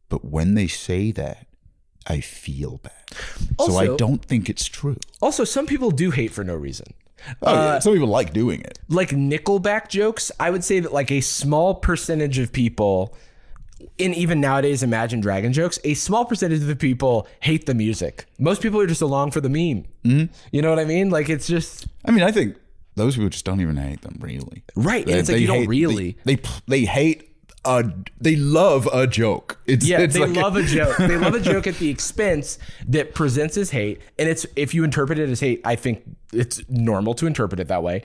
[0.09, 1.47] but when they say that,
[2.07, 2.93] I feel bad.
[3.61, 4.97] so I don't think it's true.
[5.21, 6.95] Also, some people do hate for no reason.
[7.43, 7.79] Oh, Uh, yeah.
[7.79, 8.79] Some people like doing it.
[8.89, 13.15] Like Nickelback jokes, I would say that like a small percentage of people,
[13.99, 18.27] and even nowadays Imagine Dragon jokes, a small percentage of the people hate the music.
[18.39, 19.85] Most people are just along for the meme.
[20.05, 20.33] Mm-hmm.
[20.53, 21.11] You know what I mean?
[21.11, 22.57] Like it's just I mean, I think
[22.95, 24.63] those people just don't even hate them, really.
[24.77, 26.17] Right, and it's like you don't hate- really.
[26.25, 27.32] They, they they hate
[27.65, 27.85] a
[28.21, 29.59] they love a joke.
[29.67, 30.97] It's yeah, it's they like- love a joke.
[30.99, 32.59] They love a joke at the expense
[32.89, 36.03] that presents as hate, and it's if you interpret it as hate, I think
[36.33, 38.03] it's normal to interpret it that way.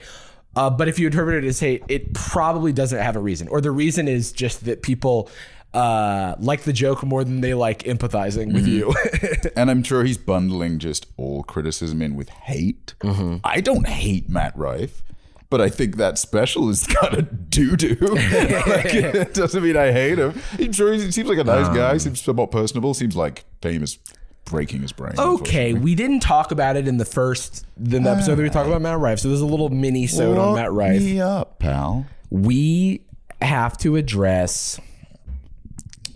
[0.56, 3.60] Uh, but if you interpret it as hate, it probably doesn't have a reason, or
[3.60, 5.28] the reason is just that people
[5.74, 8.92] uh, like the joke more than they like empathizing with you.
[9.56, 12.94] And I'm sure he's bundling just all criticism in with hate.
[13.00, 13.36] Mm-hmm.
[13.44, 15.02] I don't hate Matt Rife,
[15.50, 17.96] but I think that special is kind of doo doo.
[18.00, 18.14] like,
[18.94, 20.40] it doesn't mean I hate him.
[20.58, 21.74] I'm sure he seems like a nice Um.
[21.76, 21.96] guy.
[21.98, 22.94] Seems somewhat personable.
[22.94, 23.98] Seems like fame is
[24.44, 25.12] breaking his brain.
[25.18, 28.80] okay, we didn't talk about it in the first the episode that we talked about
[28.80, 31.00] Matt Rife, so there's a little mini sode on Matt Rife.
[31.02, 32.06] me up, pal.
[32.30, 33.02] we
[33.42, 34.80] have to address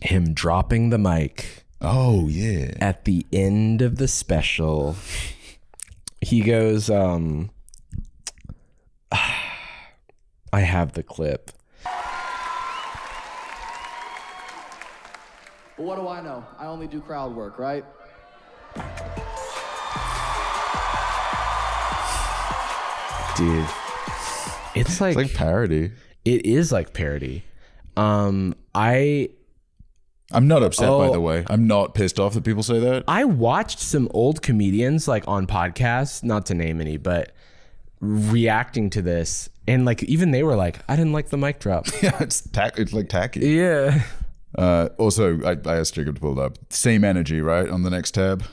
[0.00, 2.72] him dropping the mic Oh yeah.
[2.80, 4.96] at the end of the special,
[6.20, 7.50] he goes, um,
[10.52, 11.50] I have the clip.
[15.76, 16.44] But what do I know?
[16.58, 17.84] I only do crowd work, right?
[23.36, 23.66] Dude,
[24.74, 25.92] it's like, It's like parody.
[26.24, 27.44] it is like parody.
[27.96, 29.30] Um, I
[30.30, 31.12] I'm not upset by Oh.
[31.12, 31.44] the way.
[31.48, 33.04] I'm not pissed off that people say that.
[33.08, 37.32] I watched some old comedians like on podcasts, not to name any, but
[38.02, 41.86] reacting to this, and like even they were like, I didn't like the mic drop.
[42.02, 42.78] yeah, it's tack.
[42.78, 43.40] It's like tacky.
[43.48, 44.02] yeah.
[44.58, 46.58] Uh, also, I, I asked Jacob to pull it up.
[46.70, 47.68] Same energy, right?
[47.70, 48.44] On the next tab,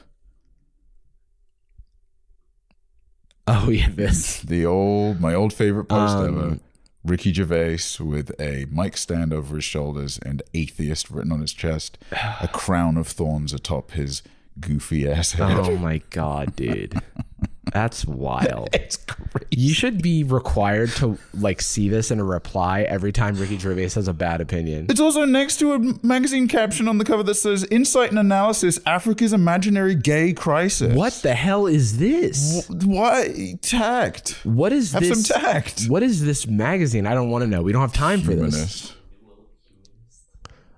[3.47, 4.41] Oh yeah, this.
[4.41, 6.59] the old my old favorite post Um, ever.
[7.03, 11.97] Ricky Gervais with a mic stand over his shoulders and atheist written on his chest,
[12.41, 14.21] a crown of thorns atop his
[14.59, 15.57] goofy ass head.
[15.59, 16.93] Oh my god, dude.
[17.73, 18.69] That's wild.
[18.80, 19.45] It's crazy.
[19.52, 23.90] You should be required to like see this in a reply every time Ricky Gervais
[23.90, 24.88] has a bad opinion.
[24.90, 28.80] It's also next to a magazine caption on the cover that says "Insight and Analysis:
[28.86, 32.68] Africa's Imaginary Gay Crisis." What the hell is this?
[32.69, 34.40] Why tact?
[34.44, 35.26] What is Have this?
[35.27, 35.86] some tact.
[35.88, 37.06] What is this magazine?
[37.06, 37.61] I don't want to know.
[37.61, 38.56] We don't have time for this.
[38.56, 38.95] Humanist.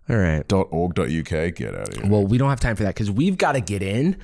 [0.10, 0.52] All right.
[0.52, 1.06] .org.uk.
[1.56, 2.12] Get out of here.
[2.12, 4.18] Well, we don't have time for that because we've got to get in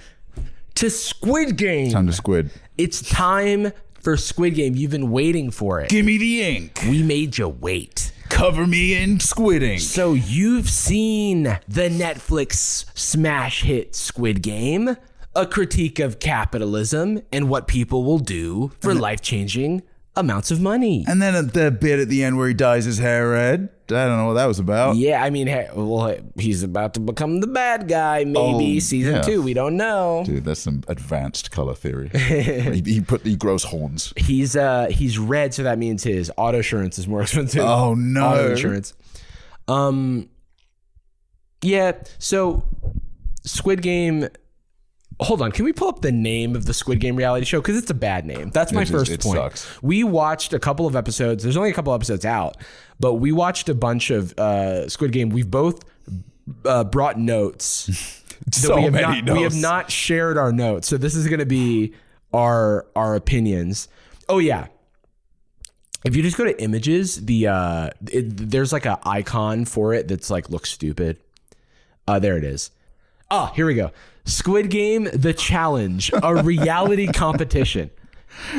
[0.77, 1.91] to Squid Game.
[1.91, 2.51] Time to squid.
[2.77, 4.75] It's time for Squid Game.
[4.75, 5.89] You've been waiting for it.
[5.89, 6.79] Give me the ink.
[6.87, 8.11] We made you wait.
[8.29, 9.79] Cover me in squidding.
[9.79, 14.95] So you've seen the Netflix smash hit Squid Game,
[15.35, 19.81] a critique of capitalism and what people will do for life-changing
[20.15, 21.05] amounts of money.
[21.07, 23.69] And then at the bit at the end where he dyes his hair red.
[23.91, 24.95] I don't know what that was about.
[24.97, 28.23] Yeah, I mean, hey, well, he's about to become the bad guy.
[28.25, 29.21] Maybe Oh, season yeah.
[29.21, 29.41] two.
[29.41, 30.23] We don't know.
[30.25, 32.09] Dude, that's some advanced color theory.
[32.13, 34.13] he, he put he grows horns.
[34.17, 37.61] He's uh he's red, so that means his auto insurance is more expensive.
[37.63, 38.25] Oh, no.
[38.25, 38.93] auto insurance.
[39.67, 40.29] Um,
[41.61, 41.93] yeah.
[42.19, 42.63] So,
[43.43, 44.27] Squid Game.
[45.19, 47.59] Hold on, can we pull up the name of the Squid Game reality show?
[47.59, 48.51] Because it's a bad name.
[48.51, 49.37] That's my It first it point.
[49.37, 49.81] sucks.
[49.81, 51.41] We watched a couple of episodes.
[51.43, 52.57] There's only a couple episodes out,
[52.99, 55.29] but we watched a bunch of uh, Squid Game.
[55.29, 55.83] We've both
[56.65, 58.23] uh, brought notes.
[58.51, 61.39] So we have many not, We have not shared our notes, so this is going
[61.39, 61.95] to be
[62.31, 63.87] our our opinions.
[64.29, 64.67] Oh yeah,
[66.05, 70.07] if you just go to images, the uh, it, there's like an icon for it
[70.07, 71.17] that's like looks stupid.
[72.07, 72.69] Uh, there it is.
[73.31, 73.91] Ah, here we go.
[74.27, 77.89] Squid Game: The Challenge, a reality competition.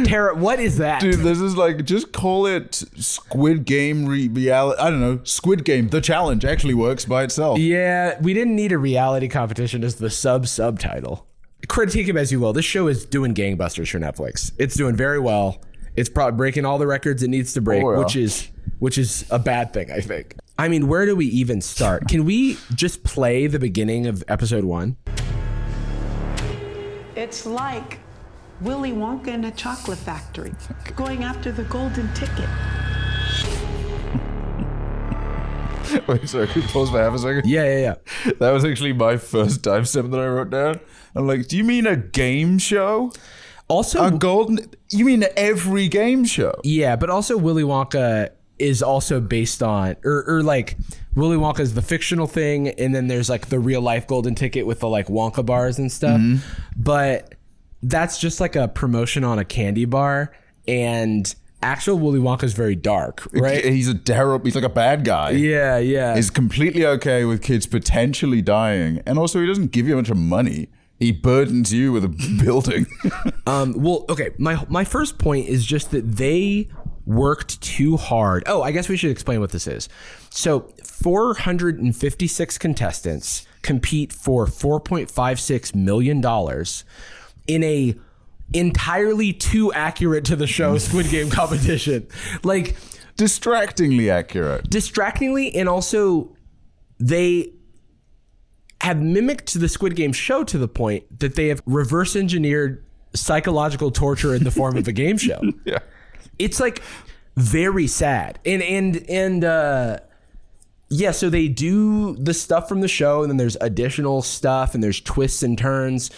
[0.05, 1.01] Tara, what is that?
[1.01, 4.81] Dude, this is like just call it Squid Game re- reality.
[4.81, 5.20] I don't know.
[5.23, 5.89] Squid Game.
[5.89, 7.59] The challenge actually works by itself.
[7.61, 11.27] Yeah, we didn't need a reality competition as the sub subtitle.
[11.69, 12.53] Critique him as you will.
[12.53, 14.53] This show is doing gangbusters for Netflix.
[14.59, 15.62] It's doing very well.
[15.97, 17.99] It's probably breaking all the records it needs to break, Oh, yeah.
[17.99, 18.49] which is
[18.81, 20.35] which is a bad thing, I think.
[20.59, 22.09] I mean, where do we even start?
[22.09, 24.97] Can we just play the beginning of episode one?
[27.19, 27.99] It's like
[28.61, 30.55] Willy Wonka in a chocolate factory,
[30.95, 32.49] going after the golden ticket.
[36.07, 37.45] Wait, sorry, can you pause for half a second?
[37.45, 38.32] Yeah, yeah, yeah.
[38.39, 40.78] That was actually my first timestamp that I wrote down.
[41.16, 43.11] I'm like, do you mean a game show?
[43.66, 44.70] Also, A golden?
[44.90, 46.55] You mean every game show?
[46.62, 48.31] Yeah, but also Willy Wonka
[48.61, 50.77] is also based on, or, or like
[51.19, 54.66] Willy Wonka is the fictional thing, and then there's like the real life golden ticket
[54.66, 56.20] with the like Wonka bars and stuff.
[56.77, 57.35] But
[57.82, 60.32] that's just like a promotion on a candy bar,
[60.66, 63.65] and actual Willy Wonka is very dark, right?
[63.65, 64.45] He's a terrible.
[64.45, 65.31] He's like a bad guy.
[65.31, 66.15] yeah, yeah.
[66.16, 70.11] He's completely okay with kids potentially dying, and also he doesn't give you a bunch
[70.11, 70.69] of money.
[70.99, 72.09] He burdens you with a
[72.45, 72.86] building.
[73.47, 74.31] Um, well, okay.
[74.39, 76.69] My my first point is just that they
[77.09, 78.44] worked too hard.
[78.47, 79.89] Oh, I guess we should explain what this is.
[80.30, 86.85] So, 456 contestants compete for 4.56 million dollars
[87.47, 87.97] in a
[88.52, 92.06] entirely too accurate to the show Squid Game competition.
[92.44, 92.76] Like
[93.16, 94.70] Distractingly accurate.
[94.70, 96.36] distractingly and also
[97.01, 97.52] they
[98.80, 103.90] have mimicked the Squid Game show to the point that they have reverse engineered psychological
[103.90, 105.40] torture in the form of a game show.
[105.64, 105.78] Yeah.
[106.39, 106.82] It's like
[107.36, 108.39] very sad.
[108.44, 109.98] And and and uh
[110.90, 114.82] yeah, so they do the stuff from the show and then there's additional stuff and
[114.82, 116.10] there's twists and turns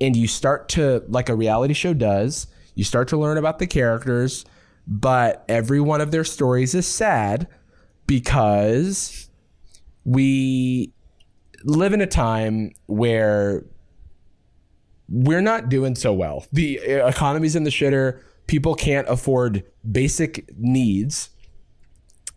[0.00, 3.66] and you start to like a reality show does, you start to learn about the
[3.66, 4.44] characters,
[4.86, 7.48] but every one of their stories is sad
[8.06, 9.28] because
[10.04, 10.92] we
[11.64, 13.64] live in a time where
[15.08, 16.46] we're not doing so well.
[16.52, 18.20] The uh, economy's in the shitter.
[18.48, 21.30] People can't afford basic needs.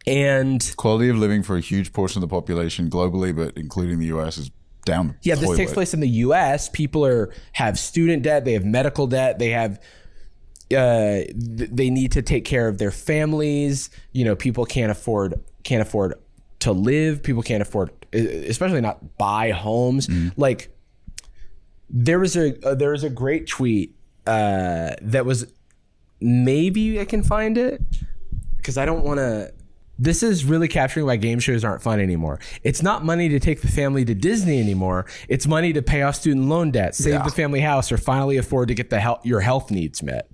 [0.05, 4.07] And Quality of living for a huge portion of the population globally, but including the
[4.07, 4.51] US, is
[4.85, 5.07] down.
[5.07, 6.69] the yeah, this takes place in the US.
[6.69, 9.79] People are have student debt, they have medical debt, they have
[10.75, 13.89] uh, they need to take care of their families.
[14.11, 16.15] You know, people can't afford can't afford
[16.59, 17.23] to live.
[17.23, 20.09] People can't afford, especially not buy homes.
[20.37, 20.75] Like
[21.89, 25.51] there was a uh, there was a great tweet uh, that was
[26.21, 27.81] maybe I can find it
[28.57, 29.53] because I don't want to.
[29.99, 32.39] This is really capturing why game shows aren't fun anymore.
[32.63, 35.05] It's not money to take the family to Disney anymore.
[35.29, 38.69] It's money to pay off student loan debt, save the family house, or finally afford
[38.69, 40.31] to get the health, your health needs met.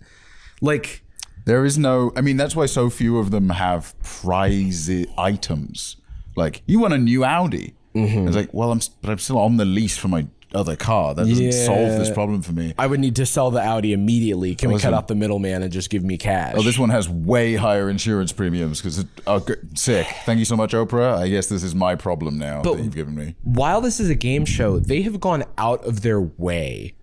[0.62, 1.04] Like,
[1.46, 2.14] There is no.
[2.16, 5.98] I mean, that's why so few of them have prize items.
[6.38, 7.74] Like, you want a new Audi?
[7.94, 8.28] Mm-hmm.
[8.28, 10.28] It's like, well, I'm, but I'm still on the lease for my
[10.58, 11.16] other car.
[11.16, 12.74] That doesn't solve this problem for me.
[12.78, 14.56] I would need to sell the Audi immediately.
[14.56, 14.92] Can we Listen.
[14.92, 16.56] cut out the middleman and just give me cash?
[16.58, 20.08] Oh, this one has way higher insurance premiums because oh, sick.
[20.26, 21.18] Thank you so much, Oprah.
[21.18, 23.36] I guess this is my problem now that you've given me.
[23.44, 26.96] while this is a game show, they have gone out of their way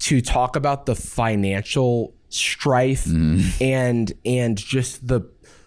[0.00, 3.62] to talk about the financial strife mm-hmm.
[3.62, 5.20] and and just the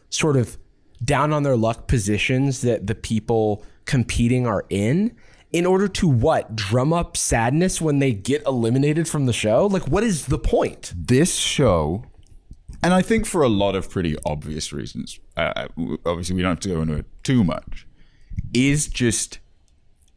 [0.10, 0.58] sort of
[1.04, 5.16] down on their luck positions that the people competing are in
[5.52, 9.88] in order to what drum up sadness when they get eliminated from the show like
[9.88, 12.06] what is the point This show,
[12.84, 15.68] and I think for a lot of pretty obvious reasons, uh,
[16.06, 17.88] obviously we don't have to go into it too much,
[18.54, 19.40] is just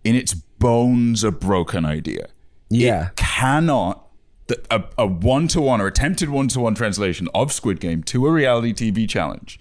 [0.05, 2.29] in its bones a broken idea.
[2.71, 3.09] Yeah.
[3.09, 4.07] It cannot.
[4.49, 9.07] the- A, a one-to-one or attempted one-to-one translation of Squid Game to a reality TV
[9.09, 9.61] challenge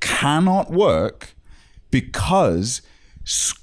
[0.00, 1.34] cannot work
[1.90, 2.82] because
[3.24, 3.54] s-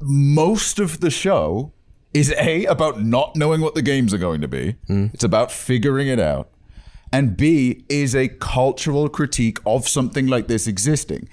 [0.00, 1.72] most of the show
[2.14, 4.76] is a about not knowing what the games are going to be.
[4.86, 5.06] Hmm.
[5.12, 6.50] It's about figuring it out.
[7.12, 11.28] And B is a cultural critique of something like this existing.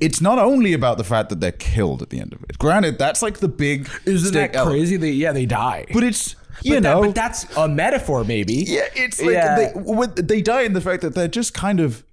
[0.00, 2.58] It's not only about the fact that they're killed at the end of it.
[2.58, 6.74] Granted, that's like the big isn't that crazy they, yeah they die But it's you
[6.74, 9.72] but, that- know, but that's a metaphor maybe yeah, it's like Yeah.
[9.74, 12.04] They, they die in the fact that they're just kind of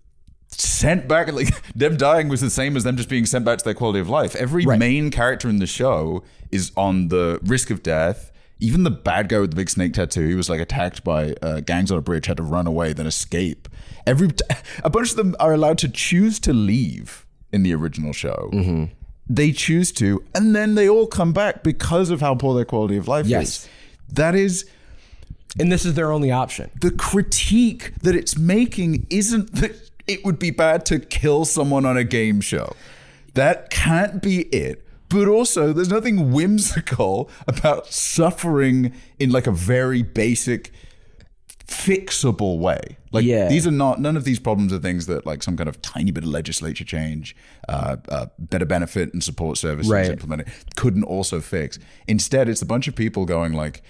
[0.61, 1.31] sent back.
[1.31, 3.99] Like them dying was the same as them just being sent back to their quality
[3.99, 4.35] of life.
[4.35, 4.79] Every Right.
[4.79, 8.31] main character in the show is on the risk of death.
[8.59, 11.59] Even the bad guy with the big snake tattoo, he was like attacked by uh,
[11.59, 13.67] gangs on a bridge, had to run away, then escape.
[14.07, 14.29] Every
[14.83, 18.49] a bunch of them are allowed to choose to leave in the original show.
[18.53, 18.85] Mm-hmm.
[19.27, 22.95] They choose to, and then they all come back because of how poor their quality
[22.97, 23.47] of life Yes.
[23.63, 23.69] is.
[24.13, 24.65] That is
[25.59, 29.71] and this is their only option the critique that it's making isn't that
[30.07, 32.75] it would be bad to kill someone on a game show.
[33.33, 34.85] That can't be it.
[35.09, 40.71] But also, there's nothing whimsical about suffering in like a very basic,
[41.67, 42.97] fixable way.
[43.11, 43.47] Like Yeah.
[43.47, 46.11] these are not none of these problems are things that like some kind of tiny
[46.11, 47.35] bit of legislature change,
[47.69, 50.09] uh, uh, better benefit and support services Right.
[50.09, 51.79] implemented couldn't also fix.
[52.07, 53.81] Instead, it's a bunch of people going like,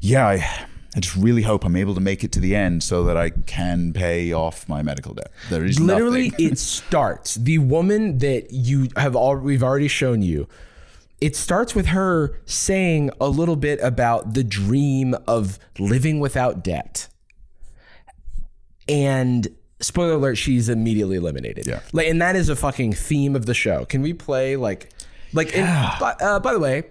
[0.00, 3.04] "Yeah, I, I just really hope I'm able to make it to the end so
[3.04, 7.34] that I can pay off my medical debt." There is literally it starts.
[7.34, 10.46] The woman that you have all we've already shown you
[11.24, 17.08] it starts with her saying a little bit about the dream of living without debt.
[18.86, 19.48] And
[19.80, 21.66] spoiler alert she's immediately eliminated.
[21.66, 21.80] Yeah.
[21.94, 23.86] like and that is a fucking theme of the show.
[23.86, 24.90] Can we play like
[25.32, 26.84] like and, uh, by the way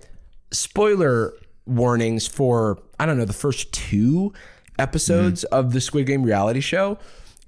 [0.51, 1.33] spoiler
[1.65, 4.33] warnings for i don't know the first two
[4.79, 6.97] episodes of the squid game reality show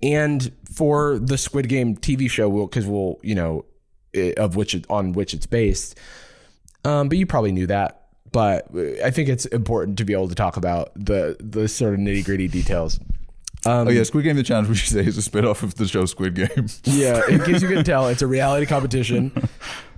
[0.02, 3.66] and for the squid game tv show because we'll you know
[4.38, 5.98] of which it, on which it's based
[6.86, 8.68] um, but you probably knew that but
[9.04, 12.24] i think it's important to be able to talk about the the sort of nitty
[12.24, 13.00] gritty details
[13.66, 15.88] oh yeah, Squid Game: The Challenge, we should say, is a spin off of the
[15.88, 16.68] show Squid Game.
[16.84, 19.32] Yeah, in case you can tell, it's a reality competition.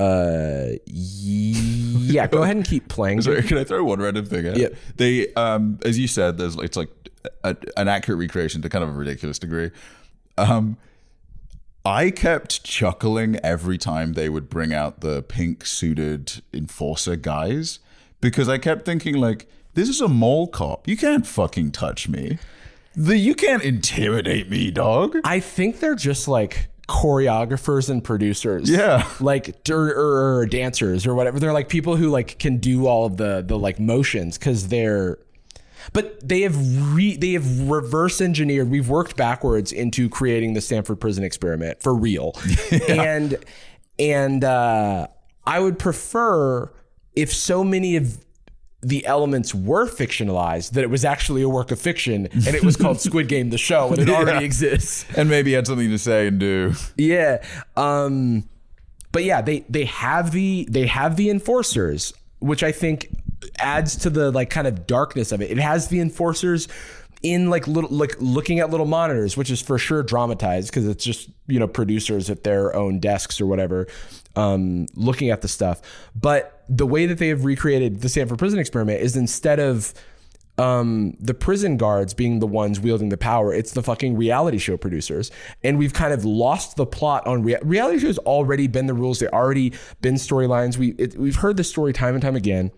[0.00, 2.26] Uh, yeah.
[2.26, 3.22] Go ahead and keep playing.
[3.22, 4.56] Sorry, can I throw one random thing out?
[4.56, 4.68] Yeah.
[4.96, 6.88] They, um, as you said, there's it's like
[7.44, 9.70] a, an accurate recreation to kind of a ridiculous degree.
[10.38, 10.78] Um,
[11.84, 17.78] I kept chuckling every time they would bring out the pink suited enforcer guys
[18.20, 20.88] because I kept thinking like, this is a mall cop.
[20.88, 22.38] You can't fucking touch me.
[22.94, 25.16] The, you can't intimidate me, dog.
[25.24, 28.68] I think they're just like choreographers and producers.
[28.68, 29.08] Yeah.
[29.20, 31.38] Like or, or, or dancers or whatever.
[31.38, 35.18] They're like people who like can do all of the the like motions because they're.
[35.94, 36.56] But they have
[36.94, 38.68] re, they have reverse engineered.
[38.68, 42.34] We've worked backwards into creating the Stanford Prison Experiment for real,
[42.88, 43.38] and
[43.98, 45.06] and uh,
[45.46, 46.70] I would prefer
[47.14, 48.18] if so many of
[48.82, 52.76] the elements were fictionalized that it was actually a work of fiction and it was
[52.76, 55.04] called Squid Game the show and it already exists.
[55.16, 56.72] and maybe had something to say and do.
[56.96, 57.44] Yeah.
[57.76, 58.48] Um
[59.12, 63.08] but yeah, they they have the they have the enforcers, which I think
[63.58, 65.50] adds to the like kind of darkness of it.
[65.50, 66.68] It has the enforcers
[67.22, 71.04] in like little like looking at little monitors, which is for sure dramatized because it's
[71.04, 73.86] just, you know, producers at their own desks or whatever
[74.36, 75.82] um looking at the stuff.
[76.14, 79.92] But the way that they have recreated the Stanford prison experiment is instead of
[80.56, 83.52] um, the prison guards being the ones wielding the power.
[83.52, 85.30] It's the fucking reality show producers.
[85.64, 89.18] And we've kind of lost the plot on rea- reality shows already been the rules.
[89.18, 90.76] They already been storylines.
[90.76, 92.70] We, it, we've heard the story time and time again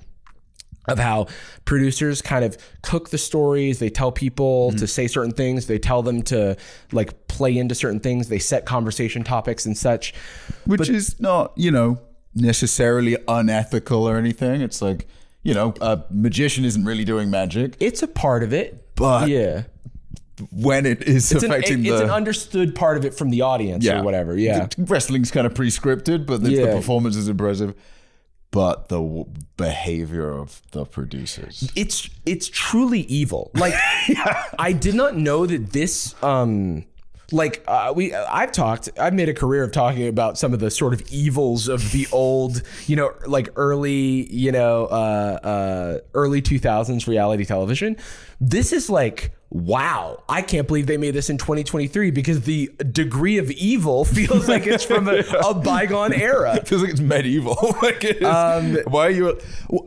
[0.89, 1.27] of how
[1.64, 3.78] producers kind of cook the stories.
[3.78, 5.66] They tell people to say certain things.
[5.66, 6.56] They tell them to
[6.93, 8.28] like play into certain things.
[8.28, 10.14] They set conversation topics and such.
[10.66, 11.98] which is not you know
[12.34, 15.06] necessarily unethical or anything it's like
[15.42, 18.94] you know a magician isn't really doing magic It's a part of it.
[18.94, 19.64] But- yeah.
[20.50, 23.42] when it is It's an, affecting it's the an understood part of it from the
[23.42, 24.36] audience or whatever.
[24.36, 24.66] Yeah.
[24.76, 26.74] The wrestling's kind of pre-scripted but the, the Yeah.
[26.74, 27.74] performance is impressive
[28.50, 29.24] but the w-
[29.56, 33.50] behavior of the producers it's it's truly evil.
[33.54, 33.74] Like
[34.59, 36.84] I did not know that this um
[37.32, 40.70] like uh, we I've talked I've made a career of talking about some of the
[40.70, 46.42] sort of evils of the old, you know, like early, you know, uh uh early
[46.42, 47.96] 2000s reality television.
[48.44, 53.36] This is like wow, I can't believe they made this in 2023 because the degree
[53.36, 56.55] of evil feels like it's from a, a bygone era.
[56.56, 59.39] it feels like it's medieval like it is, Um, why are you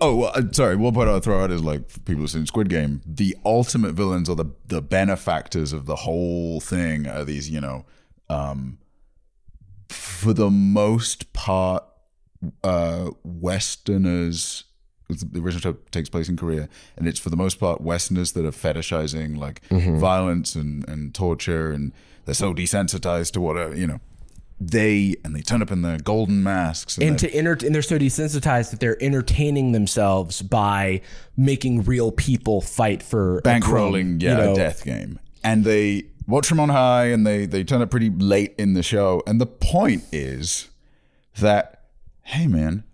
[0.01, 2.69] oh well, uh, sorry one point i'll throw out is like people who've seen squid
[2.69, 7.59] game the ultimate villains or the the benefactors of the whole thing are these you
[7.59, 7.85] know
[8.29, 8.77] um
[9.89, 11.83] for the most part
[12.63, 14.65] uh westerners
[15.07, 16.67] the original show takes place in Korea,
[16.97, 19.99] and it's for the most part Westerners that are fetishizing like mm-hmm.
[19.99, 21.93] violence and, and torture, and
[22.25, 23.99] they're so desensitized to what uh, you know.
[24.57, 27.81] They and they turn up in their golden masks, and, and to enter and they're
[27.81, 31.01] so desensitized that they're entertaining themselves by
[31.35, 34.53] making real people fight for bankrolling, yeah, you know.
[34.53, 35.19] a death game.
[35.43, 38.81] And they watch from on high, and they they turn up pretty late in the
[38.81, 39.21] show.
[39.27, 40.69] And the point is
[41.39, 41.87] that,
[42.23, 42.85] hey, man,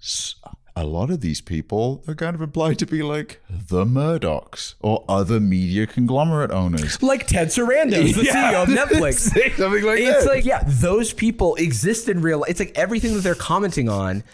[0.00, 0.36] s-
[0.76, 5.04] a lot of these people are kind of implied to be like the Murdochs or
[5.08, 7.00] other media conglomerate owners.
[7.02, 9.20] like Ted Sarandos, the CEO of Netflix.
[9.56, 10.16] Something like that.
[10.16, 10.30] it's that.
[10.30, 12.40] like yeah, those people exist in real.
[12.40, 12.50] life.
[12.50, 14.24] It's like everything that they're commenting on.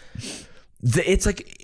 [0.83, 1.60] The, it's like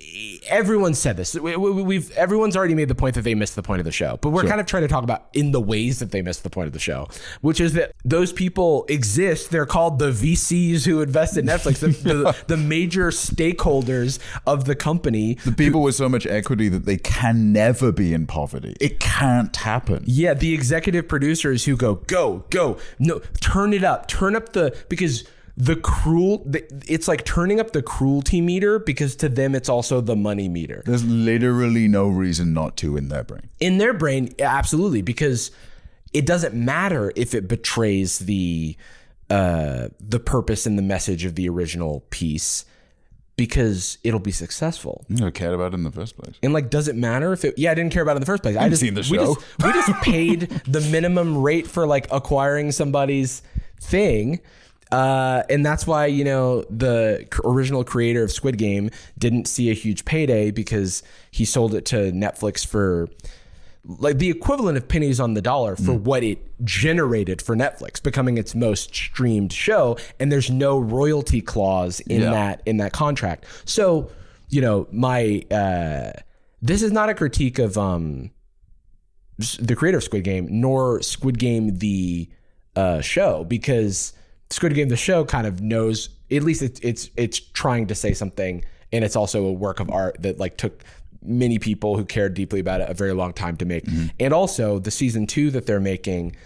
[0.48, 1.34] everyone said this.
[1.34, 3.92] We, we, we've everyone's already made the point that they missed the point of the
[3.92, 6.42] show, but we're kind of trying to talk about in the ways that they missed
[6.42, 7.08] the point of the show,
[7.40, 9.50] which is that those people exist.
[9.50, 14.74] They're called the VCs who invest in Netflix, the, the, the major stakeholders of the
[14.74, 15.34] company.
[15.44, 18.76] the people with so much equity that they can never be in poverty.
[18.80, 20.04] It can't happen.
[20.06, 24.76] Yeah, the executive producers who go, go, go, no, turn it up, turn up the
[24.88, 25.24] because
[25.60, 30.00] the cruel, the, it's like turning up the cruelty meter because to them it's also
[30.00, 30.84] the money meter.
[30.86, 33.48] There's literally no reason not to in their brain.
[33.58, 35.50] In their brain, absolutely, because
[36.12, 38.76] it doesn't matter if it betrays the
[39.30, 42.64] uh, the purpose and the message of the original piece
[43.36, 45.04] because it'll be successful.
[45.08, 46.36] You never cared about it in the first place.
[46.42, 47.58] And like, does it matter if it?
[47.58, 48.56] Yeah, I didn't care about it in the first place.
[48.56, 49.34] I haven't just seen the We show.
[49.34, 53.42] just, we just paid the minimum rate for like acquiring somebody's
[53.80, 54.40] thing.
[54.90, 59.74] Uh, and that's why you know the original creator of Squid Game didn't see a
[59.74, 63.08] huge payday because he sold it to Netflix for
[63.84, 66.00] like the equivalent of pennies on the dollar for Mm.
[66.02, 69.96] what it generated for Netflix, becoming its most streamed show.
[70.20, 72.30] And there's no royalty clause in Yeah.
[72.30, 73.44] that in that contract.
[73.64, 74.10] So,
[74.50, 76.12] you know, my uh,
[76.60, 78.30] this is not a critique of um
[79.60, 82.28] the creator of Squid Game nor Squid Game the
[82.74, 84.12] uh, show because
[84.50, 88.12] Squid Game the show kind of knows at least it's it's it's trying to say
[88.12, 90.84] something and it's also a work of art that like took
[91.22, 93.84] many people who cared deeply about it a very long time to make.
[93.84, 94.06] Mm-hmm.
[94.20, 96.36] And also the season 2 that they're making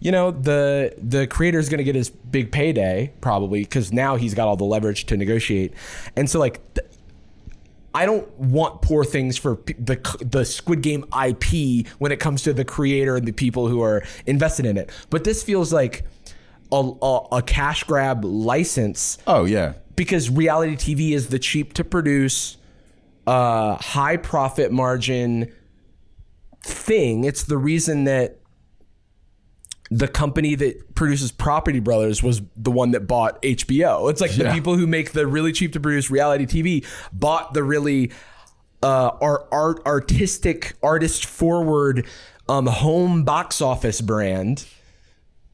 [0.00, 4.16] you know the the creator is going to get his big payday probably because now
[4.16, 5.72] he's got all the leverage to negotiate.
[6.16, 6.86] And so like th-
[7.94, 12.42] I don't want poor things for p- the the Squid Game IP when it comes
[12.42, 14.90] to the creator and the people who are invested in it.
[15.10, 16.04] But this feels like
[16.72, 19.74] a, a, a cash grab license Oh yeah.
[19.96, 22.56] because reality TV is the cheap to produce,
[23.26, 25.52] uh, high profit margin
[26.62, 27.24] thing.
[27.24, 28.38] It's the reason that
[29.90, 34.10] the company that produces Property Brothers was the one that bought HBO.
[34.10, 37.62] It's like the people who make the really cheap to produce reality TV bought the
[37.62, 38.10] really
[38.82, 42.06] uh, art, art artistic, artist forward
[42.48, 44.66] um, home box office brand.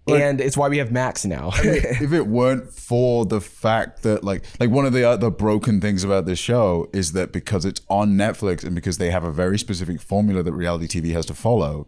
[0.09, 1.51] And it's why we have Max now.
[1.59, 6.05] if it weren't for the fact that like like one of the other broken things
[6.05, 9.59] about this show is that because it's on Netflix and because they have a very
[9.59, 11.87] specific formula that reality TV has to follow,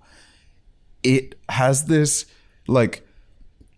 [1.02, 2.26] it has this
[2.66, 3.06] like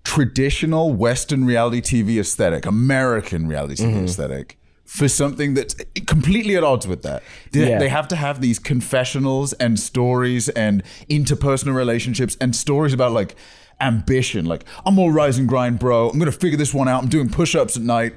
[0.05, 4.05] traditional Western reality TV aesthetic, American reality TV mm-hmm.
[4.05, 4.59] aesthetic.
[4.85, 5.75] For something that's
[6.07, 7.23] completely at odds with that.
[7.53, 7.79] They, Yeah.
[7.79, 13.35] they have to have these confessionals and stories and interpersonal relationships and stories about like
[13.81, 14.47] ambition.
[14.47, 16.11] Like, I'm all rise and grind, bro.
[16.11, 17.03] I'm gonna figure this one out.
[17.03, 18.15] I'm doing push-ups at night.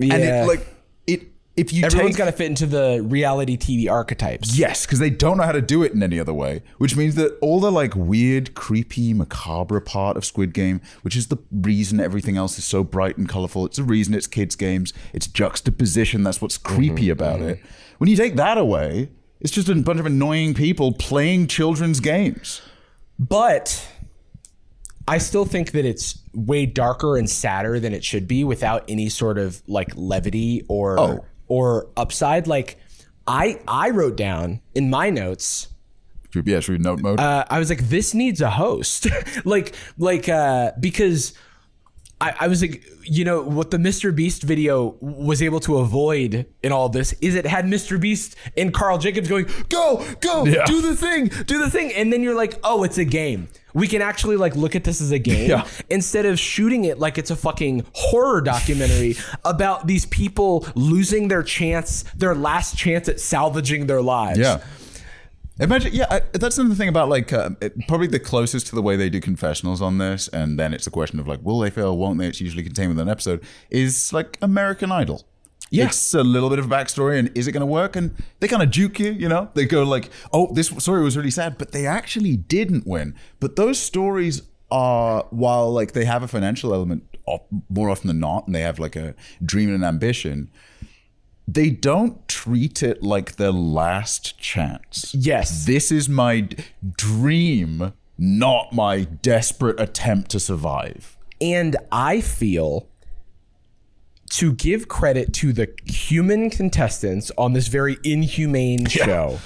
[0.00, 0.66] And it like
[1.06, 1.28] it
[1.58, 4.56] if you Everyone's got to fit into the reality TV archetypes.
[4.56, 7.16] Yes, because they don't know how to do it in any other way, which means
[7.16, 11.98] that all the like weird, creepy, macabre part of Squid Game, which is the reason
[11.98, 16.22] everything else is so bright and colorful, it's the reason it's kids' games, it's juxtaposition,
[16.22, 16.76] that's what's mm-hmm.
[16.76, 17.58] creepy about it.
[17.58, 17.68] Mm-hmm.
[17.98, 19.10] When you take that away,
[19.40, 22.62] it's just a bunch of annoying people playing children's games.
[23.18, 23.84] But
[25.08, 29.08] I still think that it's way darker and sadder than it should be without any
[29.08, 31.24] sort of like levity or Oh.
[31.48, 32.46] or upside.
[32.46, 32.78] Like
[33.26, 35.68] I I wrote down in my notes
[36.44, 37.18] Yeah, should we note mode?
[37.20, 39.06] uh, I was like, this needs a host,
[39.44, 41.32] like, like, uh, because
[42.20, 44.14] I, I was like, you know, what the Mr.
[44.14, 48.00] Beast video was able to avoid in all this is it had Mr.
[48.00, 50.64] Beast and Karl Jacobs going, go, go, Yeah.
[50.66, 53.46] do the thing, do the thing, and then you're like, oh, it's a game.
[53.72, 55.66] We can actually like look at this as a game Yeah.
[55.90, 61.44] instead of shooting it like it's a fucking horror documentary about these people losing their
[61.44, 64.40] chance, their last chance at salvaging their lives.
[64.40, 64.60] Yeah.
[65.60, 68.82] Imagine, yeah, I, that's another thing about like uh, it, probably the closest to the
[68.82, 71.70] way they do confessionals on this, and then it's a question of like, will they
[71.70, 72.26] fail, won't they?
[72.26, 73.42] It's usually contained within an episode.
[73.70, 75.24] Is like American Idol.
[75.70, 75.90] Yeah.
[76.14, 77.96] A little bit of a backstory, and is it going to work?
[77.96, 79.50] And they kind of juke you, you know?
[79.54, 83.14] They go like, oh, this story was really sad, but they actually didn't win.
[83.38, 87.04] But those stories are, while like they have a financial element
[87.68, 89.14] more often than not, and they have like a
[89.44, 90.50] dream and an ambition,
[91.48, 95.14] they don't treat it like their last chance.
[95.14, 95.64] Yes.
[95.64, 96.62] This is my d-
[96.94, 101.16] dream, not my desperate attempt to survive.
[101.40, 102.90] And I feel
[104.32, 109.38] to give credit to the human contestants on this very inhumane show,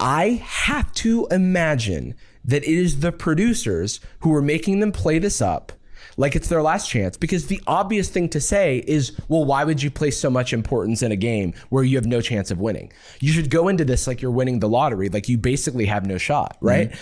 [0.00, 5.42] I have to imagine that it is the producers who are making them play this
[5.42, 5.72] up
[6.16, 7.16] like it's their last chance.
[7.16, 11.02] Because the obvious thing to say is well why would you place so much importance
[11.02, 12.92] in a game where you have no chance of winning?
[13.20, 16.18] You should go into this like you're winning the lottery like you basically have no
[16.18, 16.94] shot right?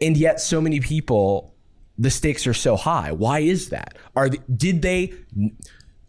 [0.00, 1.54] And yet so many people
[1.98, 3.12] the stakes are so high.
[3.12, 3.96] Why is that?
[4.14, 5.14] Are the, did they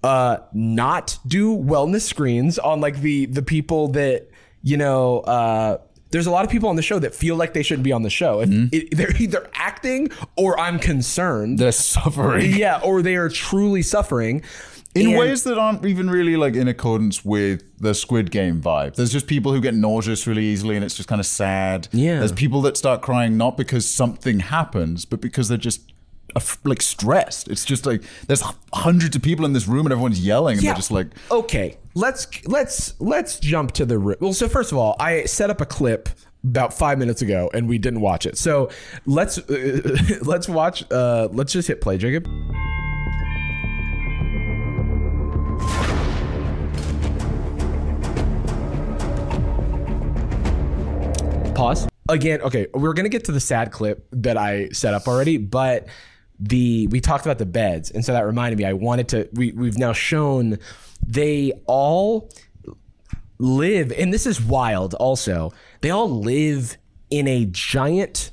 [0.03, 4.27] uh not do wellness screens on like the the people that
[4.61, 5.77] you know uh
[6.11, 8.03] there's a lot of people on the show that feel like they shouldn't be on
[8.03, 8.41] the show.
[8.41, 8.67] If mm-hmm.
[8.71, 11.59] it, they're either acting or I'm concerned.
[11.59, 12.53] They're suffering.
[12.53, 14.43] yeah, or they are truly suffering
[14.95, 18.95] in And- ways that aren't even really like in accordance with the Squid Game vibe.
[18.95, 21.87] There's just people who get nauseous really easily, and it's just kind of sad.
[21.91, 22.19] Yeah.
[22.19, 25.93] There's people that start crying not because something happens, but because they're just
[26.63, 27.47] like stressed.
[27.47, 28.43] It's just like there's
[28.73, 32.27] hundreds of people in this room, and everyone's yelling, and they're just like, okay let's
[32.47, 35.65] let's let's jump to the ri- well so first of all i set up a
[35.65, 36.09] clip
[36.43, 38.37] about five minutes ago and we didn't watch it.
[38.37, 38.69] So
[39.05, 42.25] let's uh, let's watch uh let's just hit play jacob.
[51.55, 51.87] Pause.
[52.09, 55.87] Again okay we're gonna get to the sad clip that i set up already but
[56.39, 59.51] the we talked about the beds and so that reminded me i wanted to we,
[59.53, 60.57] we've now shown
[61.05, 62.29] they all
[63.39, 65.51] live and this is wild also
[65.81, 66.77] they all live
[67.09, 68.31] in a giant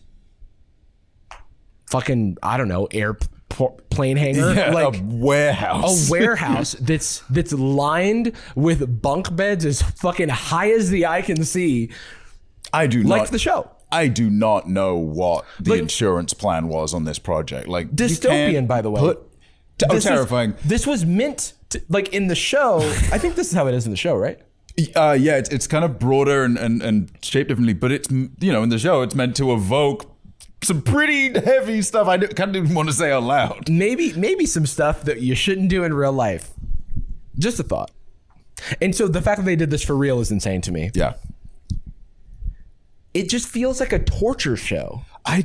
[1.86, 6.08] fucking i don't know airplane hangar yeah, like a warehouse.
[6.08, 11.44] a warehouse that's that's lined with bunk beds as fucking high as the eye can
[11.44, 11.90] see
[12.72, 16.92] I do like the show I do not know what the Like- insurance plan was
[16.94, 17.68] on this project.
[17.68, 19.22] Like dystopian by the way put-
[19.78, 20.54] T- oh, was- terrifying.
[20.64, 22.78] this was meant to, like in the show
[23.12, 24.38] i think this is how it is in the show right
[24.96, 28.52] Uh, yeah, it's, it's kind of broader and, and, and shaped differently, but it's, you
[28.52, 30.00] know, in the show, it's meant to evoke
[30.64, 33.68] some pretty heavy stuff I kind of didn't want to say out loud.
[33.70, 36.50] maybe maybe some stuff that you shouldn't do in real life
[37.38, 37.90] just a thought
[38.80, 41.14] and so the fact that they did this for real is insane to me Yeah.
[43.14, 45.44] It just feels like a torture show I,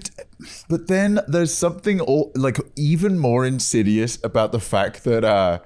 [0.68, 5.60] but then there's something all, like even more insidious about the fact that uh,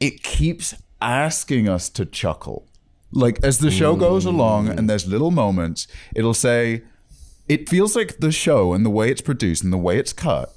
[0.00, 2.66] it keeps asking us to chuckle.
[3.12, 6.82] Like as the show goes along and there's little moments, it'll say,
[7.48, 10.54] it feels like the show and the way it's produced and the way it's cut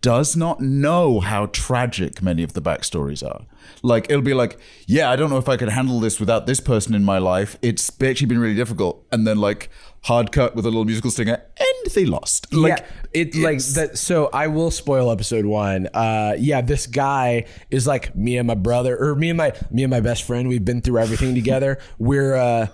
[0.00, 3.44] does not know how tragic many of the backstories are.
[3.82, 6.60] Like it'll be like, yeah, I don't know if I could handle this without this
[6.60, 7.56] person in my life.
[7.62, 9.06] It's actually been really difficult.
[9.10, 9.70] And then like
[10.02, 12.52] hard cut with a little musical stinger, and they lost.
[12.52, 13.98] Like yeah, it like that.
[13.98, 15.88] So I will spoil episode one.
[15.92, 19.82] Uh, yeah, this guy is like me and my brother, or me and my me
[19.84, 20.48] and my best friend.
[20.48, 21.78] We've been through everything together.
[21.98, 22.68] We're uh,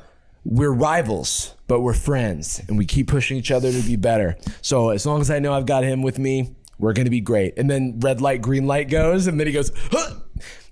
[0.47, 4.37] we're rivals, but we're friends, and we keep pushing each other to be better.
[4.61, 7.59] So as long as I know I've got him with me, we're gonna be great.
[7.59, 10.15] And then red light, green light goes, and then he goes, huh!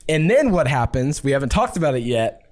[0.08, 1.24] and then what happens?
[1.24, 2.42] We haven't talked about it yet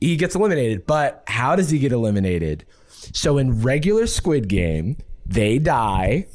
[0.00, 0.86] he gets eliminated.
[0.86, 2.64] But how does he get eliminated?
[3.12, 4.96] So in regular Squid Game,
[5.26, 6.26] they die.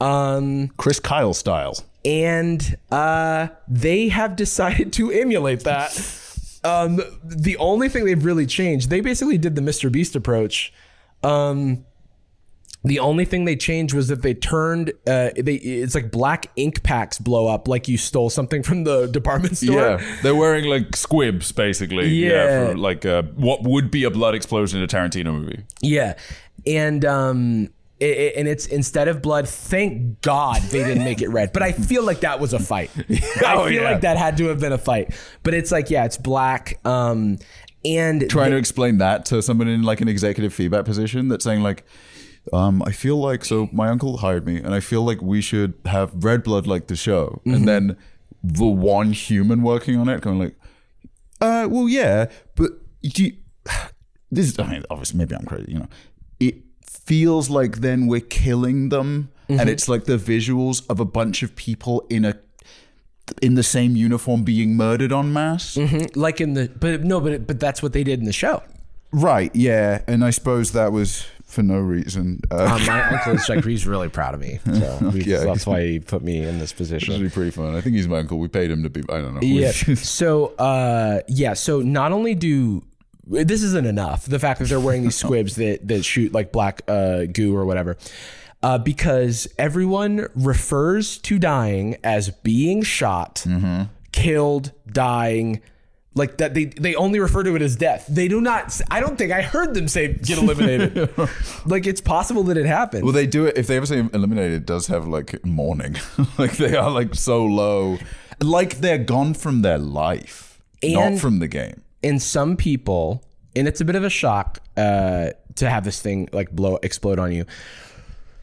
[0.00, 1.76] Um, Chris Kyle style.
[2.04, 5.92] and uh, they have decided to emulate that.
[6.64, 9.90] Um, the only thing they've really changed, they basically did the Mr.
[9.90, 10.72] Beast approach.
[11.22, 11.84] Um,
[12.84, 16.82] the only thing they changed was that they turned uh, they it's like black ink
[16.84, 19.74] packs blow up like you stole something from the department store.
[19.76, 22.08] Yeah, they're wearing like squibs, basically.
[22.08, 22.68] Yeah.
[22.68, 25.64] for like uh, what would be a blood explosion in a Tarantino movie.
[25.82, 26.14] Yeah,
[26.64, 29.48] and um, it, it- and it's instead of blood.
[29.48, 31.52] Thank God they didn't make it red.
[31.52, 32.90] But I feel like that was a fight.
[33.44, 33.90] I Oh, feel yeah.
[33.92, 35.12] like that had to have been a fight.
[35.42, 36.78] But it's like yeah, it's black.
[36.86, 37.38] Um,
[37.84, 41.62] and Trying to explain that to someone in like an executive feedback position that's saying
[41.62, 41.84] like,
[42.52, 45.74] um, I feel like so my uncle hired me, and I feel like we should
[45.84, 47.96] have red blood like the show, and then
[48.42, 50.54] the one human working on it going like,
[51.40, 53.32] uh, well, yeah, but do you,
[54.30, 55.88] this is, I mean, obviously, maybe I'm crazy, you know.
[56.38, 61.42] It feels like then we're killing them, and it's like the visuals of a bunch
[61.42, 62.34] of people in a
[63.42, 65.76] in the same uniform being murdered en masse.
[66.14, 68.62] like in the but no, but but that's what they did in the show.
[69.12, 72.40] Right, yeah, and I suppose that was for no reason.
[72.50, 75.44] Uh, Um, my uncle is like he's really proud of me, so we, Yeah.
[75.44, 77.14] that's why he put me in this it's position.
[77.14, 77.74] actually pretty fun.
[77.76, 78.38] I think he's my uncle.
[78.38, 79.00] We paid him to be.
[79.08, 79.40] I don't know.
[79.42, 79.70] Yeah.
[79.72, 82.84] so uh yeah, so not only do
[83.28, 86.82] this isn't enough, the fact that they're wearing these squibs that that shoot like black
[86.88, 87.96] uh goo or whatever.
[88.62, 93.44] Uh, because everyone refers to dying as being shot,
[94.12, 95.60] killed, dying,
[96.16, 96.54] like that.
[96.54, 98.06] They they only refer to it as death.
[98.08, 98.80] They do not.
[98.90, 101.10] I don't think I heard them say get eliminated.
[101.66, 103.04] like it's possible that it happened.
[103.04, 104.52] Well, they do it if they ever say eliminated.
[104.52, 105.96] It does have like mourning,
[106.38, 107.98] like they are like so low,
[108.42, 111.82] like they're gone from their life, And- not from the game.
[112.02, 113.22] and some people
[113.54, 117.18] and it's a bit of a shock uh, to have this thing like blow explode
[117.18, 117.44] on you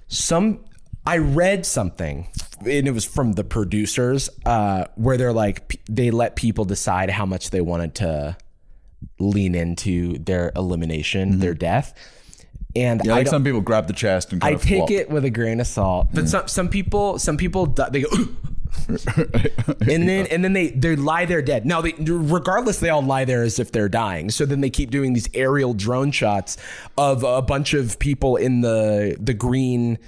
[0.08, 0.60] some
[1.06, 2.28] i read something
[2.68, 7.26] and it was from the producers uh, where they're like they let people decide how
[7.26, 8.35] much they wanted to
[9.19, 11.94] lean into their elimination their death
[12.76, 14.91] and Yeah, like don't- some people grab the chest and kind I of take flop.
[14.91, 18.10] it with a grain of salt, but some some people some people they go,
[18.88, 21.65] and then and then they they lie there dead.
[21.65, 24.30] Now they regardless they all lie there as if they're dying.
[24.31, 26.57] So then they keep doing these aerial drone shots
[26.98, 29.99] of a bunch of people in the the green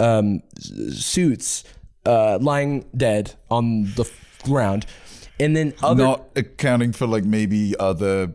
[0.00, 1.64] um, suits
[2.06, 4.10] uh, lying dead on the
[4.42, 4.86] ground,
[5.40, 8.34] and then other not accounting for like maybe other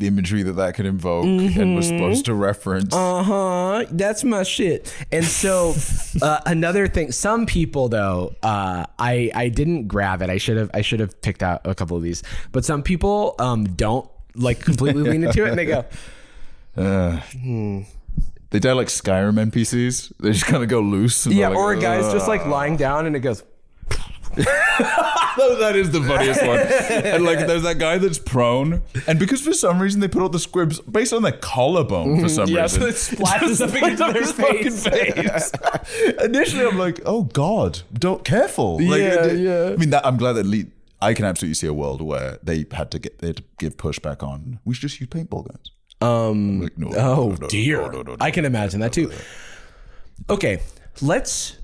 [0.00, 2.94] imagery that that could invoke and was supposed to reference.
[2.94, 3.84] Uh huh.
[3.90, 4.94] That's my shit.
[5.10, 5.74] And so,
[6.22, 7.10] uh, another thing.
[7.10, 10.30] Some people, though, uh, I I didn't grab it.
[10.30, 10.70] I should have.
[10.72, 12.22] I should have picked out a couple of these.
[12.52, 15.84] But some people um don't like completely lean into it, and they go,
[16.76, 17.18] Uh,
[18.50, 20.12] They die like Skyrim NPCs.
[20.20, 21.26] They just kind of go loose.
[21.26, 21.48] and yeah.
[21.50, 23.42] they're Or a like, guy's just like lying down, and it goes.
[24.38, 26.58] that is the funniest one.
[26.60, 30.28] And like, there's that guy that's prone, and because for some reason they put all
[30.28, 32.54] the squibs based on their collarbone for some Mm-hmm.
[32.56, 35.50] Yeah, reason, so it splashes up into their his fucking face.
[35.50, 36.14] face.
[36.24, 38.76] Initially, I'm like, oh god, don't careful.
[38.76, 39.72] Like, Yeah, it- yeah.
[39.72, 40.64] I mean, that, I'm glad that le-
[41.00, 43.76] I can absolutely see a world where they had to get they had to give
[43.76, 44.60] pushback on.
[44.64, 45.72] We should just use paintball guns.
[46.00, 46.60] Um.
[46.62, 48.16] Like, no, oh no, no, dear.
[48.20, 49.10] I can imagine that too.
[50.30, 50.60] Okay,
[51.00, 51.56] let's.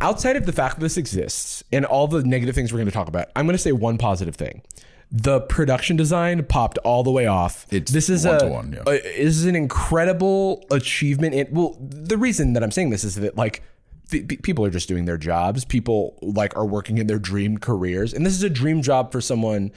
[0.00, 2.92] Outside of the fact that this exists and all the negative things we're going to
[2.92, 4.62] talk about, I'm going to say one positive thing.
[5.10, 7.66] The production design popped all the way off.
[7.70, 8.38] It's this is a,
[8.72, 8.82] yeah.
[8.86, 11.34] a- this is an incredible achievement.
[11.34, 13.62] It well, the reason that I'm saying this is that like
[14.10, 15.64] pe- people are just doing their jobs.
[15.64, 19.20] People like are working in their dream careers, and this is a dream job for
[19.20, 19.72] someone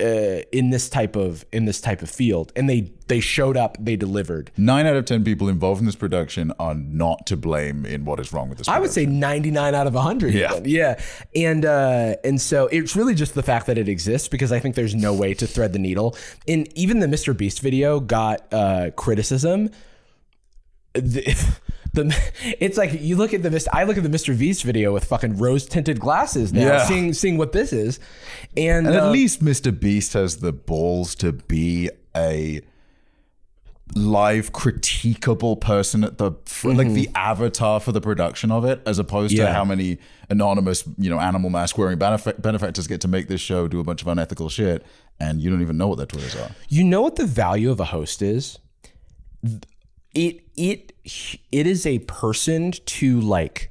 [0.00, 3.76] uh, in this type of in this type of field, and they they showed up,
[3.80, 4.50] they delivered.
[4.56, 8.20] Nine out of ten people involved in this production are not to blame in what
[8.20, 8.68] is wrong with this.
[8.68, 10.34] I would say 99 out of 100.
[10.34, 10.52] Yeah.
[10.52, 10.68] even.
[10.68, 11.00] yeah.
[11.34, 14.74] And uh, and so it's really just the fact that it exists because I think
[14.74, 16.16] there's no way to thread the needle.
[16.46, 17.36] And even the Mr.
[17.36, 19.70] Beast video got uh, criticism.
[20.92, 21.36] The,
[21.96, 22.16] the
[22.60, 23.66] it's like you look at the Mr.
[23.72, 24.38] I look at the Mr.
[24.38, 26.84] Beast video with fucking rose tinted glasses now, Yeah.
[26.86, 27.98] seeing seeing what this is,
[28.56, 29.76] and, And at uh, least Mr.
[29.78, 32.60] Beast has the balls to be a
[33.94, 38.98] live critiquable person at the fr- like the avatar for the production of it as
[38.98, 39.52] opposed to Mm-hmm.
[39.54, 39.98] How many
[40.28, 44.02] anonymous you know animal mask wearing benefactors get to make this show do a bunch
[44.02, 44.84] of unethical shit
[45.20, 47.78] and you don't even know what their twitters are You know what the value of
[47.78, 48.58] a host is?
[50.14, 50.92] It it
[51.52, 53.70] it is a person to like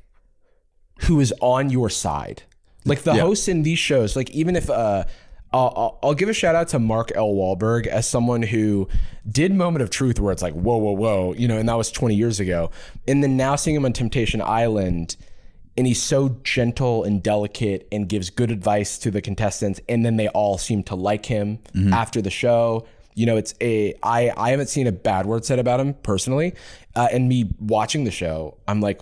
[1.02, 2.44] who is on your side.
[2.86, 3.22] Like the Yeah.
[3.22, 5.04] hosts in these shows, like even if uh
[5.54, 7.30] I'll, I'll- I'll give a shout out to Mark L.
[7.34, 8.90] Walberg as someone who
[9.30, 11.92] did Moment of Truth, where it's like, whoa, whoa, whoa, you know, and that was
[11.92, 12.72] 20 years ago.
[13.08, 15.16] And then now seeing him on Temptation Island,
[15.78, 20.16] and he's so gentle and delicate and gives good advice to the contestants and then
[20.18, 21.60] they all seem to like him
[21.92, 22.86] after the show
[23.16, 26.54] you know it's a i i haven't seen a bad word said about him personally.
[26.96, 29.02] Uh, and me watching the show i'm like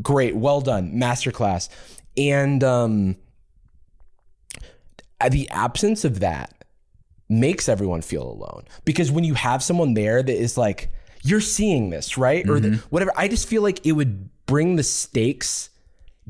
[0.00, 1.68] great well done masterclass.
[2.16, 3.16] And um
[5.20, 6.64] uh, the absence of that
[7.28, 8.64] makes everyone feel alone.
[8.84, 10.92] Because when you have someone there that is like
[11.22, 12.48] you're seeing this right?
[12.48, 15.70] Or the, whatever i just feel like it would bring the stakes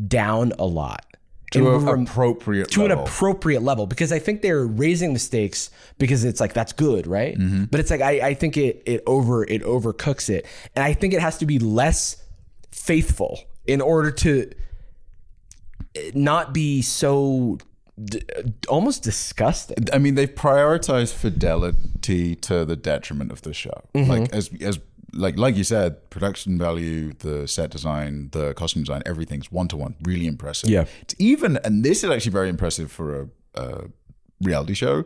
[0.09, 1.05] down a lot
[1.53, 3.05] to an rem- appropriate to an level.
[3.05, 7.39] appropriate level because I think they're raising the stakes because it's like that's good, right?
[7.39, 7.65] Mm-hmm.
[7.65, 11.15] But it's like I, I think it it over it overcooks it, and I think
[11.15, 12.23] it has to be less
[12.71, 14.51] faithful in order to
[16.15, 17.59] not be so
[18.03, 18.23] d-
[18.69, 19.77] almost disgusting.
[19.93, 23.83] I mean, they've prioritized fidelity to the detriment of the show.
[23.95, 24.11] Mm-hmm.
[24.11, 24.81] Like as as
[25.15, 29.77] like like you said, production value, the set design, the costume design, everything's one to
[29.77, 29.95] one.
[30.03, 30.71] Really impressive.
[30.71, 30.85] Yeah.
[31.03, 33.85] it's even, and this is actually very impressive for a, a
[34.41, 35.05] reality show.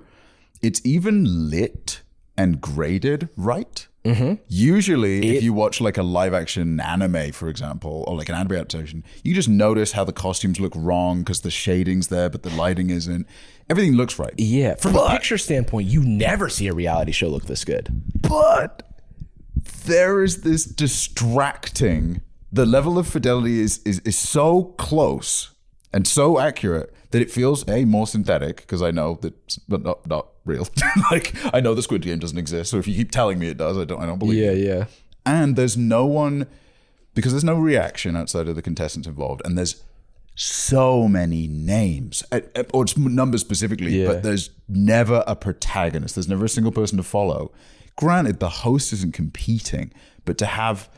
[0.62, 2.02] It's even lit
[2.38, 3.86] and graded right.
[4.04, 4.34] Mm-hmm.
[4.46, 8.52] Usually, if you watch like a live action anime, for example, or like an anime
[8.52, 12.50] adaptation, you just notice how the costumes look wrong because the shading's there, but the
[12.50, 13.26] lighting isn't.
[13.68, 14.32] Everything looks right.
[14.38, 17.88] Yeah, from But- a picture standpoint, you never see a reality show look this good.
[18.22, 18.82] but
[19.84, 22.20] there is this distracting
[22.52, 25.50] the level of fidelity is is, is so close
[25.92, 30.06] and so accurate that it feels a more synthetic because I know that but not
[30.06, 30.66] not real
[31.10, 33.58] like I know the Squid Game doesn't exist so if you keep telling me it
[33.58, 34.52] does I don't I don't believe you.
[34.52, 34.84] yeah.
[35.24, 36.46] and there's no one
[37.14, 39.82] because there's no reaction outside of the contestants involved and there's
[40.38, 42.22] so many names
[42.74, 44.08] or it's numbers specifically Yeah.
[44.08, 47.52] but there's never a protagonist there's never a single person to follow
[47.96, 49.92] granted the host isn't competing
[50.24, 50.88] but to have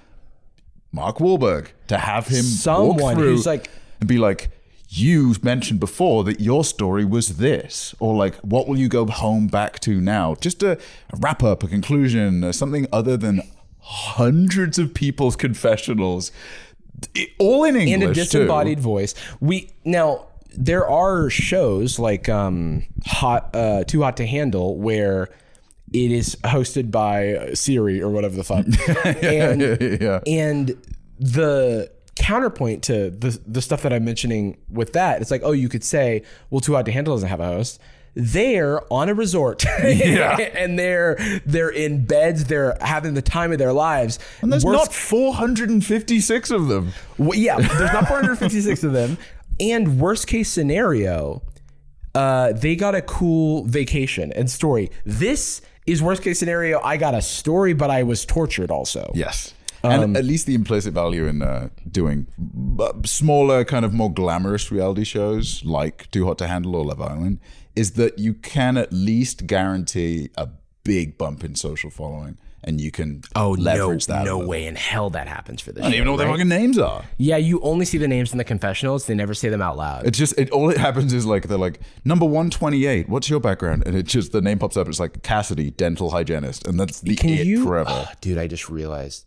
[0.92, 3.70] Mark Walberg to have him Someone walk through who's like-
[4.00, 4.50] and be like
[4.90, 9.46] you mentioned before that your story was this or like what will you go home
[9.46, 13.42] back to now just a, a wrap up a conclusion or something other than
[13.80, 16.32] hundreds of people's confessionals
[17.16, 18.14] I- all in english and a too.
[18.14, 19.14] disembodied voice.
[19.40, 20.26] We now
[20.56, 25.28] there are shows like um hot uh too hot to handle where
[25.92, 28.66] it is hosted by Siri or whatever the fuck.
[29.22, 30.76] and yeah and
[31.18, 35.68] the counterpoint to the the stuff that I'm mentioning with that, it's like, oh, you
[35.68, 37.80] could say, well, Too Hot to Handle doesn't have a host.
[38.14, 40.36] They're on a resort, yeah.
[40.36, 41.16] and they're
[41.46, 42.44] they're in beds.
[42.46, 44.18] They're having the time of their lives.
[44.42, 49.18] and there's not 456 of them well, yeah, there's not 456 of them.
[49.60, 51.42] And worst case scenario,
[52.14, 54.90] uh, they got a cool vacation and story.
[55.04, 55.60] This
[55.92, 56.80] is worst case scenario.
[56.80, 59.10] I got a story, but I was tortured also.
[59.14, 59.54] Yes.
[59.84, 62.26] Um, And at least the implicit value in uh, doing
[62.76, 67.00] b- smaller, kind of more glamorous reality shows like Too Hot to Handle or Love
[67.00, 67.38] Island
[67.76, 70.48] is that you can at least guarantee a
[70.82, 74.24] big bump in social following and you can Oh leverage no, that.
[74.24, 75.82] no way in hell that happens for this.
[75.82, 75.86] Show.
[75.86, 77.04] I don't even know what their fucking names are.
[77.16, 79.06] Yeah, you only see the names in the confessionals.
[79.06, 80.06] They never say them out loud.
[80.06, 80.50] It's just it.
[80.50, 83.08] All it happens is like they're like number one twenty eight.
[83.08, 83.84] What's your background?
[83.86, 84.88] And it just the name pops up.
[84.88, 87.90] It's like Cassidy, dental hygienist, and that's the Can it you, forever.
[87.90, 88.38] Ah, dude?
[88.38, 89.24] I just realized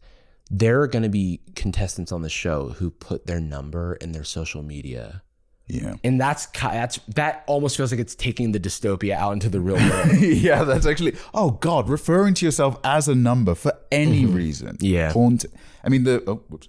[0.49, 4.25] there are going to be contestants on the show who put their number in their
[4.25, 5.23] social media.
[5.71, 9.61] Yeah, and that's that's that almost feels like it's taking the dystopia out into the
[9.61, 10.09] real world.
[10.19, 11.15] yeah, that's actually.
[11.33, 14.75] Oh God, referring to yourself as a number for any reason.
[14.75, 14.85] Mm-hmm.
[14.85, 15.13] Yeah.
[15.13, 15.45] haunt.
[15.81, 16.21] I mean the.
[16.27, 16.67] Oh, whoops.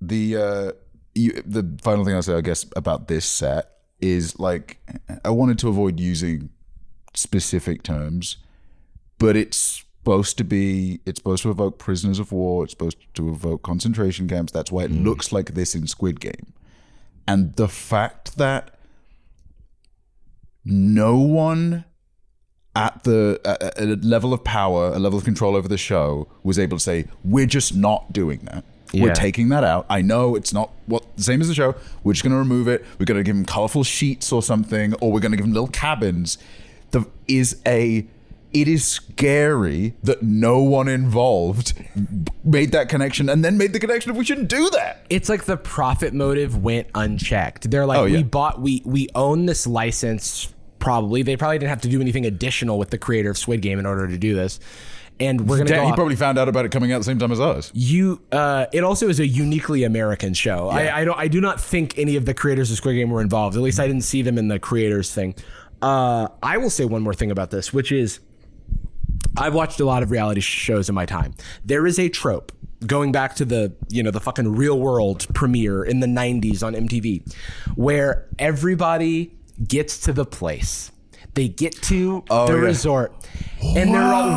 [0.00, 0.72] The uh,
[1.14, 3.70] you, the final thing I'll say, I guess, about this set
[4.00, 4.78] is like
[5.24, 6.50] I wanted to avoid using
[7.14, 8.36] specific terms,
[9.18, 12.64] but it's supposed to be it's supposed to evoke prisoners of war.
[12.64, 14.50] It's supposed to evoke concentration camps.
[14.50, 16.52] That's why it looks like this in Squid Game,
[17.26, 18.74] and the fact that
[20.64, 21.84] no one
[22.74, 26.58] at the at a level of power, a level of control over the show, was
[26.58, 28.64] able to say, "We're just not doing that.
[28.94, 29.86] We're taking that out.
[29.88, 31.74] I know it's not what the same as the show.
[32.04, 32.84] We're just going to remove it.
[32.98, 35.54] We're going to give them colorful sheets or something, or we're going to give them
[35.54, 36.38] little cabins."
[36.90, 38.06] The is a
[38.54, 41.72] it is scary that no one involved
[42.44, 45.04] made that connection and then made the connection of we shouldn't do that.
[45.10, 47.70] it's like the profit motive went unchecked.
[47.70, 48.18] They're like, Oh, yeah.
[48.18, 50.52] we bought, we we own this license.
[50.78, 53.78] Probably they probably didn't have to do anything additional with the creator of Squid Game
[53.78, 54.58] in order to do this.
[55.20, 55.86] And we're gonna Damn, go.
[55.90, 57.70] he probably found out about it coming out the same time as us.
[57.74, 61.60] you uh it also is a uniquely american show I, I don't i do not
[61.60, 64.22] think any of the creators of squid game were involved at least i didn't see
[64.22, 65.34] them in the creators thing
[65.82, 68.18] uh i will say one more thing about this which is
[69.36, 71.34] i've watched a lot of reality shows in my time
[71.64, 72.52] there is a trope
[72.86, 76.74] going back to the you know the fucking real world premiere in the 90s on
[76.74, 77.22] mtv
[77.76, 79.32] where everybody
[79.66, 80.90] gets to the place
[81.34, 82.58] they get to oh, the yeah.
[82.58, 83.14] resort
[83.62, 84.28] and they're all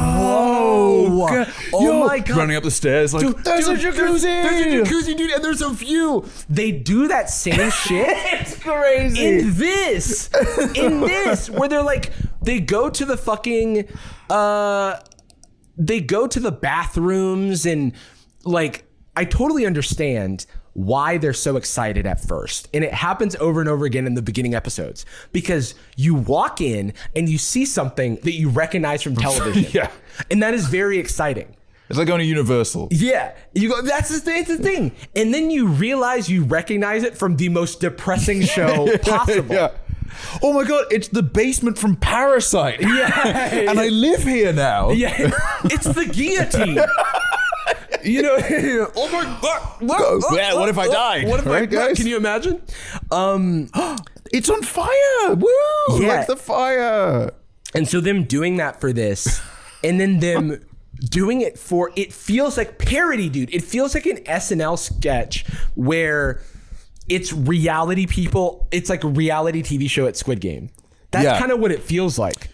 [1.10, 3.96] whoa oh Yo, my god running up the stairs like Dude, there's dude, a there's-
[3.96, 4.22] jacuzzi.
[4.22, 6.26] There's, a jacuzzi, dude, and there's a view.
[6.50, 8.08] They do that same shit.
[8.08, 9.26] it's crazy.
[9.26, 10.30] In this,
[10.76, 12.12] in this, where they're like,
[12.46, 13.88] they go to the fucking,
[14.30, 15.00] uh,
[15.78, 17.94] they go to the bathrooms and
[18.44, 18.86] like,
[19.16, 22.68] I totally understand why they're so excited at first.
[22.74, 26.94] And it happens over and over again in the beginning episodes because you walk in
[27.16, 29.72] and you see something that you recognize from television.
[29.72, 29.90] Yeah.
[30.30, 31.56] And that is very exciting.
[31.90, 32.88] It's like going to Universal.
[32.92, 33.82] Yeah, you go.
[33.82, 37.80] That's the, that's the thing, and then you realize you recognize it from the most
[37.80, 39.54] depressing show possible.
[39.54, 39.72] Yeah.
[40.42, 42.82] Oh my god, it's the basement from Parasite.
[42.82, 43.50] Yeah.
[43.70, 44.92] and I live here now.
[44.92, 45.32] Yeah,
[45.66, 46.80] it's the guillotine.
[48.04, 48.38] You know,
[48.96, 49.80] oh my god!
[49.80, 51.26] Go- yeah, what if I die?
[51.26, 51.98] What if I Right, guys?
[51.98, 52.62] Can you imagine?
[53.12, 53.70] Um,
[54.32, 55.34] It's on fire.
[55.34, 55.48] Woo!
[55.90, 56.08] Yeah.
[56.08, 57.32] Like the fire.
[57.74, 59.42] and so them doing that for this,
[59.84, 60.64] and then them
[61.00, 63.54] doing it for it feels like parody, dude.
[63.54, 65.46] It feels like an SNL sketch
[65.76, 66.42] where
[67.10, 68.68] it's reality people.
[68.72, 70.70] It's like a reality TV show at Squid Game.
[71.12, 71.40] That's Yeah.
[71.40, 72.50] kind of what it feels like.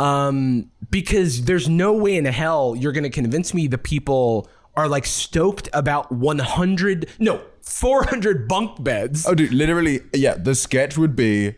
[0.00, 5.06] Um, because there's no way in hell you're gonna convince me the people are like
[5.06, 9.24] stoked about 100, no, 400 bunk beds.
[9.26, 10.34] Oh, dude, literally, yeah.
[10.34, 11.54] The sketch would be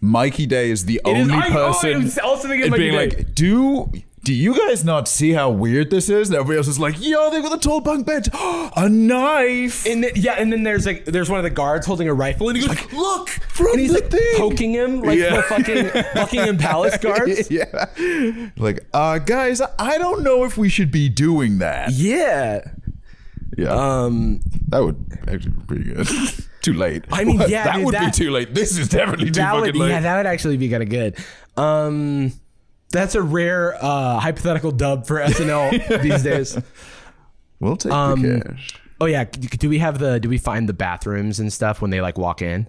[0.00, 2.82] Mikey Day is the It is- only I- oh, I person was also thinking Mikey
[2.82, 3.16] being Day.
[3.16, 3.90] like, do
[4.24, 6.28] do you guys not see how weird this is?
[6.28, 9.86] And everybody else is like, yo, they've got the tall bunk beds, a knife.
[9.86, 12.48] And then, yeah, and then there's like there's one of the guards holding a rifle,
[12.48, 14.34] and he goes, like, "Look!" From and he's the like thing.
[14.38, 15.36] poking him like Yeah.
[15.36, 17.50] the fucking Buckingham Palace guards.
[17.50, 17.86] yeah,
[18.56, 21.92] like, uh, guys, I don't know if we should be doing that.
[21.92, 22.62] Yeah.
[23.56, 24.40] Yeah, Um.
[24.70, 24.96] that would
[25.28, 26.08] actually be pretty good.
[26.62, 27.04] too late.
[27.12, 28.52] I mean, yeah, that dude, would that- be too late.
[28.54, 29.90] This is definitely too fucking would, late.
[29.90, 31.16] yeah, that would actually be kind of good.
[31.56, 32.32] Um.
[32.94, 36.56] That's a rare uh, hypothetical dub for SNL these days.
[37.60, 38.80] we'll take Um, the cash.
[39.00, 40.20] Oh yeah, do we have the?
[40.20, 42.68] Do we find the bathrooms and stuff when they like walk in?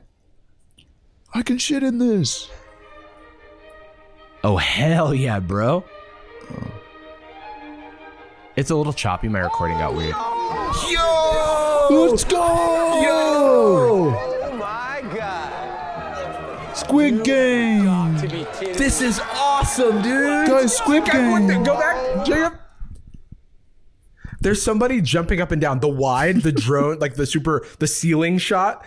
[1.33, 2.49] I can shit in this.
[4.43, 5.83] Oh hell yeah, bro!
[8.55, 9.27] It's a little choppy.
[9.27, 10.15] My recording got weird.
[10.89, 12.37] Yo, let's go.
[13.01, 14.15] Yo.
[14.17, 17.85] oh my god, Squid Game.
[18.77, 20.47] This is awesome, dude.
[20.47, 21.13] Guys, Squid Guys,
[21.47, 21.63] the- Game.
[21.63, 22.53] Go back, Jacob.
[24.41, 28.37] There's somebody jumping up and down the wide, the drone, like the super, the ceiling
[28.37, 28.85] shot,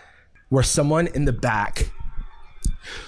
[0.51, 1.91] where someone in the back.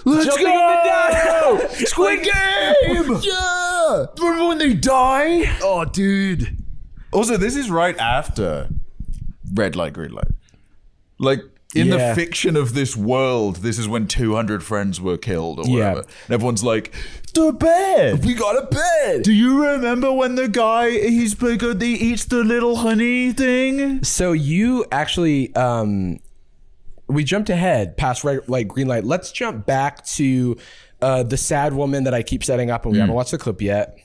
[0.04, 0.68] Let's Jumping go.
[0.68, 1.70] up and down.
[1.86, 3.20] Squid Game.
[3.22, 4.06] Yeah.
[4.18, 5.56] Remember when they die?
[5.62, 6.56] Oh, dude.
[7.12, 8.68] Also, this is right after
[9.54, 10.28] red light, green light.
[11.18, 11.40] Like
[11.74, 12.08] in Yeah.
[12.08, 15.74] the fiction of this world, this is when 200 friends were killed or Yeah.
[15.90, 16.00] whatever.
[16.26, 16.92] And everyone's like,
[17.34, 18.24] the bed.
[18.24, 19.22] We got a bed.
[19.22, 24.02] Do you remember when the guy he's big, he eats the little honey thing?
[24.02, 26.18] So you actually, um,
[27.06, 29.04] we jumped ahead past red light, green light.
[29.04, 30.56] Let's jump back to
[31.02, 33.62] uh, the sad woman that I keep setting up, and we haven't watched the clip
[33.62, 33.96] yet.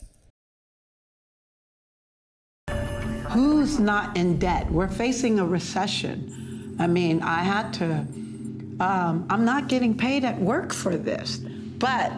[3.30, 4.72] Who's not in debt?
[4.72, 6.45] We're facing a recession.
[6.78, 8.06] I mean, I had to,
[8.80, 12.12] um, I'm not getting paid at work for this, but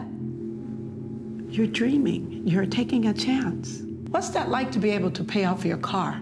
[1.48, 3.82] you're dreaming, you're taking a chance.
[4.10, 6.20] What's that like to be able to pay off your car?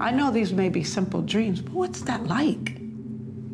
[0.00, 2.78] I know these may be simple dreams, but what's that like?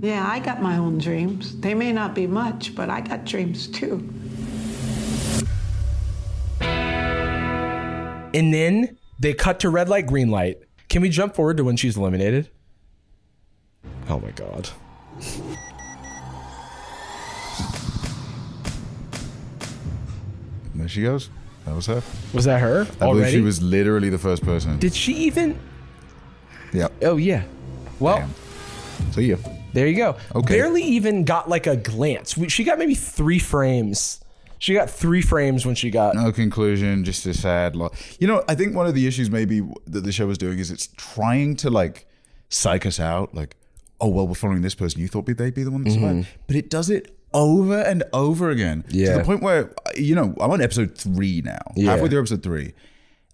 [0.00, 1.58] Yeah, I got my own dreams.
[1.60, 4.08] They may not be much, but I got dreams too.
[8.34, 10.58] And then they cut to red light, green light.
[10.88, 12.50] Can we jump forward to when she's eliminated?
[14.08, 14.68] Oh my god.
[20.74, 21.30] There she goes.
[21.64, 22.02] That was her.
[22.32, 22.86] Was that her?
[23.00, 23.20] I already?
[23.20, 24.78] believe she was literally the first person.
[24.78, 25.58] Did she even?
[26.72, 26.92] Yep.
[27.02, 27.44] Oh yeah.
[28.00, 28.34] Well, Damn.
[29.12, 29.36] So yeah.
[29.72, 30.16] there you go.
[30.34, 30.54] Okay.
[30.54, 32.34] Barely even got like a glance.
[32.48, 34.20] She got maybe three frames.
[34.58, 36.14] She got three frames when she got.
[36.14, 37.94] No conclusion, just a sad lot.
[38.18, 40.70] You know, I think one of the issues maybe that the show was doing is
[40.70, 42.06] it's trying to like
[42.48, 43.56] psych us out, like,
[44.04, 45.00] oh well, we're following this person.
[45.00, 48.50] You thought they'd be the one that survived, but it does it over and over
[48.50, 49.12] again yeah.
[49.12, 51.92] to the point where you know I'm on episode three now, Yeah.
[51.92, 52.74] halfway through episode three,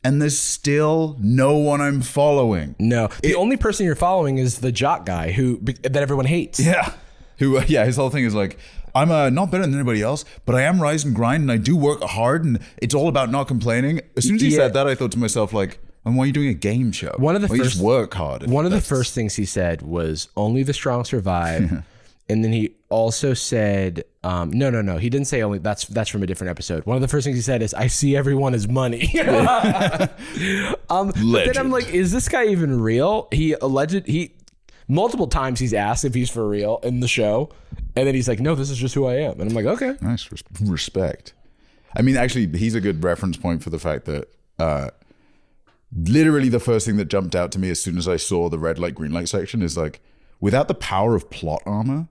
[0.05, 2.77] and there's still no one I'm following.
[2.79, 6.61] No, the only person you're following is the jock guy who that everyone hates.
[6.61, 6.93] Yeah.
[7.39, 7.57] Who?
[7.59, 7.85] Uh, yeah.
[7.87, 8.59] His whole thing is like,
[8.95, 11.57] I'm uh, not better than anybody else, but I am rise and grind, and I
[11.57, 14.01] do work hard, and it's all about not complaining.
[14.17, 14.59] As soon as he Yeah.
[14.59, 17.15] said that, I thought to myself, like, and why are you doing a game show?
[17.19, 18.49] One of the Why you first- just work hard.
[18.49, 21.85] One of the first things he said was only the strong survive.
[22.29, 24.99] and then he also said, um, no, no, no.
[24.99, 26.87] He didn't say only that's that's from a different episode.
[26.87, 29.19] One of the first things he said is, I see everyone as money.
[30.89, 33.29] um, then I'm like, is this guy even real?
[33.33, 34.35] He alleged he
[34.89, 37.51] multiple times he's asked if he's for real in the show.
[37.97, 39.41] And then he's like, no, this is just who I am.
[39.41, 39.97] And I'm like, okay.
[40.01, 41.33] nice res- respect.
[41.97, 44.29] I mean, actually, he's a good reference point for the fact that
[44.59, 44.91] uh,
[45.97, 48.59] literally the first thing that jumped out to me as soon as I saw the
[48.59, 50.01] red light, green light section is like,
[50.41, 52.09] without the power of plot armor,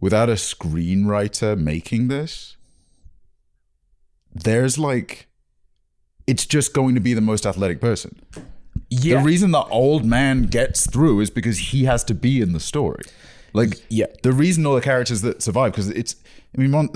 [0.00, 2.56] without a screenwriter making this,
[4.34, 5.26] there's like,
[6.26, 8.20] it's just going to be the most athletic person.
[8.88, 9.18] Yeah.
[9.18, 12.60] The reason the old man gets through is because he has to be in the
[12.60, 13.02] story.
[13.52, 14.06] Like, Yeah.
[14.22, 16.16] the reason all the characters that survive, because it's,
[16.56, 16.88] I mean, one,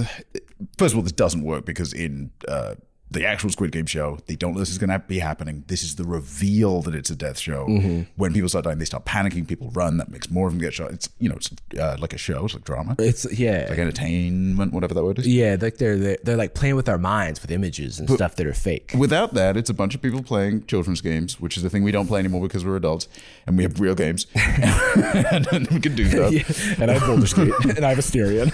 [0.79, 2.75] first of all, this doesn't work because in uh,
[3.11, 5.65] the actual Squid Game show, they don't know this is going to be happening.
[5.69, 7.67] This is the reveal that it's a death show.
[7.67, 8.03] Mm-hmm.
[8.17, 9.47] When people start dying, they start panicking.
[9.47, 9.99] People run.
[9.99, 10.91] That makes more of them get shot.
[10.91, 12.45] It's you know, it's uh, like a show.
[12.45, 12.97] It's like drama.
[12.99, 13.67] it's yeah.
[13.69, 15.27] like entertainment, whatever that word is.
[15.27, 18.47] yeah, like they're, they're they're like playing with our minds with images and stuff that
[18.47, 18.93] are fake.
[18.99, 21.93] Without that, it's a bunch of people playing children's games, which is the thing we
[21.93, 23.09] don't play anymore because we're adults
[23.47, 26.81] and we have real games and, and we can do stuff.
[26.81, 28.53] and I have Baldur's Gate, and I have Astarion.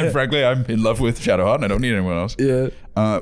[0.00, 2.36] and frankly, I'm in love with Shadowheart and I don't need anyone else.
[2.38, 2.68] Yeah.
[3.00, 3.20] Uh,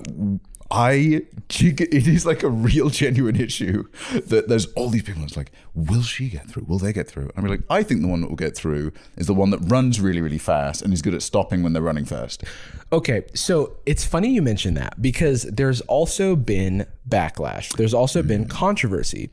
[0.71, 3.85] I, it is like a real genuine issue
[4.27, 5.23] that there's all these people.
[5.23, 6.65] And it's like, will she get through?
[6.69, 7.31] Will they get through?
[7.37, 9.99] I'm like, I think the one that will get through is the one that runs
[9.99, 12.45] really, really fast and is good at stopping when they're running fast.
[12.93, 17.75] Okay, so it's funny you mention that because there's also been backlash.
[17.77, 19.31] There's also been controversy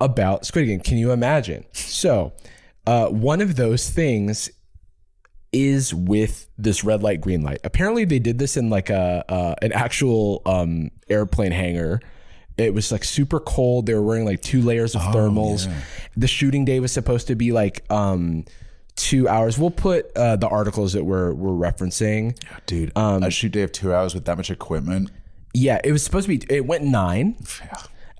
[0.00, 0.80] about Squid Game.
[0.80, 1.64] Can you imagine?
[1.72, 2.32] So,
[2.86, 4.50] uh, one of those things
[5.52, 7.60] is with this red light, green light.
[7.64, 12.00] Apparently, they did this in like a uh, an actual um, airplane hangar.
[12.56, 13.86] It was like super cold.
[13.86, 15.72] They were wearing like two layers of thermals.
[16.16, 18.44] The shooting day was supposed to be like um,
[18.96, 19.58] two hours.
[19.58, 22.38] We'll put uh, the articles that we're we're referencing.
[22.66, 25.10] Dude, um, a shoot day of two hours with that much equipment.
[25.54, 26.54] Yeah, it was supposed to be.
[26.54, 27.36] It went nine.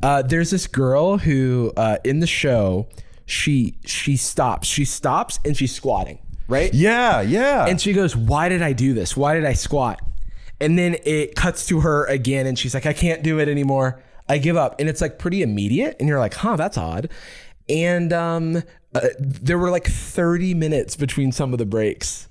[0.02, 2.89] Uh, there's this girl who uh, in the show,
[3.27, 4.66] she she stops.
[4.66, 6.19] She stops and she's squatting.
[6.51, 6.74] Right.
[6.74, 7.66] Yeah, yeah.
[7.66, 9.16] And she goes, "Why did I do this?
[9.16, 10.01] Why did I squat?"
[10.60, 14.02] And then it cuts to her again, and she's like, "I can't do it anymore.
[14.28, 17.09] I give up." And it's like pretty immediate, and you're like, "Huh, that's odd."
[17.68, 18.62] And um,
[18.94, 22.28] uh, there were like 30 minutes between some of the breaks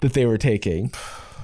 [0.00, 0.92] that they were taking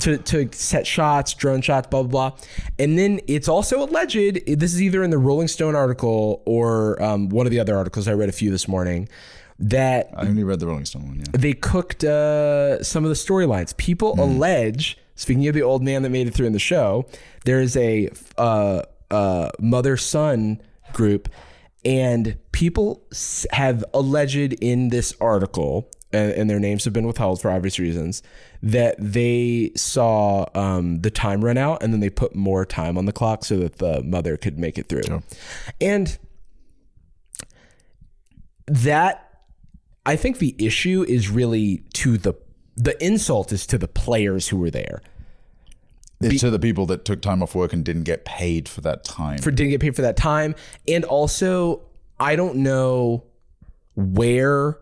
[0.00, 2.38] to to set shots, drone shots, blah blah blah.
[2.78, 4.46] And then it's also alleged.
[4.46, 8.08] This is either in the Rolling Stone article or um, one of the other articles
[8.08, 9.08] I read a few this morning.
[9.58, 11.24] That I only read the Rolling Stone one, yeah.
[11.32, 13.74] they cooked uh, some of the storylines.
[13.78, 17.06] People allege, speaking of the old man that made it through in the show,
[17.46, 20.60] there is a uh, uh, mother son
[20.92, 21.30] group,
[21.86, 23.02] and people
[23.50, 28.22] have alleged in this article, and, and their names have been withheld for obvious reasons,
[28.62, 33.06] that they saw um, the time run out, and then they put more time on
[33.06, 35.22] the clock so that the mother could make it through.
[35.80, 36.18] And
[38.66, 39.25] that
[40.06, 42.34] I think the issue is really to the
[42.76, 45.02] the insult is to the players who were there
[46.20, 49.04] It's to the people that took time off work and didn't get paid for that
[49.04, 49.38] time.
[49.38, 50.54] for didn't get paid for that time,
[50.86, 51.82] and also
[52.18, 53.24] I don't know
[53.96, 54.78] where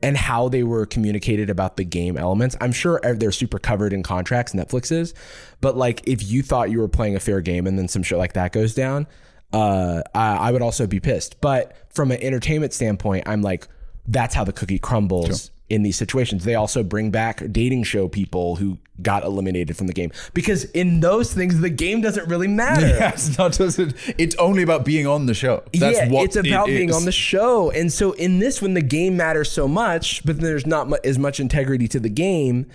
[0.00, 2.56] and how they were communicated about the game elements.
[2.60, 5.12] I'm sure they're super covered in contracts, Netflix is,
[5.60, 8.16] but like if you thought you were playing a fair game and then some shit
[8.16, 9.08] like that goes down,
[9.52, 11.40] uh, I, I would also be pissed.
[11.40, 13.66] But from an entertainment standpoint, I'm like,
[14.08, 15.50] that's how the cookie crumbles.
[15.68, 16.44] in these situations.
[16.44, 21.00] They also bring back dating show people who got eliminated from the game because in
[21.00, 22.86] those things the game doesn't really matter.
[23.12, 23.78] It's not just
[24.18, 25.62] it's only about being on the show.
[25.72, 26.96] That's yeah, what it's about it being is.
[26.96, 27.70] on the show.
[27.70, 31.38] And so in this, when the game matters so much, but there's not as much
[31.38, 32.66] integrity to the game,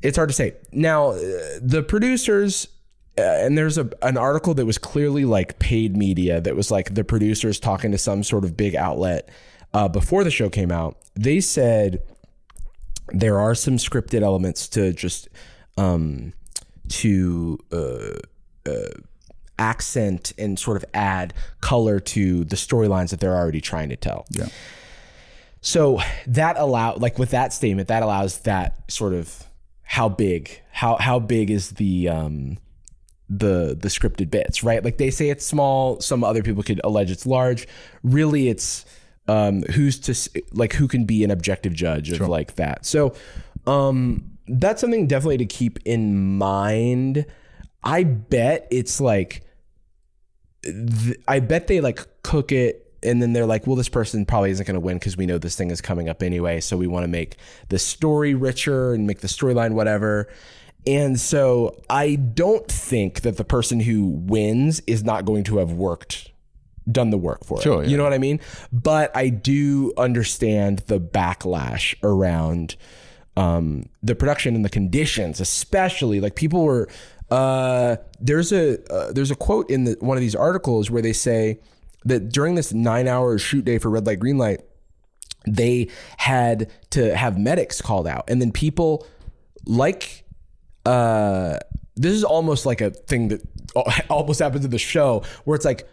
[0.00, 0.54] it's hard to say.
[0.70, 1.18] Now, uh,
[1.60, 2.68] the producers.
[3.18, 6.94] Uh, and there's a an article that was clearly like paid media that was like
[6.94, 9.28] the producers talking to some sort of big outlet
[9.74, 10.96] uh, before the show came out.
[11.14, 12.02] They said
[13.08, 15.28] there are some scripted elements to just
[15.76, 16.32] um,
[16.88, 18.18] to uh,
[18.70, 18.90] uh,
[19.58, 24.26] accent and sort of add color to the storylines that they're already trying to tell.
[24.30, 24.48] Yeah.
[25.60, 29.44] So that allow like with that statement that allows that sort of
[29.82, 32.58] how big how how big is the um
[33.28, 34.84] the the scripted bits, right?
[34.84, 37.68] Like they say it's small, some other people could allege it's large.
[38.02, 38.84] Really it's
[39.28, 42.84] um who's to like who can be an objective judge of like that.
[42.84, 43.14] So
[43.66, 47.26] um that's something definitely to keep in mind.
[47.84, 49.44] I bet it's like
[50.64, 54.50] th- I bet they like cook it and then they're like, well, this person probably
[54.50, 56.60] isn't going to win because we know this thing is coming up anyway.
[56.60, 57.36] So we want to make
[57.68, 60.28] the story richer and make the storyline whatever.
[60.86, 65.72] And so I don't think that the person who wins is not going to have
[65.72, 66.31] worked,
[66.90, 67.86] done the work for Sure, it.
[67.86, 67.90] yeah.
[67.92, 68.40] You know what I mean?
[68.72, 72.76] But I do understand the backlash around
[73.36, 76.88] um, the production and the conditions, especially like people were.
[77.30, 81.14] Uh, there's a uh, there's a quote in the, one of these articles where they
[81.14, 81.58] say
[82.04, 84.60] that during this nine hour shoot day for red light green light,
[85.46, 85.88] they
[86.18, 89.06] had to have medics called out, and then people
[89.64, 90.24] like
[90.84, 91.58] uh,
[91.96, 93.40] this is almost like a thing that
[94.10, 95.88] almost happened to the show where it's like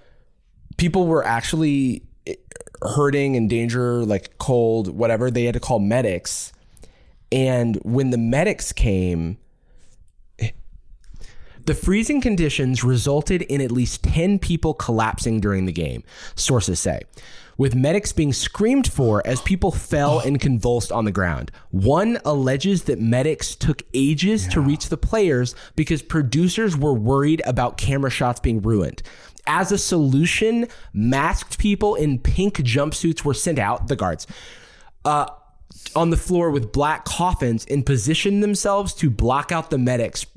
[0.80, 2.36] people were actually eh,
[2.82, 5.30] hurting in danger, like cold, whatever.
[5.30, 6.52] They had to call medics.
[7.32, 9.38] And when the medics came,
[11.66, 16.04] the freezing conditions resulted in at least 10 people collapsing during the game,
[16.34, 17.02] sources say,
[17.60, 21.52] with medics being screamed for as people fell and convulsed on the ground.
[21.70, 27.78] One alleges that medics took ages to reach the players because producers were worried about
[27.78, 29.04] camera shots being ruined.
[29.52, 34.28] As a solution, masked people in pink jumpsuits were sent out, the guards,
[35.06, 35.26] uh,
[35.96, 40.28] on the floor with black coffins and positioned themselves to block out the medics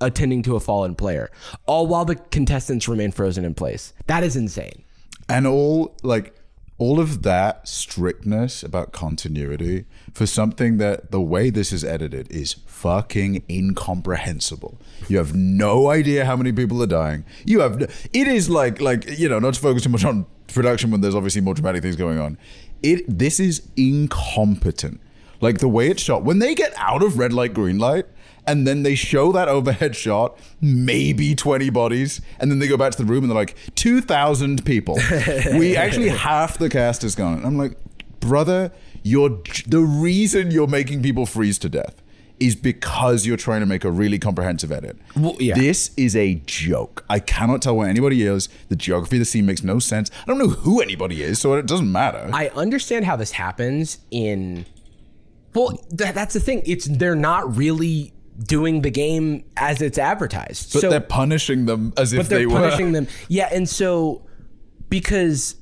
[0.00, 1.30] attending to a fallen player,
[1.66, 3.92] all while the contestants remain frozen in place.
[4.08, 4.84] That is insane.
[5.28, 6.34] and all like
[6.78, 9.84] all of that strictness about continuity
[10.14, 14.78] for something that the way this is edited is fucking incomprehensible.
[15.08, 17.24] You have no idea how many people are dying.
[17.44, 20.90] You have it is like like you know not to focus too much on production
[20.92, 22.38] when there's obviously more dramatic things going on.
[22.82, 25.00] It this is incompetent.
[25.40, 28.06] Like the way it's shot when they get out of red light green light
[28.48, 32.92] and then they show that overhead shot, maybe 20 bodies, and then they go back
[32.92, 34.98] to the room and they're like, 2,000 people.
[35.58, 37.44] we actually half the cast is gone.
[37.44, 37.76] I'm like,
[38.20, 38.72] brother,
[39.02, 42.02] you're the reason you're making people freeze to death
[42.40, 44.96] is because you're trying to make a really comprehensive edit.
[45.16, 45.54] Well, yeah.
[45.54, 47.04] This is a joke.
[47.10, 48.48] I cannot tell where anybody is.
[48.68, 50.10] The geography of the scene makes no sense.
[50.22, 52.30] I don't know who anybody is, so it doesn't matter.
[52.32, 54.66] I understand how this happens in.
[55.54, 56.62] Well, th- that's the thing.
[56.64, 60.72] It's they're not really doing the game as it's advertised.
[60.72, 63.06] but so, they're punishing them as if but they're punishing them.
[63.28, 64.26] Yeah, and so
[64.88, 65.56] because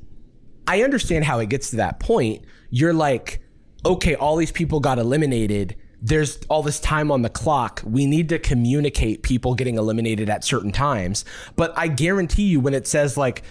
[0.69, 3.41] I understand how it gets to that point, you're like,
[3.85, 5.77] okay, all these people got eliminated.
[6.03, 7.83] There's all this time on the clock.
[7.85, 11.25] We need to communicate people getting eliminated at certain times.
[11.57, 13.43] But I guarantee you, when it says like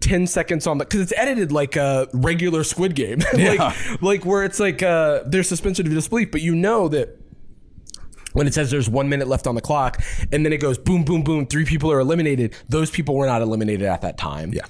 [0.00, 4.44] 10 seconds on the because it's edited like a regular squid game like like where
[4.44, 7.17] it's like uh there's suspension of disbelief but you know that
[8.38, 10.00] when it says there's one minute left on the clock
[10.32, 12.54] and then it goes boom boom boom three people are eliminated.
[12.68, 14.52] Those people were not eliminated at that time.
[14.54, 14.62] Yeah.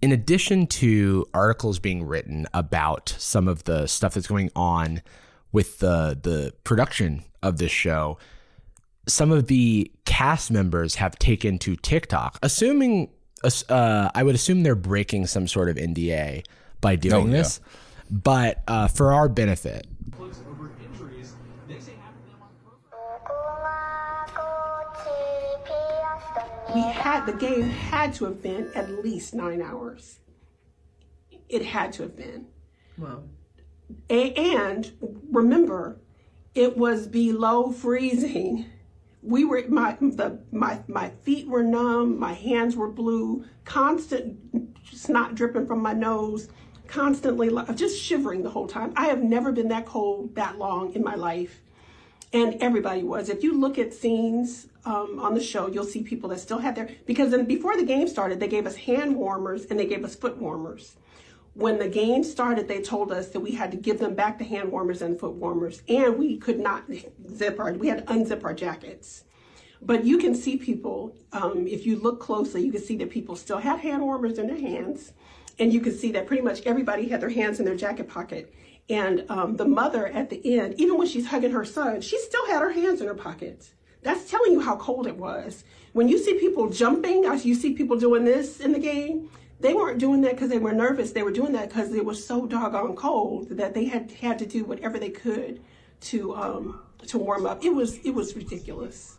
[0.00, 5.02] In addition to articles being written about some of the stuff that's going on
[5.52, 8.18] with the the production of this show
[9.08, 13.08] some of the cast members have taken to TikTok assuming
[13.68, 16.44] uh, I would assume they're breaking some sort of NDA
[16.80, 17.32] by doing Oh, yeah.
[17.38, 17.60] this.
[18.10, 19.86] But uh, for our benefit
[26.74, 30.18] we had the game had to have been at least nine hours.
[31.48, 32.46] It had to have been.
[32.96, 33.22] Wow.
[34.10, 34.92] A- and
[35.30, 35.98] remember,
[36.54, 38.66] it was below freezing.
[39.22, 44.38] We were my the my my feet were numb, my hands were blue, constant
[44.92, 46.48] snot dripping from my nose,
[46.86, 48.92] constantly just shivering the whole time.
[48.96, 51.60] I have never been that cold that long in my life.
[52.30, 53.30] And everybody was.
[53.30, 56.74] If you look at scenes um, on the show, you'll see people that still had
[56.74, 60.02] their, because then before the game started, they gave us hand warmers and they gave
[60.02, 60.96] us foot warmers.
[61.52, 64.44] When the game started, they told us that we had to give them back the
[64.44, 66.84] hand warmers and foot warmers, and we could not
[67.30, 69.24] zip our, we had to unzip our jackets.
[69.82, 73.36] But you can see people, um, if you look closely, you can see that people
[73.36, 75.12] still had hand warmers in their hands.
[75.58, 78.54] And you can see that pretty much everybody had their hands in their jacket pocket.
[78.88, 82.46] And um, the mother at the end, even when she's hugging her son, she still
[82.46, 83.74] had her hands in her pockets.
[84.02, 85.64] That's telling you how cold it was.
[85.92, 89.30] When you see people jumping, as you see people doing this in the game,
[89.60, 91.12] they weren't doing that because they were nervous.
[91.12, 94.46] They were doing that because it was so doggone cold that they had had to
[94.46, 95.60] do whatever they could
[96.02, 97.64] to um, to warm up.
[97.64, 99.16] It was it was ridiculous.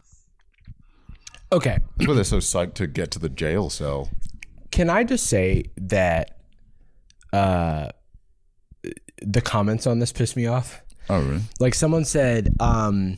[1.51, 1.79] Okay.
[1.97, 4.09] That's why they're so psyched to get to the jail cell.
[4.71, 6.37] Can I just say that
[7.33, 7.89] uh
[9.21, 10.81] the comments on this piss me off?
[11.09, 11.41] Oh, really?
[11.59, 13.17] Like someone said, um,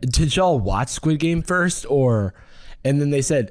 [0.00, 2.34] did y'all watch Squid Game first or
[2.84, 3.50] and then they said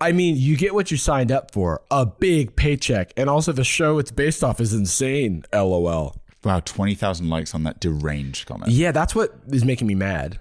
[0.00, 3.64] I mean, you get what you signed up for, a big paycheck, and also the
[3.64, 5.44] show it's based off is insane.
[5.52, 6.16] LOL.
[6.42, 8.70] Wow, 20,000 likes on that deranged comment.
[8.70, 10.40] Yeah, that's what is making me mad.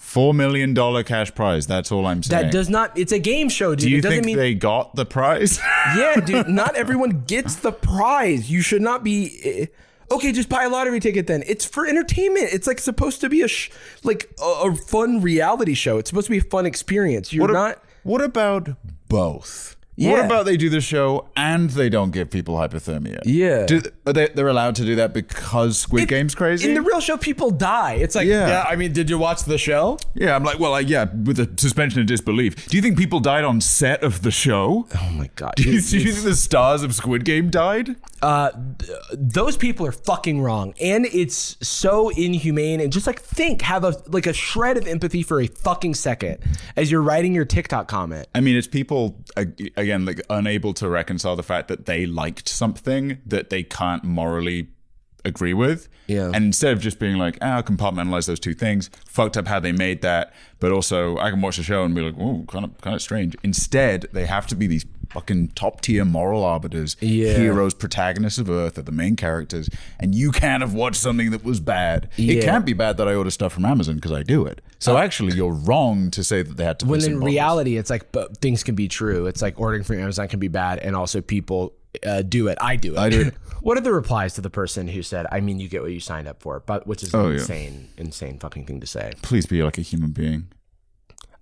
[0.00, 0.74] $4 million
[1.04, 1.66] cash prize.
[1.66, 2.44] That's all I'm saying.
[2.44, 2.96] That does not.
[2.96, 3.80] It's a game show, dude.
[3.80, 4.38] Do you it think mean.
[4.38, 5.58] they got the prize?
[5.96, 6.48] yeah, dude.
[6.48, 8.50] Not everyone gets the prize.
[8.50, 9.68] You should not be.
[10.10, 11.42] Okay, just buy a lottery ticket then.
[11.46, 12.48] It's for entertainment.
[12.52, 13.70] It's like supposed to be a sh-
[14.04, 15.98] like a, a fun reality show.
[15.98, 17.32] It's supposed to be a fun experience.
[17.32, 17.84] You're what, a- not.
[18.04, 18.70] what about
[19.08, 19.76] both?
[19.98, 23.20] What about they do the show and they don't give people hypothermia?
[23.24, 23.66] Yeah.
[23.66, 26.68] Do, are they, they're allowed to do that because Squid It- Game's crazy?
[26.68, 27.94] In the real show, people die.
[27.94, 28.46] It's like, Yeah.
[28.48, 28.64] yeah.
[28.68, 29.98] I mean, did you watch the show?
[30.14, 32.68] yeah, I'm like, well, uh, yeah, with a suspension of disbelief.
[32.68, 34.86] Do you think people died on set of the show?
[34.94, 35.54] Oh my god.
[35.56, 37.96] Do you, do you think the stars of Squid Game died?
[38.22, 38.50] uh,
[39.12, 42.80] those people are fucking wrong, and it's so inhumane.
[42.80, 46.38] And just like think, have a like a shred of empathy for a fucking second
[46.76, 48.26] as you're writing your TikTok comment.
[48.34, 52.48] I mean, it's people ag- again like unable to reconcile the fact that they liked
[52.48, 54.68] something that they can't morally
[55.24, 55.88] agree with.
[56.06, 56.26] Yeah.
[56.26, 59.60] And instead of just being like, ah, I'll compartmentalize those two things, fucked up how
[59.60, 62.64] they made that, but also I can watch the show and be like, oh, kind
[62.64, 63.36] of, kind of strange.
[63.42, 67.32] Instead, they have to be these fucking top tier moral arbiters, Yeah.
[67.36, 71.42] heroes, protagonists of Earth, are the main characters, and you can't have watched something that
[71.44, 72.08] was bad.
[72.16, 72.42] It Yeah.
[72.42, 74.60] Uh, can't be bad that I order stuff from Amazon because I do it.
[74.80, 76.86] So actually, you're wrong to say that they had to.
[76.86, 77.24] when in bottles.
[77.24, 80.48] reality it's like but things can be true it's like ordering from amazon can be
[80.48, 81.74] bad and also people
[82.06, 83.34] uh, do it i do it I do it.
[83.60, 85.98] what are the replies to the person who said i mean you get what you
[86.00, 87.38] signed up for but which is Oh, an yeah.
[87.40, 90.46] insane insane fucking thing to say please be like a human being.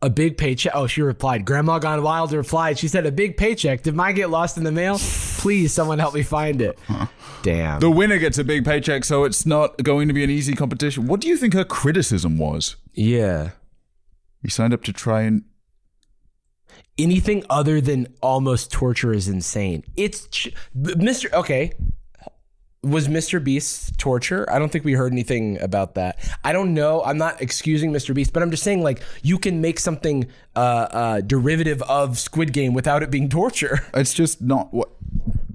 [0.00, 3.82] a big paycheck oh she replied grandma gone wild replied she said a big paycheck
[3.82, 4.98] did mine get lost in the mail
[5.38, 6.78] please someone help me find it
[7.42, 10.54] damn The winner gets a big paycheck, so it's not going to be an easy
[10.54, 11.06] competition.
[11.06, 12.74] What do you think her criticism was?
[12.96, 13.50] Yeah
[14.42, 15.44] You signed up to try and.
[16.98, 19.84] anything other than almost torture is insane.
[19.96, 21.32] It's ch- Mr.
[21.32, 21.72] Okay.
[22.82, 23.42] Was Mr.
[23.42, 24.48] Beast's torture?
[24.50, 26.18] I don't think we heard anything about that.
[26.44, 27.02] I don't know.
[27.02, 28.14] I'm not excusing Mr.
[28.14, 32.52] Beast, but I'm just saying, like, you can make something uh, uh, derivative of Squid
[32.52, 33.80] Game without it being torture.
[33.94, 34.90] It's just not what.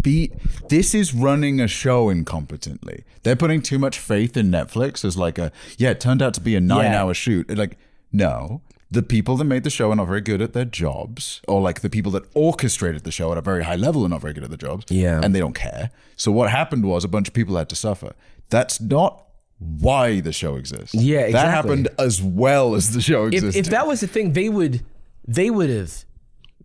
[0.01, 0.31] Be
[0.69, 3.03] this is running a show incompetently.
[3.23, 5.91] They're putting too much faith in Netflix as like a yeah.
[5.91, 7.55] It turned out to be a nine-hour shoot.
[7.55, 7.77] Like
[8.11, 11.61] no, the people that made the show are not very good at their jobs, or
[11.61, 14.33] like the people that orchestrated the show at a very high level are not very
[14.33, 14.85] good at their jobs.
[14.89, 15.21] Yeah.
[15.23, 15.91] and they don't care.
[16.17, 18.13] So what happened was a bunch of people had to suffer.
[18.49, 19.25] That's not
[19.59, 20.93] why the show exists.
[20.93, 21.31] Yeah, exactly.
[21.33, 23.59] that happened as well as the show If, existed.
[23.67, 24.83] if that was the thing, they would
[25.27, 26.03] they would have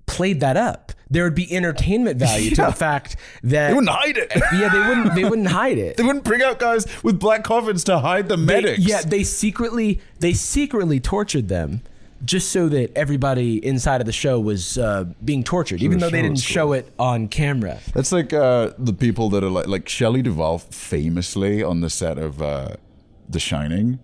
[0.06, 0.92] played that up.
[1.08, 4.32] There would be entertainment value to the fact that they wouldn't hide it.
[4.54, 5.96] yeah, they wouldn't they wouldn't hide it.
[5.98, 8.78] They wouldn't bring out guys with black coffins to hide the They- medics.
[8.80, 11.82] yeah, they secretly they secretly tortured them
[12.24, 16.22] just so that everybody inside of the show was uh, being tortured, even though they
[16.22, 17.78] didn't show it on camera.
[17.94, 22.16] That's like uh, the people that are like like Shelley Duvall famously on the set
[22.18, 22.76] of uh,
[23.28, 23.98] The Shining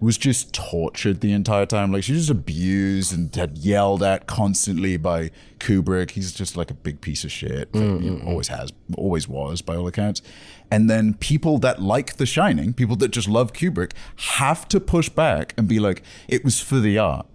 [0.00, 1.92] was just tortured the entire time.
[1.92, 6.12] Like she was just abused and had yelled at constantly by Kubrick.
[6.12, 7.74] He's just like a big piece of shit.
[7.74, 8.28] Know, mm-hmm.
[8.28, 10.22] always has, always was by all accounts.
[10.70, 15.08] And then people that like The Shining, people that just love Kubrick, have to push
[15.08, 17.26] back and be like, it was for the art.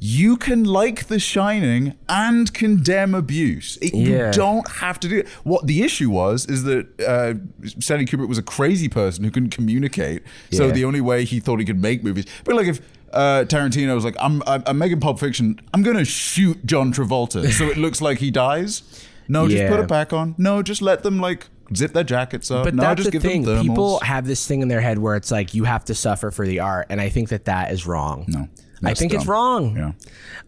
[0.00, 3.78] You can like The Shining and condemn abuse.
[3.82, 4.26] It- Yeah.
[4.26, 5.28] You don't have to do it.
[5.44, 7.34] What the issue was is that uh,
[7.80, 10.22] Stanley Kubrick was a crazy person who couldn't communicate.
[10.52, 12.80] So the only way he thought he could make movies, but like if
[13.12, 15.58] uh, Tarantino was like, "I'm I'm, I'm making Pulp Fiction.
[15.72, 18.82] I'm going to shoot John Travolta, so it looks like he dies."
[19.28, 20.34] No, just put it back on.
[20.38, 22.64] No, just let them like zip their jackets up.
[22.64, 23.44] But no, that's just the give thing.
[23.62, 26.46] People have this thing in their head where it's like you have to suffer for
[26.46, 28.24] the art, and I think that that is wrong.
[28.28, 28.48] no,
[28.82, 29.76] I think it's wrong.
[29.76, 29.92] Yeah,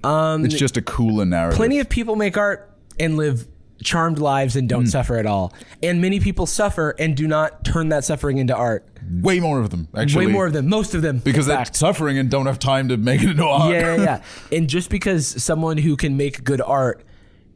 [0.05, 1.57] um, it's just a cooler narrative.
[1.57, 3.47] Plenty of people make art and live
[3.83, 7.89] charmed lives and don't suffer at all, and many people suffer and do not turn
[7.89, 8.87] that suffering into art.
[9.23, 9.89] way more of them.
[9.97, 12.89] Actually, Way more of them, most of them, because they're suffering and don't have time
[12.89, 13.73] to make it into art.
[13.73, 14.23] yeah, yeah, yeah.
[14.57, 17.05] And just because someone who can make good art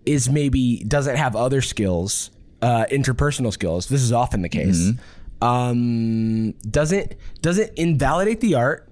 [0.07, 2.31] is maybe doesn't have other skills,
[2.63, 3.89] uh, interpersonal skills.
[3.89, 4.79] This is often the case.
[4.79, 5.45] Mm-hmm.
[5.45, 8.89] Um, doesn't doesn't invalidate the art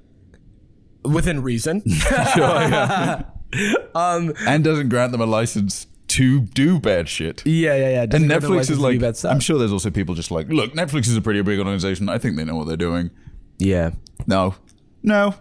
[1.05, 1.83] within reason.
[3.95, 7.43] Um And doesn't grant them a license to do bad shit.
[7.47, 8.03] yeah, yeah, yeah.
[8.03, 9.25] And Doesn't them Netflix is like.
[9.25, 12.09] I'm sure there's also people just like, look, Netflix is a pretty big organization.
[12.09, 13.11] I think they know what they're doing.
[13.59, 13.91] Yeah.
[14.27, 14.55] No,
[15.03, 15.35] no.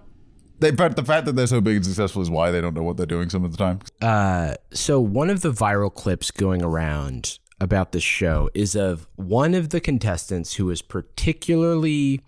[0.60, 2.84] They, but the fact that they're so big and successful is why they don't know
[2.84, 3.80] what they're doing some of the time.
[4.02, 9.54] Uh, so one of the viral clips going around about this show is of one
[9.56, 12.22] of the contestants who was particularly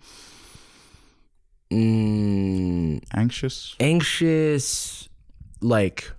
[1.74, 3.74] mm, Anxious.
[3.80, 5.08] anxious,
[5.60, 6.10] like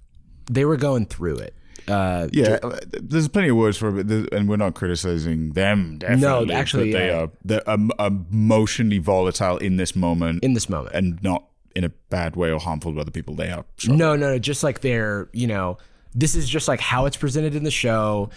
[0.51, 1.53] they were going through it.
[1.87, 5.99] Uh, Yeah, uh, there's plenty of words for it, and we're not criticizing them.
[5.99, 7.21] Definitely, actually, they yeah.
[7.21, 10.95] are they're um, emotionally volatile in this moment, in this moment.
[10.95, 11.45] and not
[11.75, 13.35] in a bad way or harmful to other people.
[13.35, 13.65] They are.
[13.87, 14.39] No, no, no.
[14.39, 15.77] Just like they're, you know,
[16.15, 18.29] this is just like how it's presented in the show.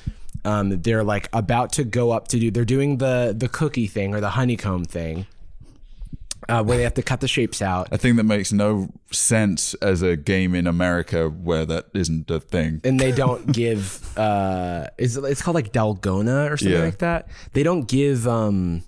[0.44, 2.50] Um, they're like about to go up to do.
[2.50, 5.26] They're doing the the cookie thing or the honeycomb thing,
[6.48, 7.88] uh, where they have to cut the shapes out.
[7.92, 12.40] a thing that makes no sense as a game in America where that isn't a
[12.40, 12.80] thing.
[12.84, 16.84] and they don't give uh is it's called like dalgona or something Yeah.
[16.84, 18.82] like that they don't give um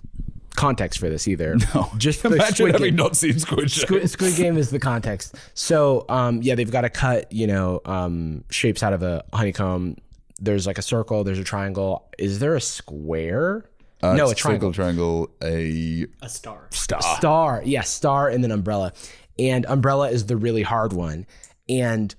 [0.55, 2.95] context for this either no just the Imagine squid having game.
[2.97, 3.67] not seen Squid Game.
[3.69, 5.35] Squid, Squid Game is the context.
[5.53, 9.95] So, um, yeah, they've got to cut, you know, um, shapes out of a honeycomb.
[10.39, 11.23] There's like a circle.
[11.23, 12.05] There's a triangle.
[12.19, 13.65] Is there a square?
[14.01, 14.73] Uh, no, a triangle.
[14.73, 16.67] Circle, triangle, a A star.
[16.71, 17.01] star.
[17.01, 18.93] Star, yeah, star, and then umbrella.
[19.37, 21.25] And umbrella is the really hard one.
[21.69, 22.13] And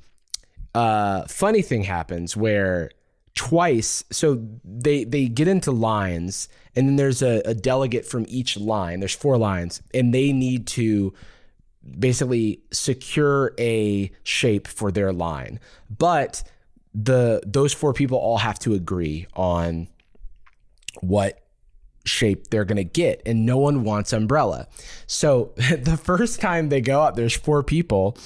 [0.74, 2.90] uh, funny thing happens where
[3.34, 8.56] twice, so they they get into lines, and then there's a, a delegate from each
[8.56, 9.00] line.
[9.00, 11.12] There's four lines, and they need to
[11.98, 15.60] basically secure a shape for their line.
[15.90, 16.42] But
[16.94, 19.88] the those four people all have to agree on
[21.00, 21.41] what
[22.04, 24.68] shape they're going to get and no one wants umbrella.
[25.06, 28.16] So the first time they go up there's four people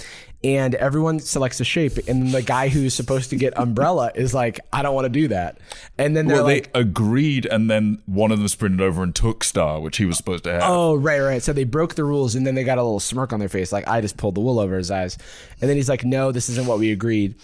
[0.45, 4.61] and everyone selects a shape and the guy who's supposed to get umbrella is like
[4.73, 5.59] I don't want to do that.
[5.99, 9.15] And then they're Well, like they agreed, and then one of them sprinted over and
[9.15, 10.63] took Star, which he was supposed to have.
[10.65, 11.43] Oh, right, right.
[11.43, 13.73] So they broke the rules and then they got a little smirk on their face,
[13.73, 15.19] like I just pulled the wool over his eyes.
[15.61, 17.35] And then he's like, No, this isn't what we agreed.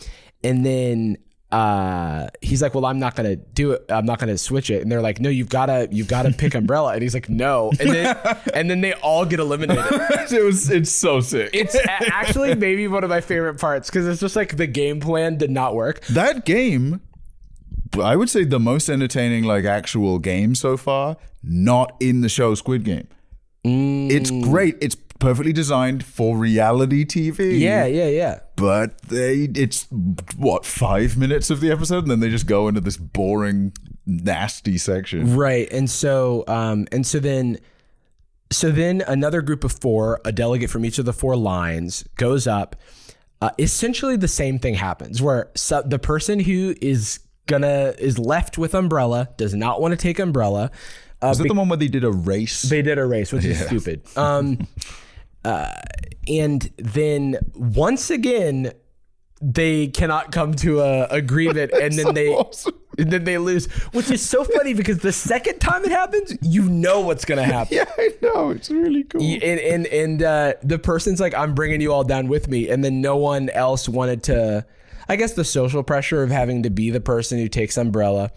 [0.44, 1.16] And then
[1.52, 4.82] uh he's like, Well, I'm not gonna do it, I'm not gonna switch it.
[4.82, 6.94] And they're like, No, you've gotta you've gotta pick umbrella.
[6.94, 7.70] And he's like, No.
[7.78, 8.16] And then
[8.54, 9.84] and then they all get eliminated.
[9.90, 10.70] it was.
[10.70, 11.50] It's so sick.
[11.52, 14.98] It's a- actually maybe one of my favorite parts because it's just like the game
[15.00, 16.00] plan did not work.
[16.06, 17.00] that game.
[18.02, 21.18] I would say the most entertaining, like actual game so far.
[21.42, 23.06] Not in the show Squid Game.
[23.64, 24.42] It's Mm.
[24.44, 24.76] great.
[24.80, 27.59] It's perfectly designed for reality TV.
[27.59, 28.40] Yeah, yeah, yeah.
[28.57, 29.86] but they it's
[30.36, 33.73] what five minutes of the episode and then they just go into this boring
[34.05, 35.70] nasty section Right.
[35.70, 37.59] And so um and so then
[38.51, 42.47] so then another group of four, a delegate from each of the four lines goes
[42.47, 42.77] up.
[43.40, 48.59] Uh, essentially the same thing happens where so the person who is gonna is left
[48.59, 50.70] with umbrella does not want to take umbrella.
[51.23, 53.44] Uh, is that the one where they did a race they did a race, which
[53.44, 54.03] is stupid.
[54.16, 54.66] Um,
[55.44, 55.73] uh,
[56.28, 58.73] and then once again,
[59.40, 62.32] they cannot come to a agreement, and then they
[62.98, 66.69] and then they lose, which is so funny because the second time it happens, you
[66.69, 67.77] know what's gonna happen.
[67.78, 71.81] yeah i know it's really cool And and and uh, the person's like, "I'm bringing
[71.81, 74.64] you all down with me," and then no one else wanted to.
[75.09, 78.31] I guess the social pressure of having to be the person who takes umbrella.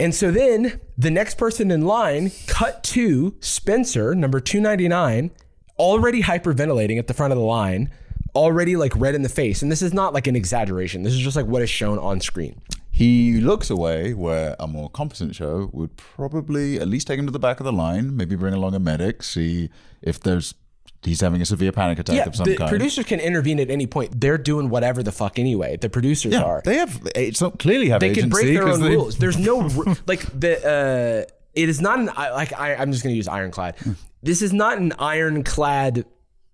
[0.00, 5.30] And so then the next person in line, cut to Spencer, number 299,
[5.78, 7.90] already hyperventilating at the front of the line,
[8.34, 9.62] already like red in the face.
[9.62, 11.02] And this is not like an exaggeration.
[11.02, 12.60] This is just like what is shown on screen.
[12.90, 17.32] he looks away where a more competent show would probably at least take him to
[17.32, 19.70] the back of the line maybe bring along a medic see
[20.02, 20.52] if there's
[21.04, 23.70] he's having a severe panic attack Yeah, of some the kind producers can intervene at
[23.70, 24.20] any point.
[24.20, 25.76] They're doing whatever the fuck anyway.
[25.76, 26.60] The producers yeah are.
[26.64, 29.16] they have it's not clearly have they can break their own they- rules.
[29.16, 29.56] There's no
[30.12, 31.32] like the uh,
[31.62, 33.76] it is not an like I, I'm just going to use ironclad.
[34.22, 36.04] This is not an ironclad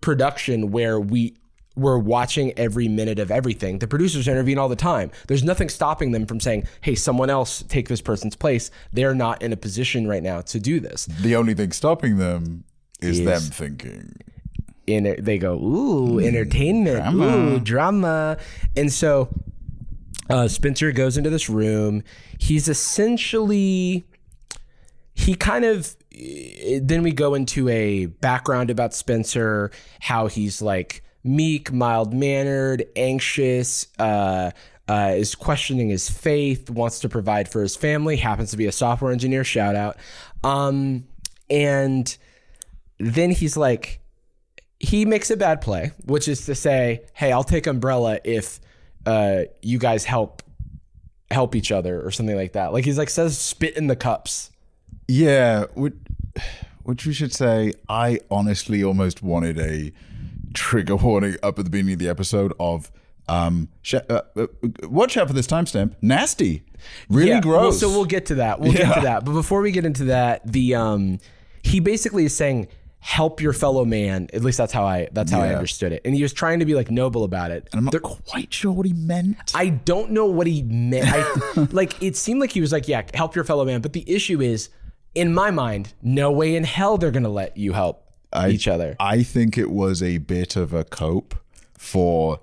[0.00, 1.34] production where we
[1.76, 3.78] were watching every minute of everything.
[3.80, 5.10] The producers intervene all the time.
[5.26, 9.42] There's nothing stopping them from saying, "Hey, someone else take this person's place." They're not
[9.42, 11.06] in a position right now to do this.
[11.06, 12.64] The only thing stopping them
[13.00, 14.16] is, Is- them thinking.
[14.86, 17.26] in they go, ooh, entertainment, drama.
[17.36, 18.36] ooh, drama.
[18.76, 19.28] And so
[20.30, 22.02] uh, Spencer goes into this room.
[22.38, 24.04] He's essentially,
[25.14, 25.94] he kind of,
[26.82, 29.70] then we go into a background about Spencer,
[30.00, 34.50] how he's like meek, mild mannered, anxious, uh,
[34.86, 38.72] uh, is questioning his faith, wants to provide for his family, happens to be a
[38.72, 39.96] software engineer, shout out.
[40.42, 41.04] Um,
[41.48, 42.14] and
[42.98, 44.00] then he's like,
[44.78, 48.60] he makes a bad play, which is to say, "Hey, I'll take Umbrella if
[49.06, 50.42] uh, you guys help
[51.30, 54.50] help each other or something like that." Like he's like says, "Spit in the cups."
[55.08, 55.94] Yeah, which,
[56.82, 59.92] which we should say, I honestly almost wanted a
[60.54, 62.90] trigger warning up at the beginning of the episode of
[63.26, 64.46] um sh- uh, uh,
[64.82, 66.62] watch out for this timestamp nasty
[67.08, 68.60] really Yeah, well, gross so we'll get to that.
[68.60, 69.24] We'll get to that.
[69.24, 71.18] But before we get into that, the um,
[71.62, 72.68] he basically is saying,
[72.98, 76.02] "Help your fellow man." At least that's how I that's how I understood it.
[76.04, 77.68] And he was trying to be like noble about it.
[77.72, 81.06] i'm not quite sure what he meant I don't know what he meant.
[81.08, 84.04] I, like it seemed like he was like, "Yeah, help your fellow man." But the
[84.06, 84.68] issue is,
[85.14, 88.00] in my mind, no way in hell they're gonna let you help
[88.48, 88.96] each other.
[88.98, 91.36] i think it was a bit of a cope
[91.78, 92.40] for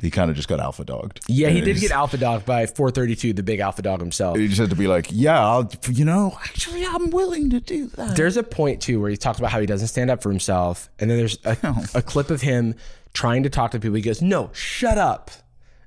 [0.00, 3.32] he kind of just got alpha dogged Yeah, he did get alpha dogged by 432,
[3.34, 4.38] the big alpha dog himself.
[4.38, 7.88] he just had to be like yeah I'll, you know actually i'm willing to do
[7.88, 10.30] that There's a point too where he talks about how he doesn't stand up for
[10.30, 11.84] himself, and then there's a, Oh.
[11.94, 12.74] a clip of him
[13.12, 13.96] trying to talk to people.
[13.96, 15.30] He goes, "No, shut up,"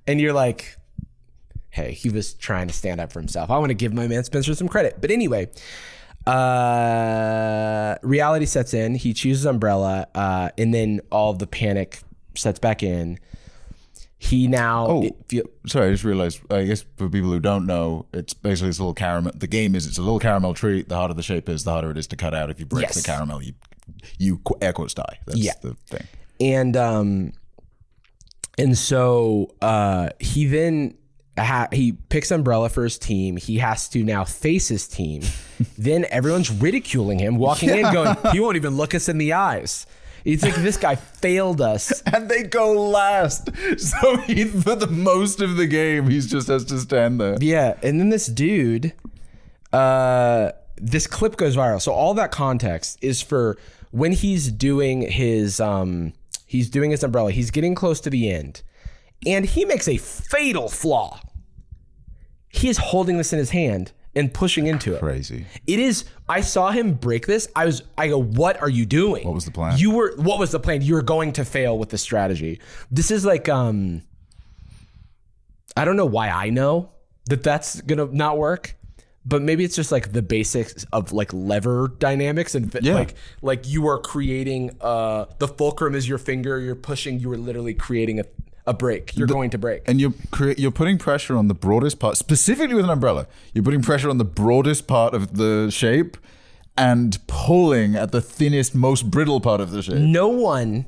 [0.08, 0.78] and you're like,
[1.72, 4.24] "Hey, he was trying to stand up for himself." I want to give my man
[4.24, 5.50] Spencer some credit, but anyway.
[6.28, 8.96] Uh, reality sets in.
[8.96, 12.00] He chooses Umbrella, uh, and then all the panic
[12.36, 13.20] sets back in.
[14.20, 15.10] He now Oh.
[15.30, 16.40] feel, Sorry, I just realized.
[16.52, 19.32] I guess for people who don't know, it's basically this little caramel.
[19.36, 20.82] The game is it's a little caramel tree.
[20.82, 22.50] The harder the shape is, the harder it is to cut out.
[22.50, 22.96] If you break Yes.
[22.96, 23.54] the caramel, you
[24.18, 25.20] you air quotes die.
[25.28, 25.54] That's Yeah.
[25.62, 26.06] the thing.
[26.40, 27.34] and um
[28.58, 30.96] and so uh he then
[31.38, 33.38] ha- he picks umbrella for his team.
[33.38, 35.24] He has to now face his team.
[35.78, 39.88] Then everyone's ridiculing him walking in going he won't even look us in the eyes.
[40.24, 42.04] It's like this guy failed us.
[42.14, 43.50] And they go last,
[43.80, 47.38] so he for the most of the game, he just has to stand there.
[47.42, 48.94] yeah and then this dude
[49.74, 51.82] uh this clip goes viral.
[51.82, 53.58] So all that context is for
[53.92, 56.14] when he's doing his um
[56.46, 57.32] he's doing his umbrella.
[57.32, 58.62] He's getting close to the end.
[59.26, 61.20] And he makes a fatal flaw
[62.58, 65.00] he is holding this in his hand and pushing into it.
[65.00, 65.46] Crazy.
[65.68, 67.48] it is i saw him break this.
[67.56, 69.26] I was i go what are you doing?
[69.26, 69.78] What was the plan?
[69.78, 70.82] you were what was the plan?
[70.82, 72.60] You were going to fail with the strategy.
[72.92, 74.02] This is like um
[75.76, 76.90] i don't know why i know
[77.28, 78.76] that that's gonna not work
[79.26, 82.94] but maybe it's just like the basics of like lever dynamics and Yeah.
[82.96, 86.58] like like you are creating uh the fulcrum is your finger.
[86.60, 87.20] You're pushing.
[87.20, 88.24] You are literally creating a,
[88.68, 92.00] a break you're going to break And you're crea- you're putting pressure on the broadest
[92.00, 93.26] part, specifically with an umbrella.
[93.54, 96.18] You're putting pressure on the broadest part of the shape,
[96.78, 99.96] and pulling at the thinnest, most brittle part of the shape.
[99.96, 100.86] no one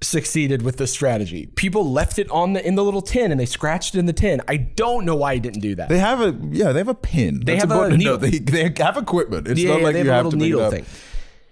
[0.00, 1.46] succeeded with this strategy.
[1.56, 4.12] People left it on the in the little tin and they scratched it in the
[4.12, 4.40] tin.
[4.46, 5.88] I don't know why he didn't do that.
[5.88, 7.40] They have a yeah, they have a pin.
[7.44, 8.16] They That's have a important know.
[8.16, 8.30] needle.
[8.30, 9.48] They, they have equipment.
[9.48, 10.84] It's yeah, not yeah, like have you a have little to needle thing.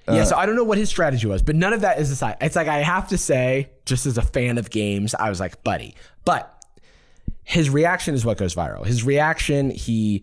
[0.09, 2.11] Yeah, so uh, I don't know what his strategy was, but none of that is
[2.11, 2.37] aside.
[2.41, 5.63] It's like I have to say, just as a fan of games, I was like,
[5.65, 5.95] buddy.
[6.25, 6.53] But
[7.45, 8.85] his reaction is what goes viral.
[8.87, 10.23] His reaction, he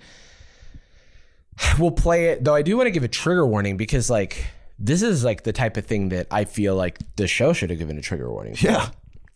[1.80, 2.44] will play it.
[2.44, 4.46] Though I do want to give a trigger warning because like
[4.80, 7.80] this is like the type of thing that I feel like the show should have
[7.80, 8.56] given a trigger warning.
[8.56, 8.66] for.
[8.66, 8.90] Yeah.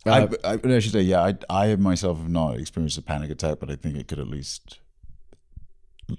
[0.06, 3.30] Uh, I, I, I should say, yeah, I, I myself have not experienced a panic
[3.30, 4.80] attack, but I think it could at least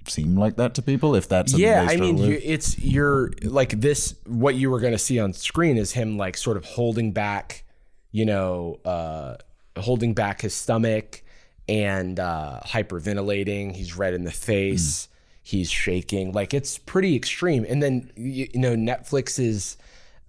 [0.07, 4.13] seem like that to people if that's yeah i mean you, it's you're like this
[4.27, 7.63] what you were going to see on screen is him like sort of holding back
[8.11, 9.35] you know uh
[9.79, 11.23] holding back his stomach
[11.67, 13.75] and uh hyperventilating.
[13.75, 15.07] He's red in the face.
[15.43, 16.31] He's shaking.
[16.31, 17.65] Like it's pretty extreme.
[17.67, 19.77] And then you, you know netflix is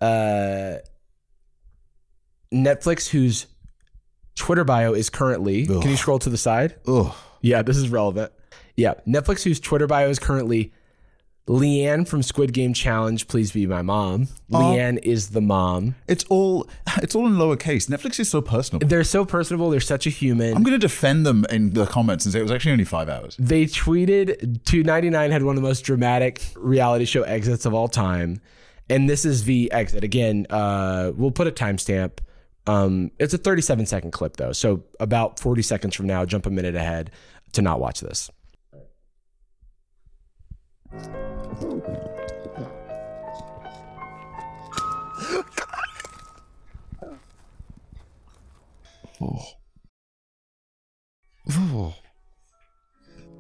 [0.00, 0.78] uh
[2.52, 3.46] netflix whose
[4.34, 6.76] twitter bio is currently can you scroll to the side?
[6.86, 7.14] Ugh.
[7.40, 8.32] yeah, this is relevant.
[8.80, 10.72] Yeah, Netflix, whose Twitter bio is currently
[11.46, 13.28] Leanne from Squid Game Challenge.
[13.28, 14.28] Please be my mom.
[14.50, 15.96] Leanne is the mom.
[16.08, 16.66] It's all
[17.02, 17.90] it's all in lowercase.
[17.90, 18.88] Netflix is so personal.
[18.88, 19.68] They're so personable.
[19.68, 20.56] They're such a human.
[20.56, 23.10] I'm going to defend them in the comments and say it was actually only five
[23.10, 23.36] hours.
[23.38, 28.40] they tweeted 299 had one of the most dramatic reality show exits of all time.
[28.88, 30.04] And this is the exit.
[30.04, 32.20] Again, uh, we'll put a timestamp.
[32.66, 36.50] Um, it's a 37 second clip though, so about 40 seconds from now, jump a
[36.50, 37.10] minute ahead
[37.52, 38.30] to not watch this.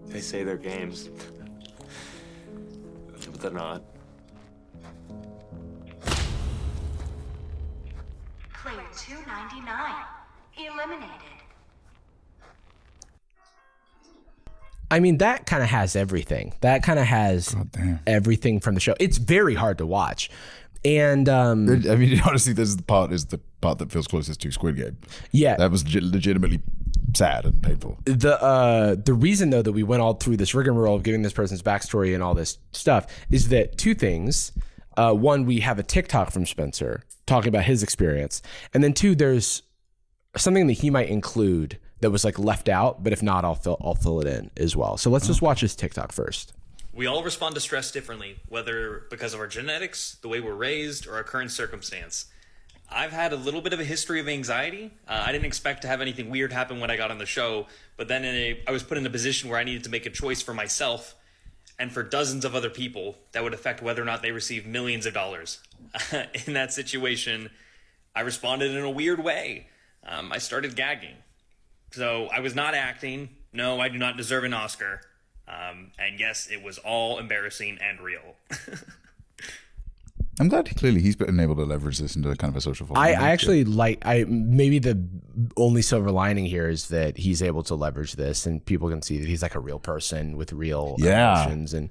[0.06, 1.08] They say they're games,
[3.08, 3.82] but they're not.
[8.52, 9.94] Player 299.
[10.58, 11.39] Eliminated.
[14.90, 16.54] I mean, that kind of has everything.
[16.62, 17.54] That kind of has
[18.06, 18.94] everything from the show.
[18.98, 20.30] It's very hard to watch,
[20.84, 24.40] and um, I mean, honestly, this is the part is the part that feels closest
[24.40, 24.96] to Squid Game.
[25.32, 25.56] Yeah.
[25.56, 26.60] that was legitimately
[27.14, 27.98] sad and painful.
[28.04, 31.32] the uh the reason though that we went all through this rigmarole of giving this
[31.32, 34.52] person's backstory and all this stuff is that two things.
[34.96, 38.42] Uh, one, we have a TikTok from Spencer talking about his experience,
[38.74, 39.62] and then two, there's
[40.36, 43.78] something that he might include that was like left out, but if not, I'll fill
[43.80, 44.96] I'll fill it in as well.
[44.96, 46.52] So let's just watch his TikTok first.
[46.92, 51.06] We all respond to stress differently, whether because of our genetics, the way we're raised,
[51.06, 52.26] or our current circumstance.
[52.92, 54.90] I've had a little bit of a history of anxiety.
[55.06, 57.66] Uh, I didn't expect to have anything weird happen when I got on the show,
[57.96, 60.06] but then in a, I was put in a position where I needed to make
[60.06, 61.14] a choice for myself
[61.78, 65.06] and for dozens of other people that would affect whether or not they receive millions
[65.06, 65.60] of dollars.
[66.46, 67.50] in that situation,
[68.14, 69.68] I responded in a weird way.
[70.04, 71.14] Um, I started gagging.
[71.92, 73.28] So I was not acting.
[73.52, 75.00] No, I do not deserve an Oscar.
[75.48, 78.36] Um, and yes, it was all embarrassing and real.
[80.38, 82.86] I'm glad he, clearly he's been able to leverage this into kind of a social.
[82.96, 83.10] I.
[83.10, 84.98] I actually like I maybe the
[85.58, 89.18] only silver lining here is that he's able to leverage this and people can see
[89.18, 91.34] that he's like a real person with real Yeah.
[91.42, 91.90] emotions and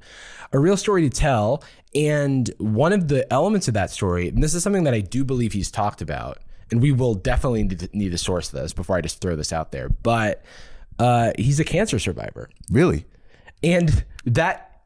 [0.51, 1.63] a real story to tell.
[1.93, 5.23] And one of the elements of that story, and this is something that I do
[5.23, 6.39] believe he's talked about,
[6.71, 9.51] and we will definitely need to, need to source this before I just throw this
[9.53, 9.89] out there.
[9.89, 10.43] But
[10.97, 12.49] uh, he's a cancer survivor.
[12.69, 13.05] Really?
[13.63, 14.81] And that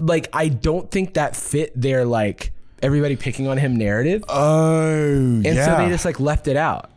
[0.00, 2.52] like I don't think that fit their like
[2.82, 4.24] everybody picking on him narrative.
[4.28, 5.64] Oh, and yeah.
[5.64, 6.90] so they just like left it out.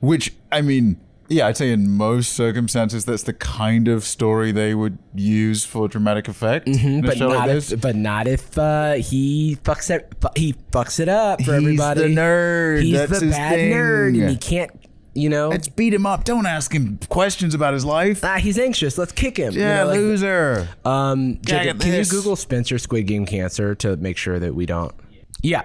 [0.00, 0.98] Which I mean,
[1.30, 5.88] yeah, I'd say in most circumstances that's the kind of story they would use for
[5.88, 6.66] dramatic effect.
[6.66, 10.12] Mm-hmm, but show like not if, but not if uh, he fucks it.
[10.36, 12.06] He fucks it up for He's everybody.
[12.08, 12.82] He's the nerd.
[12.82, 13.72] He's That's the his bad thing.
[13.72, 14.70] nerd, and he can't.
[15.12, 16.22] You know, Let's beat him up.
[16.22, 18.22] Don't ask him questions about his life.
[18.24, 18.96] ah, he's anxious.
[18.96, 19.54] Let's kick him.
[19.54, 20.68] You Yeah, know, like- loser.
[20.84, 22.04] Um, Jacob, can you.
[22.04, 24.92] Google Spencer Squid Game cancer to make sure that we don't?
[25.42, 25.62] Yeah.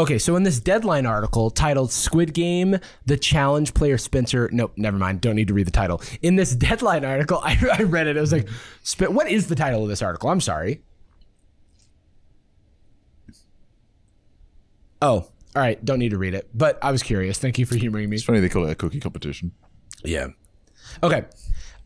[0.00, 4.48] Okay, so in this deadline article titled Squid Game, the challenge player Spencer.
[4.50, 5.20] Nope, never mind.
[5.20, 6.00] Don't need to read the title.
[6.22, 8.16] In this deadline article, I, I read it.
[8.16, 8.48] I was like,
[9.10, 10.30] what is the title of this article?
[10.30, 10.80] I'm sorry.
[15.02, 15.84] Oh, all right.
[15.84, 17.38] Don't need to read it, but I was curious.
[17.38, 18.16] Thank you for humoring me.
[18.16, 19.52] It's funny they call it a cookie competition.
[20.02, 20.28] Yeah.
[21.02, 21.26] Okay.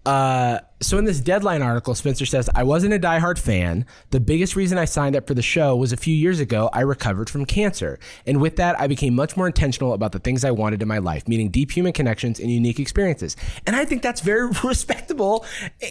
[0.07, 3.87] Uh, so in this deadline article, Spencer says, I wasn't a diehard fan.
[4.11, 6.81] The biggest reason I signed up for the show was a few years ago, I
[6.81, 7.99] recovered from cancer.
[8.27, 10.99] And with that, I became much more intentional about the things I wanted in my
[10.99, 13.35] life, meaning deep human connections and unique experiences.
[13.67, 15.47] And I think that's very respectable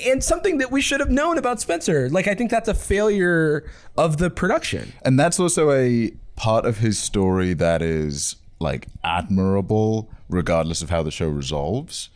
[0.06, 2.08] and something that we should have known about Spencer.
[2.09, 3.67] Like, I think that's a failure
[3.98, 4.93] of the production.
[5.03, 11.01] And that's also a part of his story that is like admirable, regardless of how
[11.01, 12.09] the show resolves.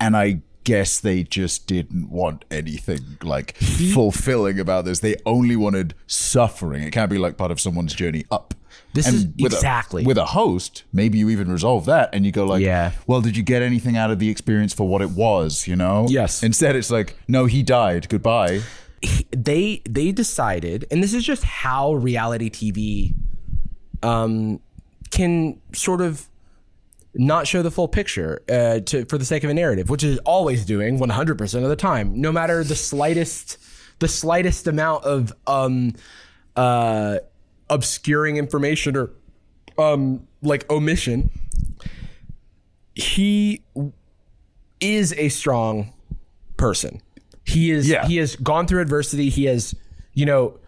[0.00, 3.56] And I guess they just didn't want anything like
[3.94, 5.00] fulfilling about this.
[5.00, 6.82] They only wanted suffering.
[6.82, 8.54] It can't be like part of someone's journey up.
[8.92, 10.04] This And is with a- exactly.
[10.04, 10.84] with a host.
[10.92, 12.92] Maybe you even resolve that, and you go like, Yeah.
[13.06, 15.66] Well, did you get anything out of the experience for what it was?
[15.66, 16.06] You know?
[16.08, 16.42] Yes.
[16.42, 18.08] Instead, it's like, no, he died.
[18.08, 18.62] Goodbye.
[19.30, 23.14] they they decided, and this is just how reality TV
[24.02, 24.60] um,
[25.10, 26.28] can sort of
[27.14, 30.18] not show the full picture uh, to for the sake of a narrative, which is
[30.20, 33.58] always doing 100% of the time, no matter the slightest
[33.98, 35.92] the slightest amount of um,
[36.56, 37.18] uh,
[37.68, 39.10] obscuring information or
[39.78, 41.30] um, like omission.
[42.94, 43.62] He
[44.80, 45.92] is a strong
[46.56, 47.00] person.
[47.44, 48.06] He is Yeah.
[48.06, 49.28] he has gone through adversity.
[49.28, 49.74] He has,
[50.14, 50.58] you know,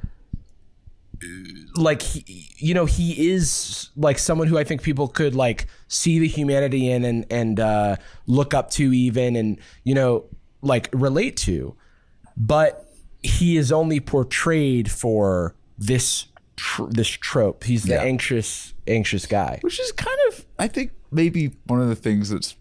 [1.77, 6.19] like he, you know, he is like someone who I think people could like see
[6.19, 7.97] the humanity in and and uh,
[8.27, 10.25] look up to even and you know
[10.62, 11.77] like relate to,
[12.37, 12.89] but
[13.23, 17.65] he is only portrayed for this tr- this trope.
[17.65, 18.03] He's the Yeah.
[18.03, 19.59] anxious anxious guy.
[19.61, 22.57] Which is kind of, I think, maybe one of the things that's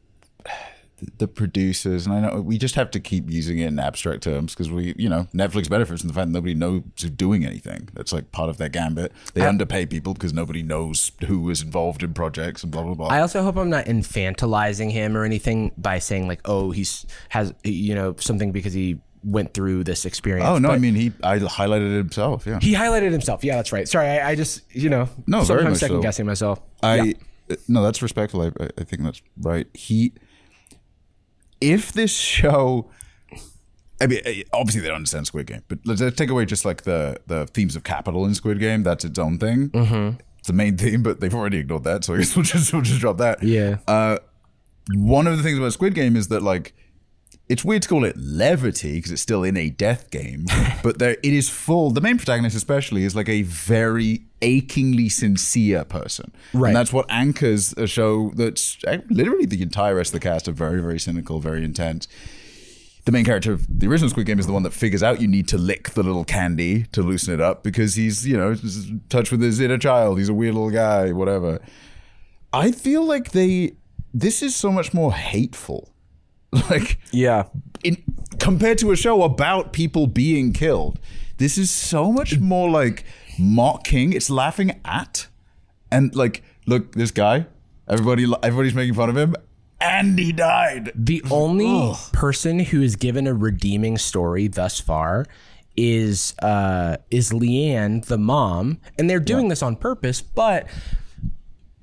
[1.18, 4.54] the producers, and I know we just have to keep using it in abstract terms
[4.54, 7.90] because we, you know, Netflix benefits from the fact that nobody knows who's doing anything.
[7.94, 9.12] That's like part of their gambit.
[9.34, 13.08] They underpay people because nobody knows who is involved in projects and blah blah blah.
[13.08, 17.54] I also hope I'm not infantilizing him or anything by saying like, oh, he's has
[17.64, 20.48] you know something because he went through this experience.
[20.50, 22.46] oh no, I mean he, I highlighted it himself.
[22.48, 23.44] Yeah, he highlighted himself.
[23.44, 23.88] Yeah, that's right.
[23.88, 26.02] Sorry, I, I just you know No, sometimes second so.
[26.02, 26.60] guessing myself.
[26.82, 27.14] I Yeah.
[27.52, 28.42] uh, no, that's respectful.
[28.42, 29.68] I, I think that's right.
[29.76, 30.14] He,
[31.62, 32.90] if this show,
[34.02, 36.66] I mean, uh, obviously they don't understand Squid Game, but let's let's take away just
[36.66, 38.84] like the the themes of capital in Squid Game.
[38.84, 39.70] That's its own thing.
[39.70, 40.20] Mm-hmm.
[40.40, 42.82] It's the main theme, but they've already ignored that, so I guess we'll just we'll
[42.82, 43.44] just drop that.
[43.44, 43.78] Yeah.
[43.88, 44.18] Uh,
[44.96, 46.74] one of the things about Squid Game is that like
[47.52, 50.46] it's weird to call it levity because it's still in a death game,
[50.84, 51.92] but there it is full.
[51.92, 56.70] The main protagonist, especially, is like a very achingly sincere person, Right.
[56.70, 60.48] And that's what anchors a show that's uh, literally the entire rest of the cast
[60.48, 62.08] are very, very cynical, very intense.
[63.04, 65.28] The main character of the original Squid Game is the one that figures out you
[65.28, 69.02] need to lick the little candy to loosen it up because he's, you know, in
[69.10, 70.20] touch with his inner child.
[70.20, 71.60] He's a weird little guy, whatever.
[72.54, 73.74] I feel like they.
[74.14, 75.92] This is so much more hateful.
[76.70, 77.46] Like, yeah.
[77.84, 78.04] in
[78.40, 81.00] compared to a show about people being killed,
[81.38, 83.06] this is so much more like
[83.40, 84.12] mocking.
[84.14, 85.28] It's laughing at,
[85.90, 87.48] and like, look, this guy.
[87.88, 89.36] Everybody, everybody's making fun of him,
[89.82, 90.92] and he died.
[90.96, 95.26] The only person who is given a redeeming story thus far
[95.76, 100.68] is uh is Leanne, the mom, and they're doing this on purpose, but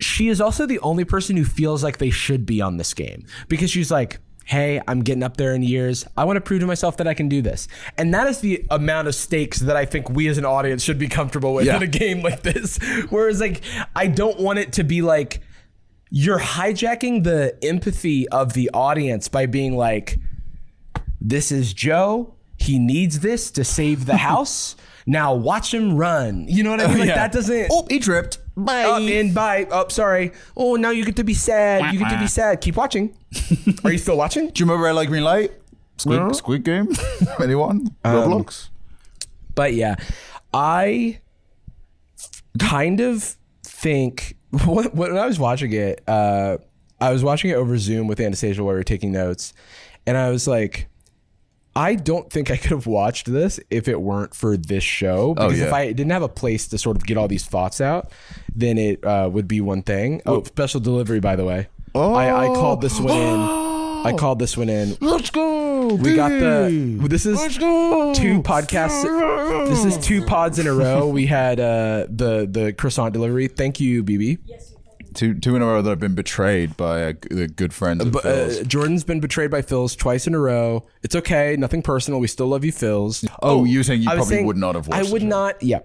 [0.00, 3.26] she is also the only person who feels like they should be on this game
[3.48, 6.06] because she's like hey i'm getting up there in years.
[6.16, 7.68] I want to prove to myself that i can do this.
[7.98, 10.98] And that is the amount of stakes that i think we as an audience should
[10.98, 11.76] be comfortable with Yeah.
[11.76, 12.78] in a game like this.
[13.10, 13.60] Whereas like
[13.94, 15.40] i don't want it to be like
[16.10, 20.18] you're hijacking the empathy of the audience by being like
[21.20, 22.34] this is joe.
[22.56, 24.76] He needs this to save the house.
[25.06, 26.46] Now watch him run.
[26.48, 26.96] You know what i mean?
[26.96, 27.14] Oh, like Yeah.
[27.16, 28.38] that doesn't Oh, he tripped.
[28.64, 28.84] Bye.
[28.84, 29.66] up and bye.
[29.70, 30.32] Oh, sorry.
[30.56, 31.92] Oh, now you get to be sad.
[31.92, 32.60] You get to be sad.
[32.60, 33.16] Keep watching.
[33.84, 34.48] Are you still watching?
[34.48, 35.52] Do you remember I like Green Light?
[35.96, 36.32] Squid, No.
[36.32, 36.88] Squid Game?
[37.42, 37.94] Anyone?
[38.04, 38.68] Um, Roblox?
[39.54, 39.96] But yeah,
[40.52, 41.20] I
[42.58, 46.58] kind of think when, when I was watching it, uh,
[47.00, 49.52] I was watching it over Zoom with Anastasia while we were taking notes,
[50.06, 50.87] and I was like.
[51.78, 55.36] I don't think I could have watched this if it weren't for this show.
[55.38, 55.72] Oh, Because if.
[55.72, 58.10] I didn't have a place to sort of get all these thoughts out,
[58.52, 60.20] then it uh, would be one thing.
[60.26, 61.68] Oh, special delivery, by the way.
[61.94, 63.38] I, I called this one in.
[64.06, 64.96] I called this one in.
[65.00, 65.94] Let's go.
[65.94, 66.98] We got the.
[67.08, 69.68] This is two podcasts.
[69.68, 71.08] This is two pods in a row.
[71.08, 73.46] We had uh, the the croissant delivery.
[73.48, 74.38] Thank you, BB.
[75.18, 78.12] Two, two in a row that have been betrayed by a, the good friends of
[78.12, 80.86] But, uh, Jordan's been betrayed by Philz twice in a row.
[81.02, 81.56] It's okay.
[81.58, 82.20] Nothing personal.
[82.20, 83.28] We still love you, Philz.
[83.42, 85.08] Oh, you were saying you probably saying would not have watched?
[85.08, 85.60] I would not.
[85.60, 85.80] Yeah,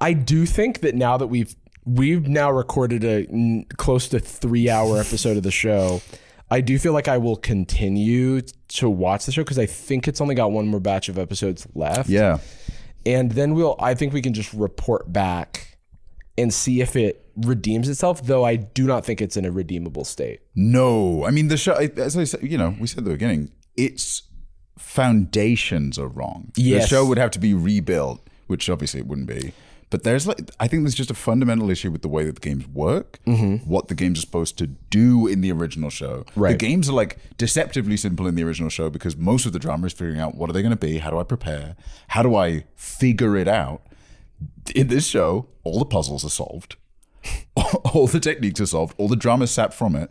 [0.00, 4.70] I do think that now that we've we've now recorded a n- close to three
[4.70, 6.00] hour episode of the show.
[6.48, 10.20] I do feel like I will continue to watch the show because I think it's
[10.20, 12.08] only got one more batch of episodes left.
[12.08, 12.38] yeah.
[13.04, 15.77] and then we'll i think we can just report back
[16.38, 20.04] and see if it redeems itself though i do not think it's in a redeemable
[20.04, 21.74] state No, I mean the show.
[21.74, 24.22] As I said, you know, we said at the beginning, its
[24.76, 26.52] foundations are wrong.
[26.56, 26.82] Yes.
[26.82, 29.52] the show would have to be rebuilt, which obviously it wouldn't be.
[29.90, 32.40] But there's like, I think there's just a fundamental issue with the way that the
[32.40, 33.68] games work, mm-hmm.
[33.70, 36.24] what the games are supposed to do in the original show.
[36.52, 39.86] The games are like deceptively simple in the original show because most of the drama
[39.86, 41.76] is figuring out what are they going to be, how do I prepare,
[42.08, 43.82] how do I figure it out.
[44.74, 46.76] In this show, all the puzzles are solved
[47.94, 50.10] all the techniques are solved, all the drama is sapped from it.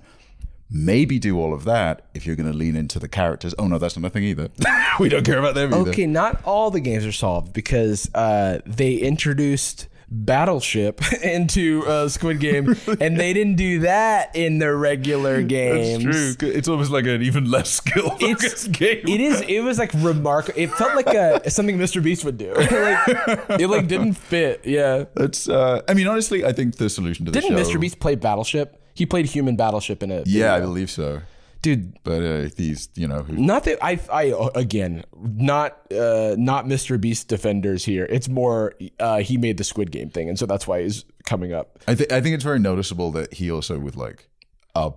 [0.69, 3.55] Maybe do all of that if you're going to lean into the characters.
[3.57, 4.49] Oh no, that's not nothing either.
[4.99, 5.91] we don't care about them either.
[5.91, 12.39] okay not all the games are solved because uh, they introduced battleship into uh, squid
[12.39, 16.49] game and they didn't do that in the regular games That's true.
[16.49, 20.71] It's almost like an even less skill it's it is it was like remarkable it
[20.71, 25.49] felt like a something mr beast would do like it like didn't fit yeah It's.
[25.49, 28.81] Uh, I mean, honestly, I think the solution to the didn't mr beast play battleship
[28.93, 31.21] he played human battleship in it Yeah, I believe so.
[31.61, 36.65] Dude But uh, these, you know, who, Not that I, I again, not, uh, not
[36.65, 36.99] Mr.
[36.99, 38.05] Beast defenders here.
[38.09, 41.53] It's more, uh, he made the Squid Game thing, and so that's why he's coming
[41.53, 41.79] up.
[41.87, 44.29] I think I think it's very noticeable that he also with like
[44.75, 44.91] a,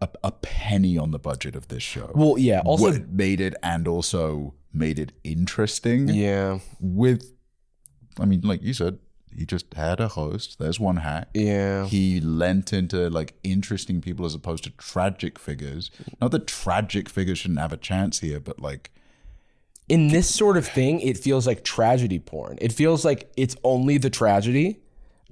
[0.00, 2.10] a a penny on the budget of this show.
[2.14, 2.60] Well, yeah.
[2.64, 6.08] Also, what made it and also made it interesting.
[6.08, 6.58] yeah.
[6.80, 7.32] with
[8.18, 8.98] I mean, like you said,
[9.36, 10.58] He just had a host.
[10.58, 11.28] There's one hack.
[11.34, 11.86] Yeah.
[11.86, 15.90] He lent into like interesting people as opposed to tragic figures.
[16.20, 18.90] Not that tragic figures shouldn't have a chance here, but like
[19.88, 22.58] in this sort of thing, it feels like tragedy porn.
[22.60, 24.80] It feels like it's only the tragedy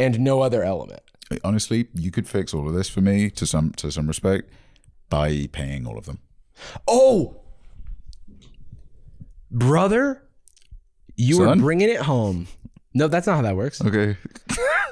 [0.00, 1.00] and no other element.
[1.44, 4.50] honestly, you could fix all of this for me to some to some respect
[5.08, 6.18] by paying all of them.
[6.86, 7.40] Oh,
[9.50, 10.22] brother,
[11.16, 11.46] you Son?
[11.46, 12.46] were bringing it home.
[12.98, 13.80] No, that's not how that works.
[13.82, 14.16] Okay.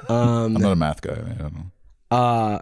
[0.09, 0.15] Um,
[0.55, 1.11] I'm not a math guy.
[1.13, 1.71] I don't know.
[2.17, 2.59] uh,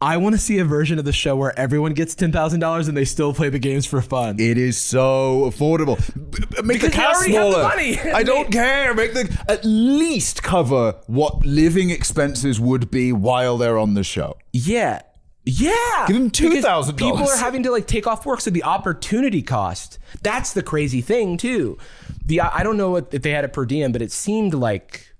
[0.00, 2.86] I want to see a version of the show where everyone gets ten thousand dollars
[2.86, 4.38] and they still play the games for fun.
[4.38, 5.96] It is so affordable.
[6.14, 7.68] B- b- Make Because the they cast already have the smaller.
[7.68, 7.98] money.
[8.14, 8.94] I don't care.
[8.94, 14.36] Make the at least cover what living expenses would be while they're on the show.
[14.52, 15.02] Yeah.
[15.50, 16.04] Yeah.
[16.06, 16.96] Give them $2,000.
[16.98, 19.98] People are having to like take off work, so the opportunity cost.
[20.20, 21.78] That's the crazy thing too.
[22.26, 25.14] The I don't know what if they had a per diem, but it seemed like,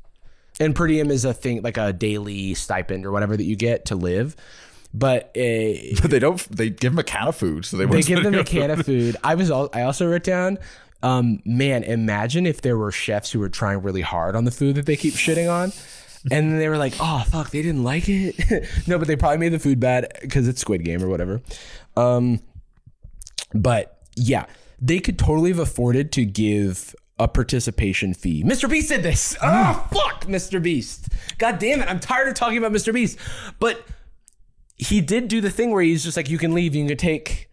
[0.60, 3.86] and per diem is a thing like a daily stipend or whatever that you get
[3.86, 4.36] to live.
[4.92, 6.38] But uh, But they don't.
[6.50, 8.84] They give them a can of food, so they, they give them a can of
[8.86, 9.16] food.
[9.24, 10.58] I was al- I also wrote down,
[11.02, 14.74] um, man, imagine if there were chefs who were trying really hard on the food
[14.76, 15.72] that they keep shitting on.
[16.30, 19.38] And then they were like, "Oh fuck, they didn't like it." no, but they probably
[19.38, 21.40] made the food bad because it's Squid Game or whatever.
[21.96, 22.40] Um,
[23.54, 24.46] but yeah,
[24.80, 28.44] they could totally have afforded to give a participation fee.
[28.44, 28.70] Mr.
[28.70, 29.36] Beast did this.
[29.42, 30.62] Oh fuck, Mr.
[30.62, 31.08] Beast.
[31.38, 32.92] God damn it, I'm tired of talking about Mr.
[32.92, 33.18] Beast.
[33.58, 33.84] But
[34.76, 37.50] he did do the thing where he's just like, you can leave, you can take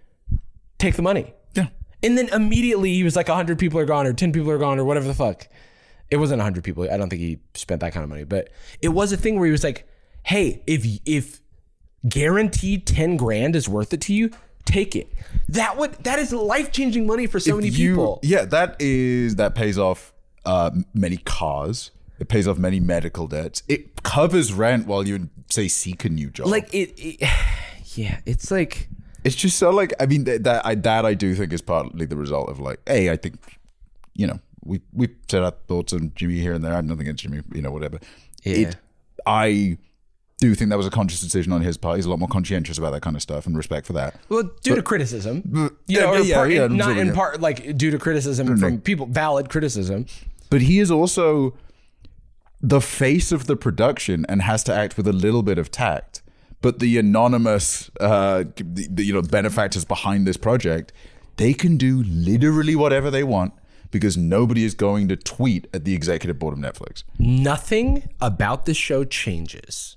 [0.78, 1.34] take the money.
[1.54, 1.68] Yeah.
[2.04, 4.78] And then immediately he was like, 100 people are gone or 10 people are gone
[4.78, 5.48] or whatever the fuck.
[6.12, 6.90] It wasn't 100 people.
[6.92, 8.50] I don't think he spent that kind of money, but
[8.82, 9.88] it was a thing where he was like,
[10.24, 11.42] hey, if if
[12.08, 14.30] guaranteed 10 grand is worth it to you,
[14.66, 15.12] take it.
[15.50, 18.20] That would that is life-changing money for so If many you- people.
[18.24, 20.14] Yeah, that is that pays off
[20.46, 21.92] uh, many cars.
[22.20, 23.64] It pays off many medical debts.
[23.68, 26.48] It covers rent while you say seek a new job.
[26.48, 27.30] Like it, it
[27.98, 28.88] yeah, it's like
[29.24, 32.06] it's just so like I mean that that I that I do think is partly
[32.06, 33.40] the result of like hey I think
[34.14, 36.74] you know we we said our thoughts on Jimmy here and there.
[36.74, 38.00] I have nothing against Jimmy, you know whatever.
[38.44, 38.70] Yeah.
[38.70, 38.76] It,
[39.26, 39.78] I
[40.40, 41.96] do think that was a conscious decision on his part.
[41.96, 44.20] He's a lot more conscientious about that kind of stuff and respect for that.
[44.28, 47.14] Well, due to criticism, but- you yeah, know, or yeah, part- yeah, not in yeah.
[47.14, 50.06] part like due to criticism from people, valid criticism.
[50.50, 51.56] But he is also
[52.62, 56.22] the face of the production and has to act with a little bit of tact.
[56.62, 60.92] But the anonymous, uh, the, the, you know, benefactors behind this project,
[61.38, 63.54] they can do literally whatever they want
[63.96, 67.04] because nobody is going to tweet at the executive board of Netflix.
[67.18, 69.96] Nothing about this show changes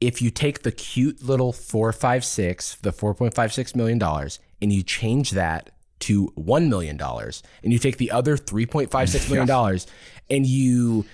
[0.00, 3.98] if you take the cute little four five six, the four point five six million
[3.98, 8.66] dollars, and you change that to one million dollars, and you take the other three
[8.66, 9.86] point five six million dollars,
[10.30, 11.04] and you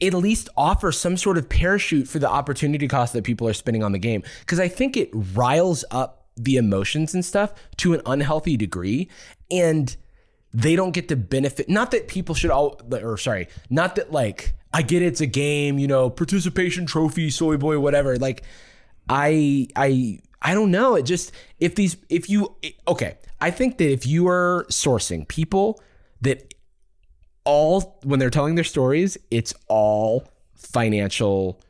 [0.00, 3.84] at least offer some sort of parachute for the opportunity cost that people are spending
[3.84, 4.24] on the game.
[4.40, 9.08] Because I think it riles up the emotions and stuff to an unhealthy degree,
[9.50, 9.96] and
[10.54, 11.68] they don't get to benefit.
[11.68, 15.78] Not that people should all, or sorry, not that like I get it's a game,
[15.78, 18.16] you know, participation trophy, soy boy, whatever.
[18.16, 18.42] Like,
[19.08, 20.94] I, I, I don't know.
[20.94, 22.56] It just if these, if you,
[22.88, 25.82] okay, I think that if you are sourcing people
[26.22, 26.54] that
[27.44, 31.60] all when they're telling their stories, it's all financial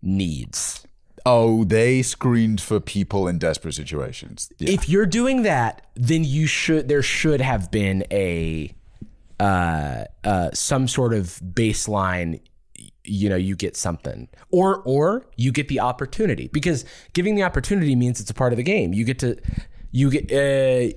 [0.00, 0.85] needs.
[1.28, 4.48] Oh, they screened for people in desperate situations.
[4.58, 4.70] Yeah.
[4.70, 8.72] If you're doing that, then you should there should have been a
[9.40, 12.40] uh uh some sort of baseline
[13.04, 17.94] you know you get something or or you get the opportunity because giving the opportunity
[17.94, 19.36] means it's a part of the game you get to
[19.92, 20.90] you get uh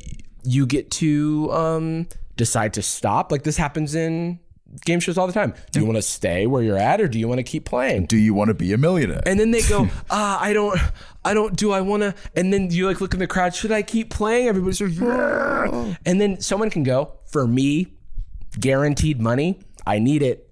[0.43, 4.39] you get to um decide to stop like this happens in
[4.85, 7.17] game shows all the time do you want to stay where you're at or do
[7.17, 9.21] you want to keep playing Do you want to be a millionaire?
[9.25, 10.79] and then they go, ah, I don't,
[11.25, 12.13] I don't, do I want to?
[12.35, 14.47] And then you like look in the crowd, should I keep playing?
[14.47, 15.95] Everybody's like, yeah.
[16.05, 17.87] And then someone can go, for me,
[18.59, 20.48] guaranteed money, I need it.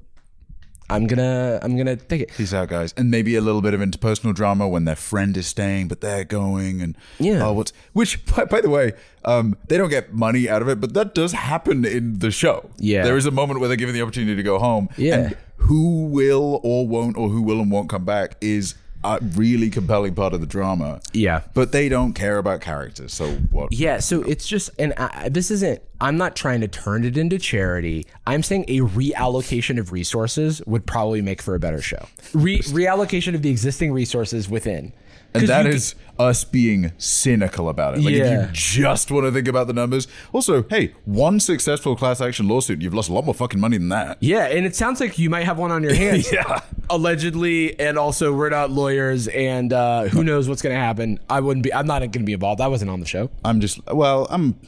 [0.90, 2.30] I'm gonna, I'm gonna take it.
[2.36, 2.94] Peace out, guys.
[2.96, 6.24] And maybe a little bit of interpersonal drama when their friend is staying, but they're
[6.24, 7.46] going, and Yeah.
[7.46, 8.26] oh, what's which?
[8.36, 8.94] By, by the way,
[9.26, 12.70] um, they don't get money out of it, but that does happen in the show.
[12.78, 13.04] Yeah.
[13.04, 14.88] there is a moment where they're given the opportunity to go home.
[14.98, 15.16] Yeah.
[15.16, 19.70] and who will or won't, or who will and won't come back is a really
[19.70, 21.00] compelling part of the drama.
[21.14, 21.42] Yeah.
[21.54, 23.14] but they don't care about characters.
[23.14, 23.72] So what?
[23.72, 25.82] Yeah, so it's just, and I, this isn't.
[26.00, 28.06] I'm not trying to turn it into charity.
[28.28, 32.06] I'm saying a reallocation of resources would probably make for a better show.
[32.34, 34.94] Re- reallocation of the existing resources within.
[35.40, 38.02] And that is us being cynical about it.
[38.02, 40.08] Like if you just want to think about the numbers.
[40.34, 43.90] Also, hey, one successful class action lawsuit, you've lost a lot more fucking money than
[43.90, 44.18] that.
[44.20, 46.32] Yeah, and it sounds like you might have one on your hands.
[46.32, 46.62] Yeah.
[46.90, 51.20] Allegedly, and also we're not lawyers, and uh, who knows what's going to happen.
[51.30, 51.74] I wouldn't be.
[51.74, 52.62] I'm not going to be involved.
[52.62, 53.30] I wasn't on the show.
[53.46, 54.60] I'm just well, I'm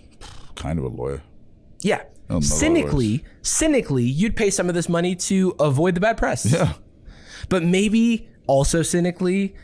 [0.56, 1.22] kind of a lawyer.
[1.82, 2.04] Yeah.
[2.42, 6.46] Cynically, cynically, you'd pay some of this money to avoid the bad press.
[6.46, 6.74] Yeah.
[7.48, 9.56] But maybe also cynically,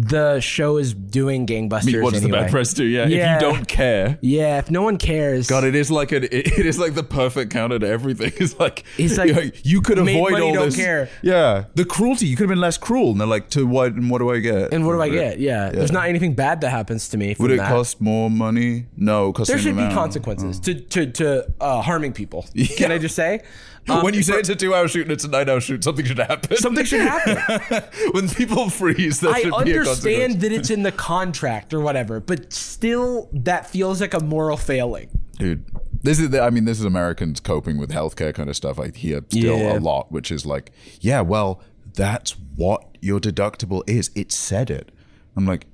[0.00, 1.88] the show is doing gangbusters.
[1.88, 2.84] I mean, what does the bad press do?
[2.84, 3.06] Yeah.
[3.08, 3.36] Yeah.
[3.36, 4.18] If you don't care.
[4.20, 5.48] Yeah, if no one cares.
[5.48, 8.32] God, it is like a, it is like the perfect counter to everything.
[8.38, 10.76] It's like It's like, you, know, you could avoid money, all don't this.
[10.76, 11.08] care.
[11.22, 12.26] Yeah, the cruelty.
[12.26, 13.10] You could have been less cruel.
[13.10, 13.94] And they're like, to what?
[13.94, 14.72] And what do I get?
[14.72, 15.40] And what do I get?
[15.40, 17.34] Yeah, there's not anything bad that happens to me.
[17.34, 17.68] From Would it that.
[17.68, 18.86] cost more money?
[18.96, 19.94] No, it costs There the should same be amount.
[19.94, 22.46] consequences to to to uh, harming people.
[22.76, 23.42] Can I just say?
[23.88, 26.04] Um, when you say for- it's a two-hour shoot and it's a nine-hour shoot, something
[26.04, 26.56] should happen.
[26.56, 27.82] something should happen.
[28.12, 29.86] when people freeze, there I should be a consequence.
[29.86, 34.20] I understand that it's in the contract or whatever, but still, that feels like a
[34.20, 35.08] moral failing.
[35.38, 35.64] dude.
[36.00, 38.78] This is, the, I mean, this is Americans coping with healthcare kind of stuff.
[38.78, 39.76] I hear still Yeah.
[39.76, 41.60] a lot, which is like, yeah, well,
[41.94, 44.12] that's what your deductible is.
[44.14, 44.92] It said it.
[45.36, 45.66] I'm like,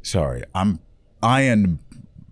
[0.00, 0.80] sorry, I'm,
[1.22, 1.80] I and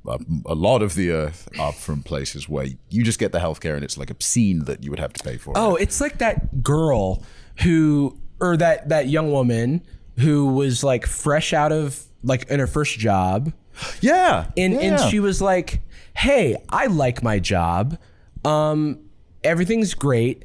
[0.09, 3.75] a, a lot of the earth are from places where you just get the healthcare
[3.75, 5.51] and it's like obscene that you would have to pay for.
[5.51, 5.59] It.
[5.59, 5.83] Oh, it.
[5.83, 7.23] it's like that girl
[7.63, 9.83] who, or that that young woman
[10.19, 13.53] who was like fresh out of like in her first job,
[14.01, 15.81] yeah, and and she was like,
[16.15, 17.99] "Hey, I like my job.
[18.45, 19.01] Um,
[19.45, 20.45] everything's great.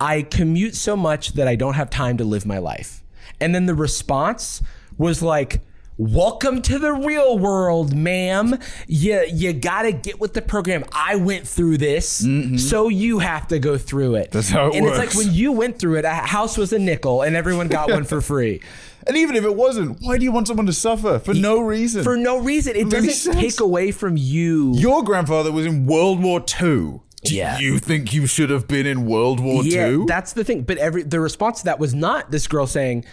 [0.00, 3.02] I commute so much that I don't have time to live my life."
[3.40, 4.62] And then the response
[4.98, 5.60] was like.
[5.96, 8.58] Welcome to the real world, ma'am.
[8.88, 10.84] You you gotta get with the program.
[10.92, 12.26] I went through this,
[12.68, 14.30] so you have to go through it.
[14.30, 14.36] Mm-hmm.
[14.38, 16.80] That's how it and it's like when you went through it, a house was a
[16.80, 18.60] nickel, and everyone got one for free.
[19.06, 22.02] And even if it wasn't, why do you want someone to suffer for no reason?
[22.02, 22.74] For no reason.
[22.74, 24.74] It Doesn't doesn't take away from you.
[24.76, 27.00] Your grandfather was in World War II.
[27.22, 27.58] Do Yeah.
[27.58, 30.06] you think you should have been in World War yeah, II?
[30.06, 30.62] that's the thing.
[30.62, 33.04] But every the response to that was not this girl saying,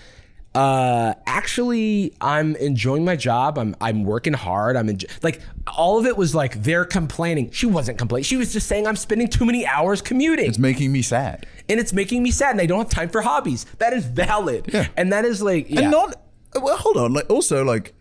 [0.54, 3.58] uh, actually, I'm enjoying my job.
[3.58, 4.76] I'm I'm working hard.
[4.76, 5.10] I'm enjo-.
[5.24, 5.40] like
[5.78, 7.52] all of it was like they're complaining.
[7.52, 8.26] She wasn't complaining.
[8.26, 10.48] She was just saying I'm spending too many hours commuting.
[10.50, 11.46] it's making me sad.
[11.70, 13.66] and it's making me sad and I don't have time for hobbies.
[13.80, 14.70] That is valid.
[14.74, 14.88] Yeah.
[14.98, 15.82] And that is like yeah.
[15.84, 16.22] And not
[16.62, 17.14] well, hold on.
[17.14, 17.94] Like also, like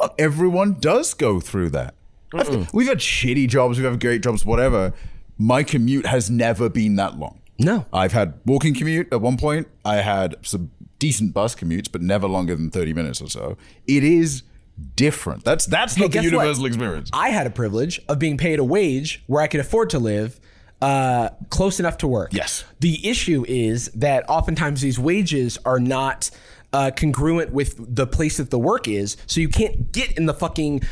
[0.00, 1.94] not everyone does go through that.
[2.32, 3.78] I've- We've had shitty jobs.
[3.78, 4.44] We've had great jobs.
[4.44, 4.92] Whatever.
[5.36, 7.40] My commute has never been that long.
[7.58, 7.86] No.
[7.92, 9.68] I've had walking commute at one point.
[9.84, 10.70] I had some
[11.06, 13.56] decent bus commutes, but never longer than thirty minutes or so.
[13.86, 14.42] It is
[14.96, 15.44] different.
[15.44, 16.32] That's that's Hey, not the guess what?
[16.32, 17.10] universal experience.
[17.12, 20.40] I had a privilege of being paid a wage where I could afford to live
[20.80, 22.32] uh, close enough to work.
[22.32, 22.64] Yes.
[22.80, 26.30] The issue is that oftentimes these wages are not
[26.74, 30.34] uh, congruent with the place that the work is, so you can't get in the
[30.34, 30.82] fucking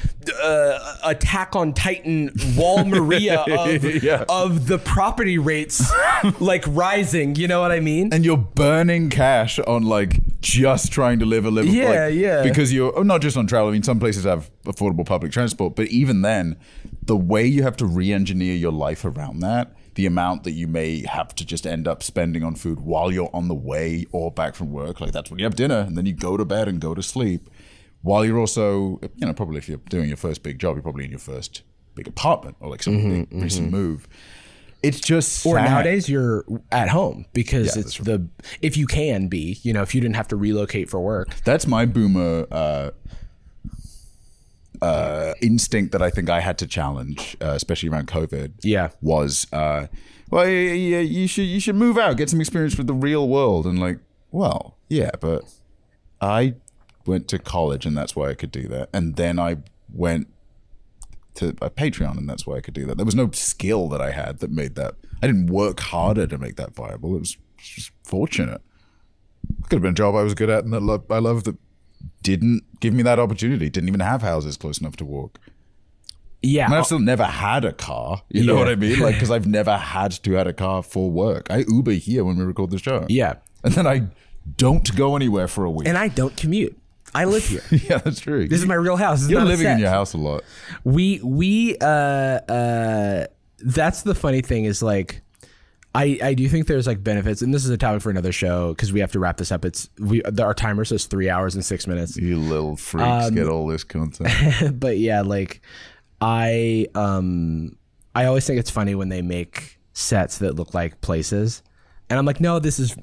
[0.42, 4.24] uh, Attack on Titan Wall Maria of, Yeah.
[4.28, 5.92] of the property rates
[6.40, 7.34] like rising.
[7.36, 8.12] You know what I mean?
[8.12, 12.42] and you're burning cash on like just trying to live a livable Yeah, like, yeah.
[12.42, 15.76] because you're oh, not just on travel i mean some places have affordable public transport
[15.76, 16.56] but even then
[17.02, 21.04] the way you have to re-engineer your life around that the amount that you may
[21.06, 24.54] have to just end up spending on food while you're on the way or back
[24.54, 25.00] from work.
[25.00, 27.02] Like that's when you have dinner and then you go to bed and go to
[27.02, 27.50] sleep.
[28.02, 31.04] While you're also you know probably if you're doing your first big job you're probably
[31.04, 31.62] in your first
[31.94, 34.08] big apartment or like some big recent move.
[34.82, 35.66] It's just Or sad.
[35.66, 38.26] nowadays you're at home because Yeah, it's the
[38.62, 41.28] if you can be, you know, if you didn't have to relocate for work.
[41.44, 42.90] That's my boomer uh,
[44.82, 48.54] uh, instinct that I think I had to challenge, uh, especially around COVID.
[48.62, 48.90] Yeah.
[49.00, 49.86] was uh,
[50.30, 53.28] well, yeah, yeah, you should you should move out, get some experience with the real
[53.28, 55.44] world, and like, well, yeah, but
[56.20, 56.54] I
[57.06, 59.58] went to college, and that's why I could do that, and then I
[59.92, 60.28] went
[61.34, 62.96] to a Patreon, and that's why I could do that.
[62.96, 64.96] There was no skill that I had that made that.
[65.22, 67.14] I didn't work harder to make that viable.
[67.14, 68.60] It was just fortunate.
[69.48, 71.44] It Could have been a job I was good at, and that lo- I love
[71.44, 71.56] that
[72.22, 73.68] didn't give me that opportunity.
[73.68, 75.38] Didn't even have houses close enough to walk.
[76.42, 76.66] Yeah.
[76.66, 78.22] And I've still never had a car.
[78.28, 78.98] You know what I mean?
[78.98, 81.46] Like, because I've never had to had a car for work.
[81.50, 83.06] I Uber here when we record the show.
[83.08, 83.34] Yeah.
[83.62, 84.08] and then I
[84.56, 85.86] don't go anywhere for a week.
[85.86, 86.76] and I don't commute.
[87.14, 87.62] I live here.
[87.70, 88.48] yeah, that's true.
[88.48, 89.22] This is my real house.
[89.22, 90.44] Is You're living in your house a lot.
[90.82, 93.26] We we uh uh
[93.58, 95.20] that's the funny thing is like
[95.94, 98.72] I I do think there's like benefits and this is a topic for another show
[98.72, 99.64] because we have to wrap this up.
[99.64, 102.16] It's we our timer says 3 hours and 6 minutes.
[102.16, 104.80] You little freaks Um, get all this content.
[104.80, 105.60] but yeah, like
[106.20, 107.76] I um
[108.14, 111.62] I always think it's funny when they make sets that look like places.
[112.10, 112.94] And I'm like, "No, this is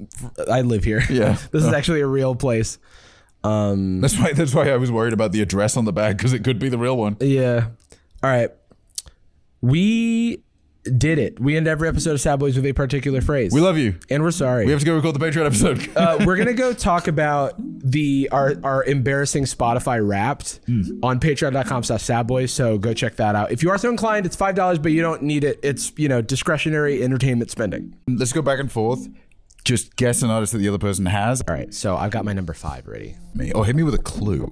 [0.48, 1.02] I live here.
[1.10, 1.36] Yeah.
[1.50, 2.78] this is actually a real place."
[3.42, 4.32] Um, That's why.
[4.34, 6.68] That's why I was worried about the address on the bag because it could be
[6.68, 7.16] the real one.
[7.20, 7.68] Yeah.
[8.22, 8.50] All right.
[9.60, 10.42] We
[10.84, 11.38] did it.
[11.38, 13.52] We end every episode of Sad Boys with a particular phrase.
[13.52, 13.96] We love you.
[14.08, 14.64] and we're sorry.
[14.64, 15.88] We have to go record the Patreon episode.
[15.96, 20.60] uh, we're gonna go talk about the our our embarrassing Spotify Wrapped
[21.02, 22.50] on Patreon.com slash Sadboys.
[22.50, 23.52] So go check that out.
[23.52, 25.60] If you are so inclined, it's five dollars, but you don't need it.
[25.62, 27.96] It's you know discretionary entertainment spending.
[28.08, 29.06] Let's go back and forth.
[29.64, 31.42] Just guess an artist that the other person has.
[31.46, 33.16] All right, so I've got my number five ready.
[33.34, 33.52] Me.
[33.54, 34.50] Oh, hit me with a clue.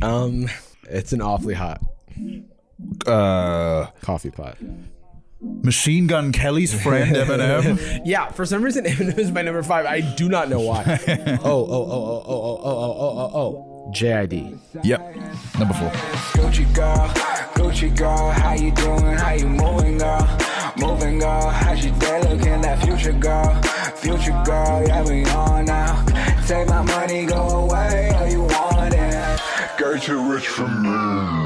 [0.00, 0.48] Um,
[0.88, 1.82] it's an awfully hot
[3.06, 4.56] Uh, coffee pot.
[5.40, 8.02] Machine Gun Kelly's friend Eminem.
[8.04, 9.86] Yeah, for some reason Eminem is my number five.
[9.86, 10.82] I do not know why.
[11.08, 13.64] oh, oh, oh, oh, oh, oh, oh, oh, oh, oh.
[13.64, 13.92] oh.
[13.94, 14.58] JID.
[14.84, 15.00] yep.
[15.58, 15.88] Number four.
[16.34, 17.08] Gucci girl,
[17.54, 19.16] Gucci girl, how you doing?
[19.16, 20.38] How you moving, girl?
[20.76, 21.48] Moving, girl.
[21.48, 22.60] How's your day looking?
[22.60, 23.62] That future girl,
[23.94, 26.04] future girl, yeah, we on now.
[26.46, 29.40] Take my money, go away, all you want it.
[29.78, 31.37] Girl, too rich for me.